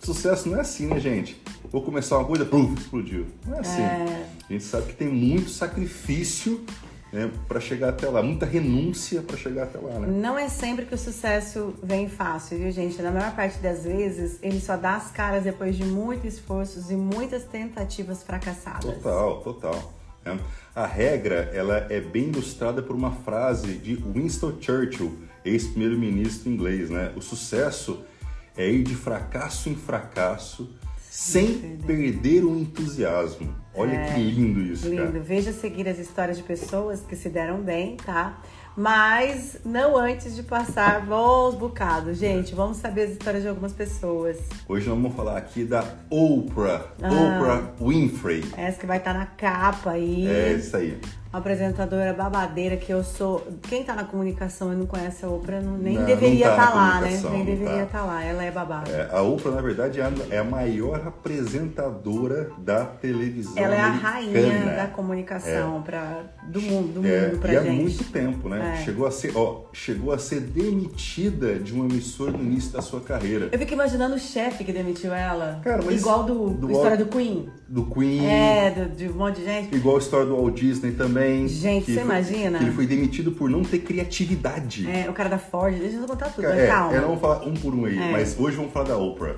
sucesso 0.00 0.48
não 0.48 0.58
é 0.58 0.60
assim, 0.60 0.86
né, 0.86 1.00
gente? 1.00 1.40
Vou 1.70 1.82
começar 1.82 2.18
uma 2.18 2.26
coisa, 2.26 2.44
pum, 2.44 2.74
explodiu. 2.74 3.26
Não 3.46 3.56
é 3.56 3.60
assim. 3.60 3.80
É. 3.80 4.26
A 4.48 4.52
gente 4.52 4.64
sabe 4.64 4.88
que 4.88 4.94
tem 4.94 5.08
muito 5.08 5.48
sacrifício 5.48 6.64
né, 7.12 7.30
para 7.46 7.60
chegar 7.60 7.90
até 7.90 8.08
lá, 8.08 8.22
muita 8.22 8.46
renúncia 8.46 9.20
para 9.20 9.36
chegar 9.36 9.64
até 9.64 9.78
lá, 9.78 9.98
né? 9.98 10.08
Não 10.08 10.38
é 10.38 10.48
sempre 10.48 10.86
que 10.86 10.94
o 10.94 10.98
sucesso 10.98 11.74
vem 11.82 12.08
fácil, 12.08 12.58
viu, 12.58 12.70
gente? 12.72 13.00
Na 13.02 13.10
maior 13.10 13.36
parte 13.36 13.58
das 13.58 13.84
vezes, 13.84 14.38
ele 14.42 14.60
só 14.60 14.76
dá 14.76 14.96
as 14.96 15.10
caras 15.10 15.44
depois 15.44 15.76
de 15.76 15.84
muitos 15.84 16.34
esforços 16.34 16.90
e 16.90 16.94
muitas 16.94 17.44
tentativas 17.44 18.22
fracassadas. 18.22 18.84
Total, 18.84 19.40
total. 19.42 19.92
Né? 20.24 20.40
A 20.74 20.86
regra 20.86 21.50
ela 21.52 21.86
é 21.90 22.00
bem 22.00 22.28
ilustrada 22.28 22.80
por 22.80 22.96
uma 22.96 23.10
frase 23.10 23.74
de 23.74 23.94
Winston 23.94 24.54
Churchill, 24.58 25.18
ex-primeiro-ministro 25.44 26.50
inglês, 26.50 26.88
né? 26.88 27.12
O 27.14 27.20
sucesso 27.20 28.02
é 28.56 28.70
ir 28.70 28.82
de 28.84 28.94
fracasso 28.94 29.68
em 29.68 29.74
fracasso 29.74 30.70
sem 31.12 31.76
perder 31.76 32.42
o 32.42 32.58
entusiasmo. 32.58 33.54
Olha 33.74 33.92
é, 33.92 34.14
que 34.14 34.20
lindo 34.20 34.62
isso, 34.62 34.88
lindo. 34.88 35.02
cara. 35.04 35.20
Veja 35.20 35.52
seguir 35.52 35.86
as 35.86 35.98
histórias 35.98 36.38
de 36.38 36.42
pessoas 36.42 37.02
que 37.02 37.14
se 37.14 37.28
deram 37.28 37.60
bem, 37.60 37.98
tá? 37.98 38.40
Mas 38.74 39.58
não 39.62 39.94
antes 39.94 40.34
de 40.34 40.42
passar 40.42 41.04
bons 41.04 41.54
bocados. 41.54 42.16
Gente, 42.16 42.54
vamos 42.54 42.78
saber 42.78 43.02
as 43.02 43.10
histórias 43.10 43.42
de 43.42 43.48
algumas 43.50 43.74
pessoas. 43.74 44.38
Hoje 44.66 44.88
nós 44.88 44.96
vamos 44.96 45.14
falar 45.14 45.36
aqui 45.36 45.64
da 45.64 45.84
Oprah. 46.08 46.86
Ah, 47.02 47.10
Oprah 47.10 47.74
Winfrey. 47.78 48.44
Essa 48.56 48.80
que 48.80 48.86
vai 48.86 48.96
estar 48.96 49.12
na 49.12 49.26
capa 49.26 49.90
aí. 49.90 50.26
É 50.26 50.54
isso 50.54 50.74
aí 50.74 50.98
apresentadora 51.32 52.12
babadeira 52.12 52.76
que 52.76 52.92
eu 52.92 53.02
sou. 53.02 53.46
Quem 53.62 53.82
tá 53.82 53.94
na 53.94 54.04
comunicação 54.04 54.72
e 54.72 54.76
não 54.76 54.86
conhece 54.86 55.24
a 55.24 55.28
Oprah 55.28 55.60
não, 55.60 55.78
nem 55.78 55.94
não, 55.94 56.04
deveria 56.04 56.50
estar 56.50 56.56
tá, 56.56 56.66
tá 56.66 56.74
lá, 56.74 57.00
né? 57.00 57.20
Nem 57.30 57.44
deveria 57.44 57.84
estar 57.84 57.86
tá. 57.86 57.98
tá 58.00 58.04
lá. 58.04 58.22
Ela 58.22 58.44
é 58.44 58.50
babada. 58.50 58.90
É, 58.90 59.08
a 59.10 59.22
Oprah, 59.22 59.52
na 59.52 59.62
verdade, 59.62 60.00
é 60.00 60.04
a, 60.04 60.12
é 60.30 60.38
a, 60.38 60.44
maior 60.44 61.06
apresentadora 61.06 62.50
da 62.58 62.84
televisão. 62.84 63.54
Ela 63.56 63.74
americana. 63.74 63.86
é 63.86 64.08
a 64.08 64.12
rainha 64.12 64.76
da 64.76 64.86
comunicação 64.88 65.78
é. 65.78 65.82
pra, 65.82 66.22
do 66.44 66.60
mundo, 66.60 67.00
do 67.00 67.06
é, 67.06 67.28
mundo 67.28 67.38
pra 67.38 67.52
e 67.52 67.56
gente. 67.56 67.68
há 67.68 67.72
muito 67.72 68.04
tempo, 68.12 68.48
né? 68.48 68.78
É. 68.78 68.84
Chegou, 68.84 69.06
a 69.06 69.10
ser, 69.10 69.32
ó, 69.34 69.64
chegou 69.72 70.12
a 70.12 70.18
ser 70.18 70.40
demitida 70.40 71.58
de 71.58 71.72
uma 71.72 71.86
emissora 71.86 72.32
no 72.32 72.42
início 72.42 72.72
da 72.72 72.82
sua 72.82 73.00
carreira. 73.00 73.48
Eu 73.50 73.58
fico 73.58 73.72
imaginando 73.72 74.16
o 74.16 74.18
chefe 74.18 74.64
que 74.64 74.72
demitiu 74.72 75.14
ela. 75.14 75.60
Cara, 75.64 75.82
mas 75.82 76.00
Igual 76.00 76.24
do, 76.24 76.50
do 76.50 76.70
história 76.70 76.96
do 76.96 77.06
Queen. 77.06 77.48
Do 77.72 77.86
Queen. 77.86 78.26
É, 78.26 78.70
do, 78.70 78.94
de 78.94 79.08
um 79.08 79.14
monte 79.14 79.36
de 79.36 79.46
gente. 79.46 79.74
Igual 79.74 79.96
a 79.96 79.98
história 79.98 80.26
do 80.26 80.36
Walt 80.36 80.54
Disney 80.56 80.92
também. 80.92 81.48
Gente, 81.48 81.90
você 81.90 82.02
imagina? 82.02 82.58
Que 82.58 82.64
ele 82.64 82.72
foi 82.72 82.86
demitido 82.86 83.32
por 83.32 83.48
não 83.48 83.62
ter 83.62 83.78
criatividade. 83.78 84.86
É, 84.90 85.08
o 85.08 85.14
cara 85.14 85.30
da 85.30 85.38
Ford, 85.38 85.74
deixa 85.74 85.96
eu 85.96 86.06
contar 86.06 86.28
tudo, 86.28 86.48
é, 86.48 86.66
calma. 86.66 86.94
É, 86.94 87.00
vamos 87.00 87.18
falar 87.18 87.48
um 87.48 87.54
por 87.54 87.74
um 87.74 87.86
aí, 87.86 87.96
é. 87.96 88.12
mas 88.12 88.38
hoje 88.38 88.58
vamos 88.58 88.74
falar 88.74 88.88
da 88.88 88.98
Oprah. 88.98 89.36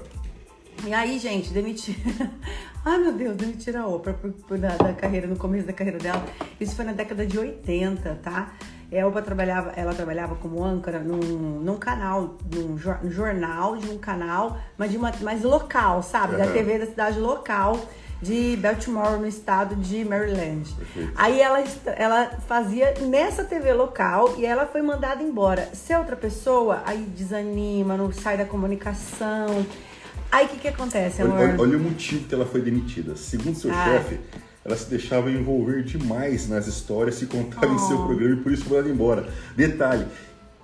E 0.85 0.93
aí, 0.93 1.17
gente, 1.21 1.53
demitir. 1.53 1.95
Ai, 2.85 2.99
meu 2.99 3.13
Deus, 3.13 3.37
demitiram 3.37 3.85
a 3.85 3.87
Oprah 3.87 4.15
por, 4.15 4.33
por 4.33 4.59
da, 4.59 4.77
da, 4.79 4.93
carreira, 4.93 5.29
no 5.29 5.37
começo 5.37 5.69
da 5.69 5.73
carreira 5.73 6.01
dela. 6.01 6.25
Isso 6.61 6.75
foi 6.75 6.85
na 6.85 6.93
década 6.93 7.25
de 7.25 7.39
80, 7.39 8.19
tá? 8.21 8.53
É, 8.91 9.03
a 9.03 9.07
Oprah 9.07 9.23
trabalhava, 9.23 9.71
ela 9.77 9.95
trabalhava 9.95 10.35
como 10.35 10.65
âncora 10.65 10.99
num, 10.99 11.21
num 11.61 11.77
canal, 11.77 12.37
num 12.53 12.77
jornal 13.09 13.77
de 13.77 13.89
um 13.89 13.97
canal, 13.97 14.59
mas 14.77 14.91
de 14.91 14.97
uma, 14.97 15.13
mais 15.23 15.45
local, 15.45 16.03
sabe? 16.03 16.37
Da 16.37 16.49
TV 16.49 16.81
da 16.81 16.87
cidade 16.87 17.21
local 17.21 17.79
de 18.25 18.57
Baltimore, 18.57 19.19
no 19.19 19.27
estado 19.27 19.77
de 19.77 20.03
Maryland. 20.03 20.73
Perfeito. 20.73 21.13
Aí 21.15 21.41
ela, 21.41 21.63
ela 21.97 22.31
fazia 22.49 22.95
nessa 23.03 23.45
TV 23.45 23.75
local 23.75 24.35
e 24.39 24.47
ela 24.47 24.67
foi 24.67 24.81
mandada 24.81 25.23
embora. 25.23 25.69
Se 25.75 25.93
é 25.93 25.99
outra 25.99 26.17
pessoa, 26.17 26.83
aí 26.87 27.03
desanima, 27.15 27.97
não 27.97 28.11
sai 28.11 28.39
da 28.39 28.47
comunicação. 28.47 29.67
Aí 30.33 30.47
o 30.47 30.49
que, 30.49 30.57
que 30.57 30.69
acontece, 30.69 31.21
amor? 31.21 31.39
Olha, 31.39 31.57
olha, 31.61 31.77
o 31.77 31.81
motivo 31.81 32.27
que 32.27 32.35
ela 32.35 32.47
foi 32.47 32.63
demitida. 32.63 33.15
Segundo 33.15 33.57
seu 33.57 33.71
ah. 33.71 33.85
chefe, 33.85 34.19
ela 34.65 34.77
se 34.77 34.89
deixava 34.89 35.31
envolver 35.31 35.83
demais 35.83 36.49
nas 36.49 36.67
histórias, 36.67 37.17
se 37.17 37.27
contava 37.27 37.67
oh. 37.67 37.75
em 37.75 37.79
seu 37.79 37.99
oh. 37.99 38.07
programa 38.07 38.41
e 38.41 38.43
por 38.43 38.51
isso 38.51 38.65
foi 38.65 38.79
mandada 38.79 38.95
embora. 38.95 39.29
Detalhe, 39.55 40.07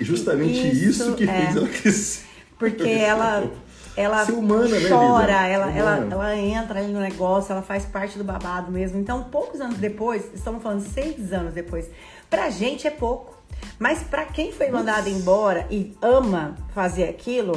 justamente 0.00 0.66
isso, 0.66 1.02
isso 1.02 1.14
que 1.14 1.24
é. 1.24 1.26
fez 1.26 1.56
ela 1.56 1.68
crescer. 1.70 2.24
Porque 2.58 2.88
ela 2.88 3.50
ela 3.96 4.24
humana, 4.24 4.68
né, 4.68 4.88
chora, 4.88 5.26
né, 5.26 5.52
ela, 5.52 5.70
ela, 5.72 6.08
ela 6.10 6.36
entra 6.36 6.78
ali 6.78 6.92
no 6.92 7.00
negócio, 7.00 7.52
ela 7.52 7.62
faz 7.62 7.84
parte 7.84 8.16
do 8.16 8.24
babado 8.24 8.70
mesmo. 8.70 8.98
Então, 8.98 9.24
poucos 9.24 9.60
anos 9.60 9.78
depois, 9.78 10.30
estamos 10.34 10.62
falando 10.62 10.80
seis 10.80 11.32
anos 11.32 11.52
depois, 11.52 11.90
pra 12.28 12.50
gente 12.50 12.86
é 12.86 12.90
pouco. 12.90 13.38
Mas 13.78 14.02
para 14.02 14.24
quem 14.24 14.52
foi 14.52 14.70
mandado 14.70 15.08
embora 15.08 15.66
e 15.70 15.96
ama 16.00 16.56
fazer 16.74 17.04
aquilo, 17.04 17.52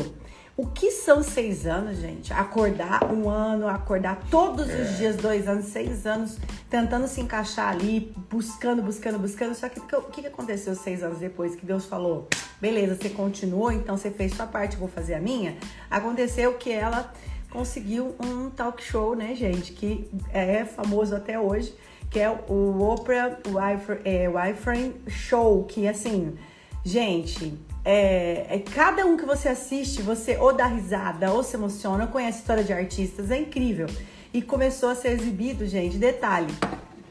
o 0.55 0.67
que 0.67 0.91
são 0.91 1.23
seis 1.23 1.65
anos, 1.65 1.97
gente? 1.97 2.31
Acordar 2.31 3.11
um 3.11 3.27
ano, 3.27 3.67
acordar 3.67 4.19
todos 4.29 4.69
é. 4.69 4.81
os 4.81 4.97
dias, 4.97 5.15
dois 5.15 5.47
anos, 5.47 5.65
seis 5.65 6.05
anos, 6.05 6.37
tentando 6.69 7.07
se 7.07 7.21
encaixar 7.21 7.69
ali, 7.69 8.13
buscando, 8.29 8.81
buscando, 8.83 9.17
buscando. 9.17 9.55
Só 9.55 9.67
que 9.67 9.79
o 9.79 10.01
que, 10.03 10.21
que 10.21 10.27
aconteceu 10.27 10.75
seis 10.75 11.01
anos 11.01 11.17
depois 11.17 11.55
que 11.55 11.65
Deus 11.65 11.85
falou? 11.85 12.27
Beleza, 12.61 12.95
você 12.95 13.09
continuou, 13.09 13.71
então 13.71 13.97
você 13.97 14.11
fez 14.11 14.35
sua 14.35 14.45
parte, 14.45 14.77
vou 14.77 14.87
fazer 14.87 15.15
a 15.15 15.19
minha. 15.19 15.57
Aconteceu 15.89 16.53
que 16.53 16.71
ela 16.71 17.11
conseguiu 17.49 18.15
um 18.23 18.49
talk 18.51 18.81
show, 18.83 19.15
né, 19.15 19.33
gente, 19.35 19.73
que 19.73 20.07
é 20.31 20.65
famoso 20.65 21.15
até 21.15 21.39
hoje, 21.39 21.73
que 22.11 22.19
é 22.19 22.29
o 22.29 22.79
Oprah 22.79 23.37
Winfrey 23.45 24.95
é, 25.05 25.09
Show, 25.09 25.63
que 25.63 25.87
assim, 25.87 26.37
gente, 26.83 27.57
é, 27.85 28.45
é, 28.49 28.59
cada 28.59 29.05
um 29.05 29.17
que 29.17 29.25
você 29.25 29.49
assiste, 29.49 30.01
você 30.01 30.37
ou 30.37 30.53
dá 30.53 30.65
risada, 30.65 31.31
ou 31.31 31.43
se 31.43 31.55
emociona, 31.55 32.05
ou 32.05 32.09
conhece 32.09 32.39
história 32.39 32.63
de 32.63 32.73
artistas, 32.73 33.31
é 33.31 33.39
incrível. 33.39 33.87
E 34.33 34.41
começou 34.41 34.89
a 34.89 34.95
ser 34.95 35.09
exibido, 35.09 35.65
gente, 35.65 35.97
detalhe, 35.97 36.53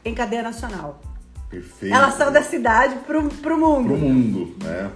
em 0.03 0.13
cadeia 0.13 0.43
nacional. 0.43 1.01
Perfeito. 1.49 1.93
Ela 1.93 2.11
saiu 2.11 2.31
da 2.31 2.41
cidade 2.41 2.95
pro, 3.05 3.29
pro 3.29 3.57
mundo. 3.57 3.89
Pro 3.89 3.97
mundo, 3.97 4.55
né? 4.63 4.91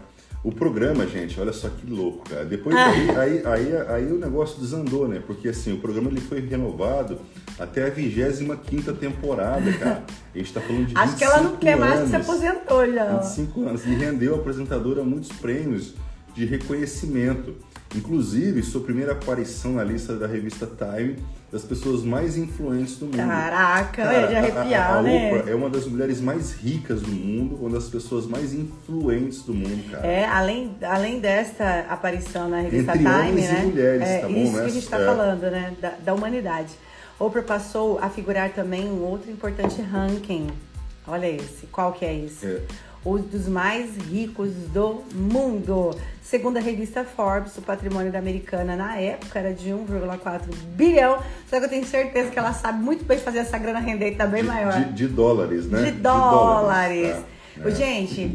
O 0.48 0.52
programa, 0.54 1.06
gente, 1.06 1.38
olha 1.42 1.52
só 1.52 1.68
que 1.68 1.86
louco, 1.86 2.30
cara. 2.30 2.46
Depois 2.46 2.74
ah. 2.74 2.88
aí, 2.88 3.10
aí, 3.10 3.44
aí, 3.46 3.88
aí, 3.90 4.12
o 4.14 4.18
negócio 4.18 4.62
desandou, 4.62 5.06
né? 5.06 5.22
Porque 5.28 5.50
assim, 5.50 5.74
o 5.74 5.78
programa 5.80 6.10
ele 6.10 6.22
foi 6.22 6.40
renovado 6.40 7.20
até 7.60 7.86
a 7.86 7.90
25 7.90 8.94
temporada, 8.94 9.70
cara. 9.74 10.06
A 10.34 10.38
gente 10.38 10.54
tá 10.54 10.62
falando 10.62 10.86
de 10.86 10.98
Acho 10.98 11.18
que 11.18 11.24
ela 11.26 11.42
não 11.42 11.58
quer 11.58 11.76
mais 11.76 12.00
que 12.00 12.08
se 12.08 12.16
aposentou 12.16 12.90
já. 12.90 13.18
25 13.18 13.68
anos. 13.68 13.86
E 13.86 13.90
rendeu 13.90 14.36
a 14.36 14.38
apresentadora 14.38 15.04
muitos 15.04 15.34
prêmios 15.34 15.96
de 16.34 16.46
reconhecimento. 16.46 17.54
Inclusive, 17.96 18.62
sua 18.64 18.82
primeira 18.82 19.14
aparição 19.14 19.74
na 19.74 19.84
lista 19.84 20.16
da 20.16 20.28
revista 20.28 20.68
Time 20.68 21.18
das 21.52 21.64
pessoas 21.64 22.04
mais 22.04 22.38
influentes 22.38 22.98
do 22.98 23.06
mundo. 23.06 23.18
Caraca, 23.18 24.04
Cara, 24.04 24.14
é 24.14 24.28
de 24.28 24.36
arrepiar, 24.36 24.92
a, 24.92 24.96
a, 24.96 25.00
a 25.00 25.02
né? 25.02 25.34
Oprah 25.34 25.50
é 25.50 25.56
uma 25.56 25.70
das 25.70 25.88
mulheres 25.88 26.20
mais 26.20 26.54
ricas 26.54 27.02
do 27.02 27.12
mundo, 27.12 27.56
uma 27.56 27.70
das 27.70 27.88
pessoas 27.88 28.26
mais 28.26 28.54
influentes 28.54 29.44
do 29.44 29.54
mundo, 29.54 29.90
cara. 29.90 30.06
É, 30.06 30.26
além, 30.26 30.76
além 30.82 31.20
desta 31.22 31.86
aparição 31.90 32.50
na 32.50 32.60
revista 32.60 32.92
Entre 32.92 33.06
Time, 33.06 33.30
homens 33.30 33.50
né? 33.50 33.62
E 33.62 33.66
mulheres, 33.66 34.08
é, 34.08 34.20
tá 34.20 34.28
bom, 34.28 34.34
isso 34.34 34.52
né? 34.52 34.60
que 34.60 34.66
a 34.66 34.70
gente 34.70 34.84
está 34.84 35.00
é. 35.00 35.06
falando, 35.06 35.42
né? 35.44 35.74
Da, 35.80 35.90
da 36.04 36.14
humanidade. 36.14 36.74
Oprah 37.18 37.42
passou 37.42 37.98
a 38.00 38.10
figurar 38.10 38.50
também 38.52 38.92
um 38.92 39.02
outro 39.04 39.32
importante 39.32 39.82
ranking. 39.82 40.48
Olha 41.08 41.28
esse. 41.28 41.66
Qual 41.68 41.94
que 41.94 42.04
é 42.04 42.14
esse? 42.14 42.46
É. 42.46 42.62
Um 43.06 43.18
dos 43.18 43.48
mais 43.48 43.96
ricos 43.96 44.52
do 44.74 45.02
mundo. 45.16 45.96
Segundo 46.30 46.58
a 46.58 46.60
revista 46.60 47.06
Forbes, 47.06 47.58
o 47.58 47.62
patrimônio 47.62 48.12
da 48.12 48.20
americana 48.20 48.76
na 48.76 48.98
época 48.98 49.40
era 49.40 49.54
de 49.54 49.70
1,4 49.70 50.54
bilhão. 50.76 51.24
Só 51.50 51.58
que 51.58 51.66
eu 51.66 51.70
tenho 51.70 51.86
certeza 51.86 52.30
que 52.30 52.38
ela 52.38 52.52
sabe 52.52 52.84
muito 52.84 53.06
bem 53.06 53.18
fazer 53.18 53.38
essa 53.40 53.58
grana 53.58 53.80
render 53.80 54.14
tá 54.16 54.28
bem 54.28 54.42
de, 54.42 54.48
maior. 54.50 54.74
De, 54.74 54.92
de, 54.92 55.08
dólares, 55.08 55.68
né? 55.68 55.84
De 55.84 55.92
dólares. 55.92 56.98
De 56.98 57.14
dólares 57.14 57.26
tá? 57.64 57.70
Gente, 57.70 58.34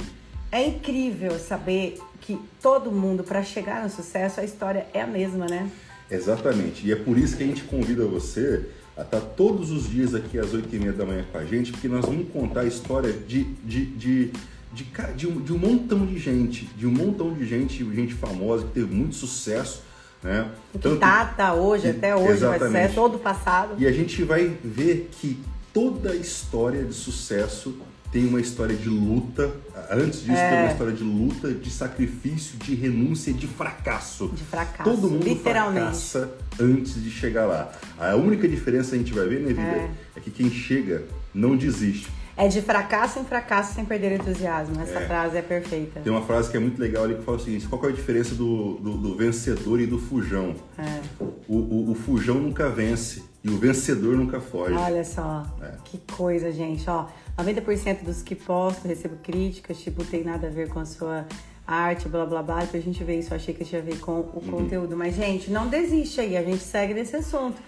é 0.51 0.66
incrível 0.66 1.38
saber 1.38 1.99
que 2.22 2.40
todo 2.62 2.90
mundo, 2.90 3.22
para 3.22 3.43
chegar 3.43 3.82
no 3.82 3.90
sucesso, 3.90 4.40
a 4.40 4.45
história 4.45 4.86
é 4.95 5.03
a 5.03 5.07
mesma, 5.07 5.45
né? 5.45 5.68
Exatamente. 6.11 6.86
E 6.86 6.93
é 6.93 6.97
por 6.97 7.18
isso 7.18 7.36
que 7.36 7.43
a 7.43 7.47
gente 7.47 7.62
convida 7.64 8.07
você 8.07 8.70
a 8.97 9.03
estar 9.03 9.20
todos 9.20 9.70
os 9.70 9.86
dias 9.86 10.14
aqui 10.14 10.38
às 10.38 10.55
8 10.55 10.74
e 10.74 10.78
meia 10.78 10.93
da 10.95 11.05
manhã 11.05 11.26
com 11.30 11.36
a 11.36 11.45
gente, 11.45 11.72
porque 11.72 11.88
nós 11.88 12.07
vamos 12.07 12.30
contar 12.30 12.61
a 12.61 12.64
história 12.64 13.12
de, 13.12 13.45
de, 13.45 13.84
de 13.84 14.32
de, 14.72 14.84
de, 15.16 15.26
um, 15.26 15.40
de 15.40 15.52
um 15.52 15.58
montão 15.58 16.06
de 16.06 16.18
gente, 16.18 16.64
de 16.76 16.86
um 16.86 16.90
montão 16.90 17.32
de 17.34 17.46
gente, 17.46 17.84
gente 17.94 18.14
famosa, 18.14 18.64
que 18.64 18.72
teve 18.72 18.94
muito 18.94 19.14
sucesso. 19.14 19.82
Né? 20.22 20.50
Que 20.72 20.78
Tanto, 20.78 20.98
tá, 20.98 21.24
tá 21.26 21.54
hoje, 21.54 21.90
até 21.90 22.14
hoje, 22.14 22.32
exatamente. 22.32 22.72
vai 22.72 22.88
ser 22.88 22.94
todo 22.94 23.18
passado. 23.18 23.74
E 23.78 23.86
a 23.86 23.92
gente 23.92 24.22
vai 24.22 24.56
ver 24.62 25.10
que 25.12 25.38
toda 25.72 26.14
história 26.14 26.84
de 26.84 26.94
sucesso 26.94 27.76
tem 28.12 28.26
uma 28.26 28.40
história 28.40 28.76
de 28.76 28.88
luta. 28.88 29.50
Antes 29.90 30.20
disso, 30.20 30.32
é. 30.32 30.50
tem 30.50 30.58
uma 30.60 30.72
história 30.72 30.92
de 30.92 31.02
luta, 31.02 31.52
de 31.52 31.70
sacrifício, 31.70 32.58
de 32.58 32.74
renúncia, 32.74 33.32
de 33.32 33.46
fracasso. 33.46 34.28
De 34.28 34.44
fracasso. 34.44 34.88
Todo 34.88 35.10
mundo 35.10 35.36
fracassa 35.36 36.30
antes 36.60 37.02
de 37.02 37.10
chegar 37.10 37.46
lá. 37.46 37.72
A 37.98 38.14
única 38.14 38.46
diferença 38.46 38.90
que 38.90 38.96
a 38.96 38.98
gente 38.98 39.12
vai 39.12 39.26
ver 39.26 39.40
na 39.40 39.48
vida 39.48 39.60
é, 39.62 39.90
é 40.16 40.20
que 40.20 40.30
quem 40.30 40.50
chega 40.50 41.04
não 41.34 41.56
desiste. 41.56 42.08
É 42.43 42.49
de 42.49 42.61
fracasso 42.61 43.20
em 43.20 43.24
fracasso 43.24 43.72
sem 43.72 43.84
perder 43.84 44.18
entusiasmo. 44.18 44.80
Essa 44.82 44.99
é. 44.99 45.07
frase 45.07 45.36
é 45.36 45.43
perfeita. 45.43 46.01
Tem 46.01 46.12
uma 46.12 46.22
frase 46.22 46.51
que 46.51 46.57
é 46.57 46.61
muito 46.61 46.76
legal 46.76 47.05
ali 47.05 47.14
que 47.14 47.22
fala 47.22 47.36
o 47.36 47.40
seguinte: 47.40 47.68
qual 47.68 47.84
é 47.84 47.88
a 47.88 47.93
diferença 47.93 48.34
do, 48.34 48.78
do, 48.78 48.97
do 48.97 49.14
vencedor 49.14 49.80
e 49.80 49.86
do 49.86 49.97
fujão? 49.97 50.57
É. 50.76 51.01
O, 51.47 51.57
o, 51.57 51.90
o, 51.93 51.95
fujão 51.95 52.40
nunca 52.40 52.68
vence 52.68 53.22
e 53.45 53.49
o 53.49 53.57
vencedor 53.59 54.16
nunca 54.16 54.40
foge. 54.40 54.74
Olha 54.74 55.05
só, 55.05 55.47
é. 55.62 55.74
que 55.84 55.99
coisa, 56.16 56.51
gente. 56.51 56.90
Ó, 56.90 57.07
90% 57.38 58.03
dos 58.03 58.22
que 58.22 58.34
posto 58.34 58.88
recebo 58.88 59.14
críticas, 59.22 59.78
tipo, 59.78 60.05
tem 60.05 60.24
nada 60.24 60.49
a 60.49 60.51
ver 60.51 60.68
com 60.68 60.80
a 60.80 60.84
sua 60.84 61.24
arte, 61.64 62.09
blá 62.09 62.26
blá 62.26 62.43
blá. 62.43 62.66
Pra 62.66 62.80
gente 62.80 63.05
ver 63.05 63.20
isso, 63.20 63.32
achei 63.32 63.55
que 63.55 63.64
tinha 63.64 63.80
a 63.80 63.84
ver 63.84 64.01
com 64.01 64.14
o 64.14 64.16
uhum. 64.16 64.51
conteúdo. 64.51 64.97
Mas, 64.97 65.14
gente, 65.14 65.49
não 65.49 65.68
desiste 65.68 66.20
aí, 66.20 66.36
a 66.36 66.43
gente 66.43 66.64
segue 66.64 66.93
nesse 66.93 67.14
assunto. 67.14 67.62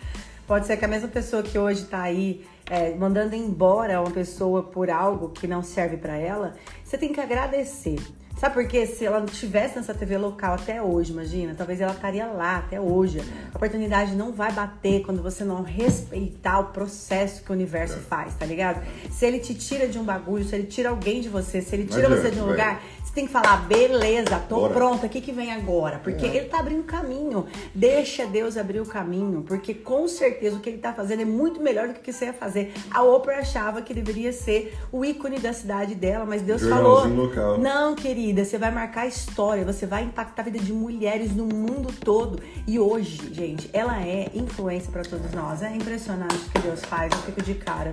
Pode 0.46 0.66
ser 0.66 0.76
que 0.76 0.84
a 0.84 0.88
mesma 0.88 1.08
pessoa 1.08 1.42
que 1.42 1.58
hoje 1.58 1.84
tá 1.84 2.02
aí 2.02 2.44
é, 2.66 2.94
mandando 2.94 3.34
embora 3.34 4.00
uma 4.00 4.10
pessoa 4.10 4.62
por 4.62 4.90
algo 4.90 5.30
que 5.30 5.46
não 5.46 5.62
serve 5.62 5.96
para 5.96 6.16
ela, 6.16 6.54
você 6.84 6.98
tem 6.98 7.12
que 7.12 7.20
agradecer. 7.20 7.98
Sabe 8.44 8.56
por 8.56 8.66
quê? 8.66 8.84
Se 8.84 9.06
ela 9.06 9.20
não 9.20 9.26
tivesse 9.26 9.76
nessa 9.76 9.94
TV 9.94 10.18
local 10.18 10.52
até 10.52 10.82
hoje, 10.82 11.12
imagina, 11.12 11.54
talvez 11.56 11.80
ela 11.80 11.94
estaria 11.94 12.26
lá 12.26 12.58
até 12.58 12.78
hoje. 12.78 13.22
A 13.50 13.56
oportunidade 13.56 14.14
não 14.14 14.34
vai 14.34 14.52
bater 14.52 15.00
quando 15.00 15.22
você 15.22 15.42
não 15.44 15.62
respeitar 15.62 16.58
o 16.58 16.64
processo 16.64 17.42
que 17.42 17.50
o 17.50 17.54
universo 17.54 17.96
faz, 18.00 18.34
tá 18.34 18.44
ligado? 18.44 18.84
Se 19.10 19.24
ele 19.24 19.38
te 19.38 19.54
tira 19.54 19.88
de 19.88 19.98
um 19.98 20.04
bagulho, 20.04 20.44
se 20.44 20.54
ele 20.54 20.66
tira 20.66 20.90
alguém 20.90 21.22
de 21.22 21.28
você, 21.30 21.62
se 21.62 21.74
ele 21.74 21.86
tira 21.86 22.06
você 22.06 22.30
de 22.30 22.38
um 22.38 22.44
lugar, 22.44 22.82
tem 23.14 23.26
que 23.26 23.32
falar, 23.32 23.58
beleza, 23.68 24.40
tô 24.48 24.56
Bora. 24.56 24.74
pronta, 24.74 25.06
o 25.06 25.08
que, 25.08 25.20
que 25.20 25.30
vem 25.30 25.52
agora? 25.52 26.00
Porque 26.00 26.26
é. 26.26 26.36
ele 26.36 26.46
tá 26.46 26.58
abrindo 26.58 26.82
caminho. 26.82 27.46
Deixa 27.72 28.26
Deus 28.26 28.56
abrir 28.56 28.80
o 28.80 28.86
caminho, 28.86 29.44
porque 29.46 29.72
com 29.72 30.08
certeza 30.08 30.56
o 30.56 30.60
que 30.60 30.68
ele 30.68 30.78
tá 30.78 30.92
fazendo 30.92 31.22
é 31.22 31.24
muito 31.24 31.62
melhor 31.62 31.88
do 31.88 31.94
que 31.94 32.12
você 32.12 32.26
ia 32.26 32.32
fazer. 32.32 32.74
A 32.90 33.02
Oprah 33.02 33.38
achava 33.38 33.80
que 33.82 33.94
deveria 33.94 34.32
ser 34.32 34.76
o 34.90 35.04
ícone 35.04 35.38
da 35.38 35.52
cidade 35.52 35.94
dela, 35.94 36.26
mas 36.26 36.42
Deus 36.42 36.62
falou: 36.62 37.06
local. 37.06 37.58
Não, 37.58 37.94
querida, 37.94 38.33
você 38.42 38.56
vai 38.56 38.70
marcar 38.70 39.02
a 39.02 39.06
história, 39.06 39.64
você 39.64 39.86
vai 39.86 40.04
impactar 40.04 40.42
a 40.42 40.44
vida 40.46 40.58
de 40.58 40.72
mulheres 40.72 41.34
no 41.36 41.44
mundo 41.44 41.92
todo. 41.92 42.42
E 42.66 42.78
hoje, 42.78 43.20
gente, 43.32 43.68
ela 43.72 44.02
é 44.02 44.30
influência 44.34 44.90
para 44.90 45.02
todos 45.02 45.30
nós. 45.32 45.62
É 45.62 45.74
impressionante 45.74 46.36
o 46.36 46.50
que 46.50 46.58
Deus 46.60 46.80
faz, 46.84 47.12
eu 47.12 47.18
fico 47.18 47.42
de 47.42 47.54
cara. 47.54 47.90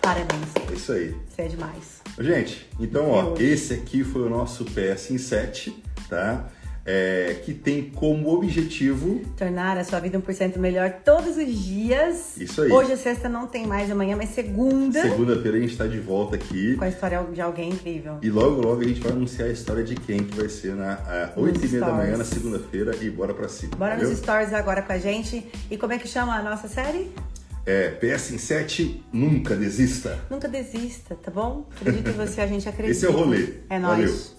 Parabéns. 0.00 0.48
É 0.70 0.72
isso 0.72 0.92
aí. 0.92 1.14
Você 1.28 1.42
é 1.42 1.48
demais. 1.48 1.98
Gente, 2.18 2.68
então, 2.80 3.10
ó, 3.10 3.34
esse 3.38 3.74
aqui 3.74 4.02
foi 4.02 4.22
o 4.22 4.30
nosso 4.30 4.64
PS 4.64 5.10
em 5.10 5.18
7, 5.18 5.82
tá? 6.08 6.48
É, 6.90 7.42
que 7.44 7.52
tem 7.52 7.90
como 7.90 8.34
objetivo 8.34 9.20
tornar 9.36 9.76
a 9.76 9.84
sua 9.84 10.00
vida 10.00 10.18
1% 10.18 10.56
melhor 10.56 10.90
todos 11.04 11.36
os 11.36 11.54
dias. 11.54 12.38
Isso 12.38 12.62
aí. 12.62 12.72
Hoje 12.72 12.92
a 12.92 12.96
sexta 12.96 13.28
não 13.28 13.46
tem 13.46 13.66
mais 13.66 13.90
amanhã, 13.90 14.16
mas 14.16 14.30
segunda. 14.30 15.02
Segunda-feira 15.02 15.58
a 15.58 15.60
gente 15.60 15.72
está 15.72 15.86
de 15.86 15.98
volta 15.98 16.36
aqui. 16.36 16.76
Com 16.76 16.84
a 16.84 16.88
história 16.88 17.22
de 17.30 17.42
alguém 17.42 17.68
incrível. 17.68 18.16
E 18.22 18.30
logo, 18.30 18.62
logo 18.62 18.80
a 18.80 18.84
gente 18.84 19.00
vai 19.00 19.12
anunciar 19.12 19.50
a 19.50 19.52
história 19.52 19.84
de 19.84 19.96
quem 19.96 20.24
que 20.24 20.34
vai 20.34 20.48
ser 20.48 20.74
na 20.74 21.30
8 21.36 21.62
e 21.62 21.68
meia 21.68 21.84
da 21.84 21.92
manhã 21.92 22.16
na 22.16 22.24
segunda-feira 22.24 22.96
e 23.02 23.10
bora 23.10 23.34
pra 23.34 23.48
cima. 23.48 23.76
Bora 23.76 23.94
nos 23.94 24.16
stories 24.16 24.54
agora 24.54 24.80
com 24.80 24.92
a 24.94 24.98
gente. 24.98 25.46
E 25.70 25.76
como 25.76 25.92
é 25.92 25.98
que 25.98 26.08
chama 26.08 26.36
a 26.36 26.42
nossa 26.42 26.68
série? 26.68 27.10
É, 27.66 27.90
PS 27.90 28.30
em 28.30 28.38
7, 28.38 29.04
nunca 29.12 29.54
desista. 29.54 30.18
Nunca 30.30 30.48
desista, 30.48 31.14
tá 31.16 31.30
bom? 31.30 31.68
Acredito 31.78 32.08
em 32.08 32.14
você, 32.14 32.40
a 32.40 32.46
gente 32.46 32.66
acredita. 32.66 32.92
Esse 32.96 33.04
é 33.04 33.10
o 33.10 33.12
rolê. 33.12 33.56
É 33.68 33.78
nóis. 33.78 34.10
Valeu. 34.10 34.37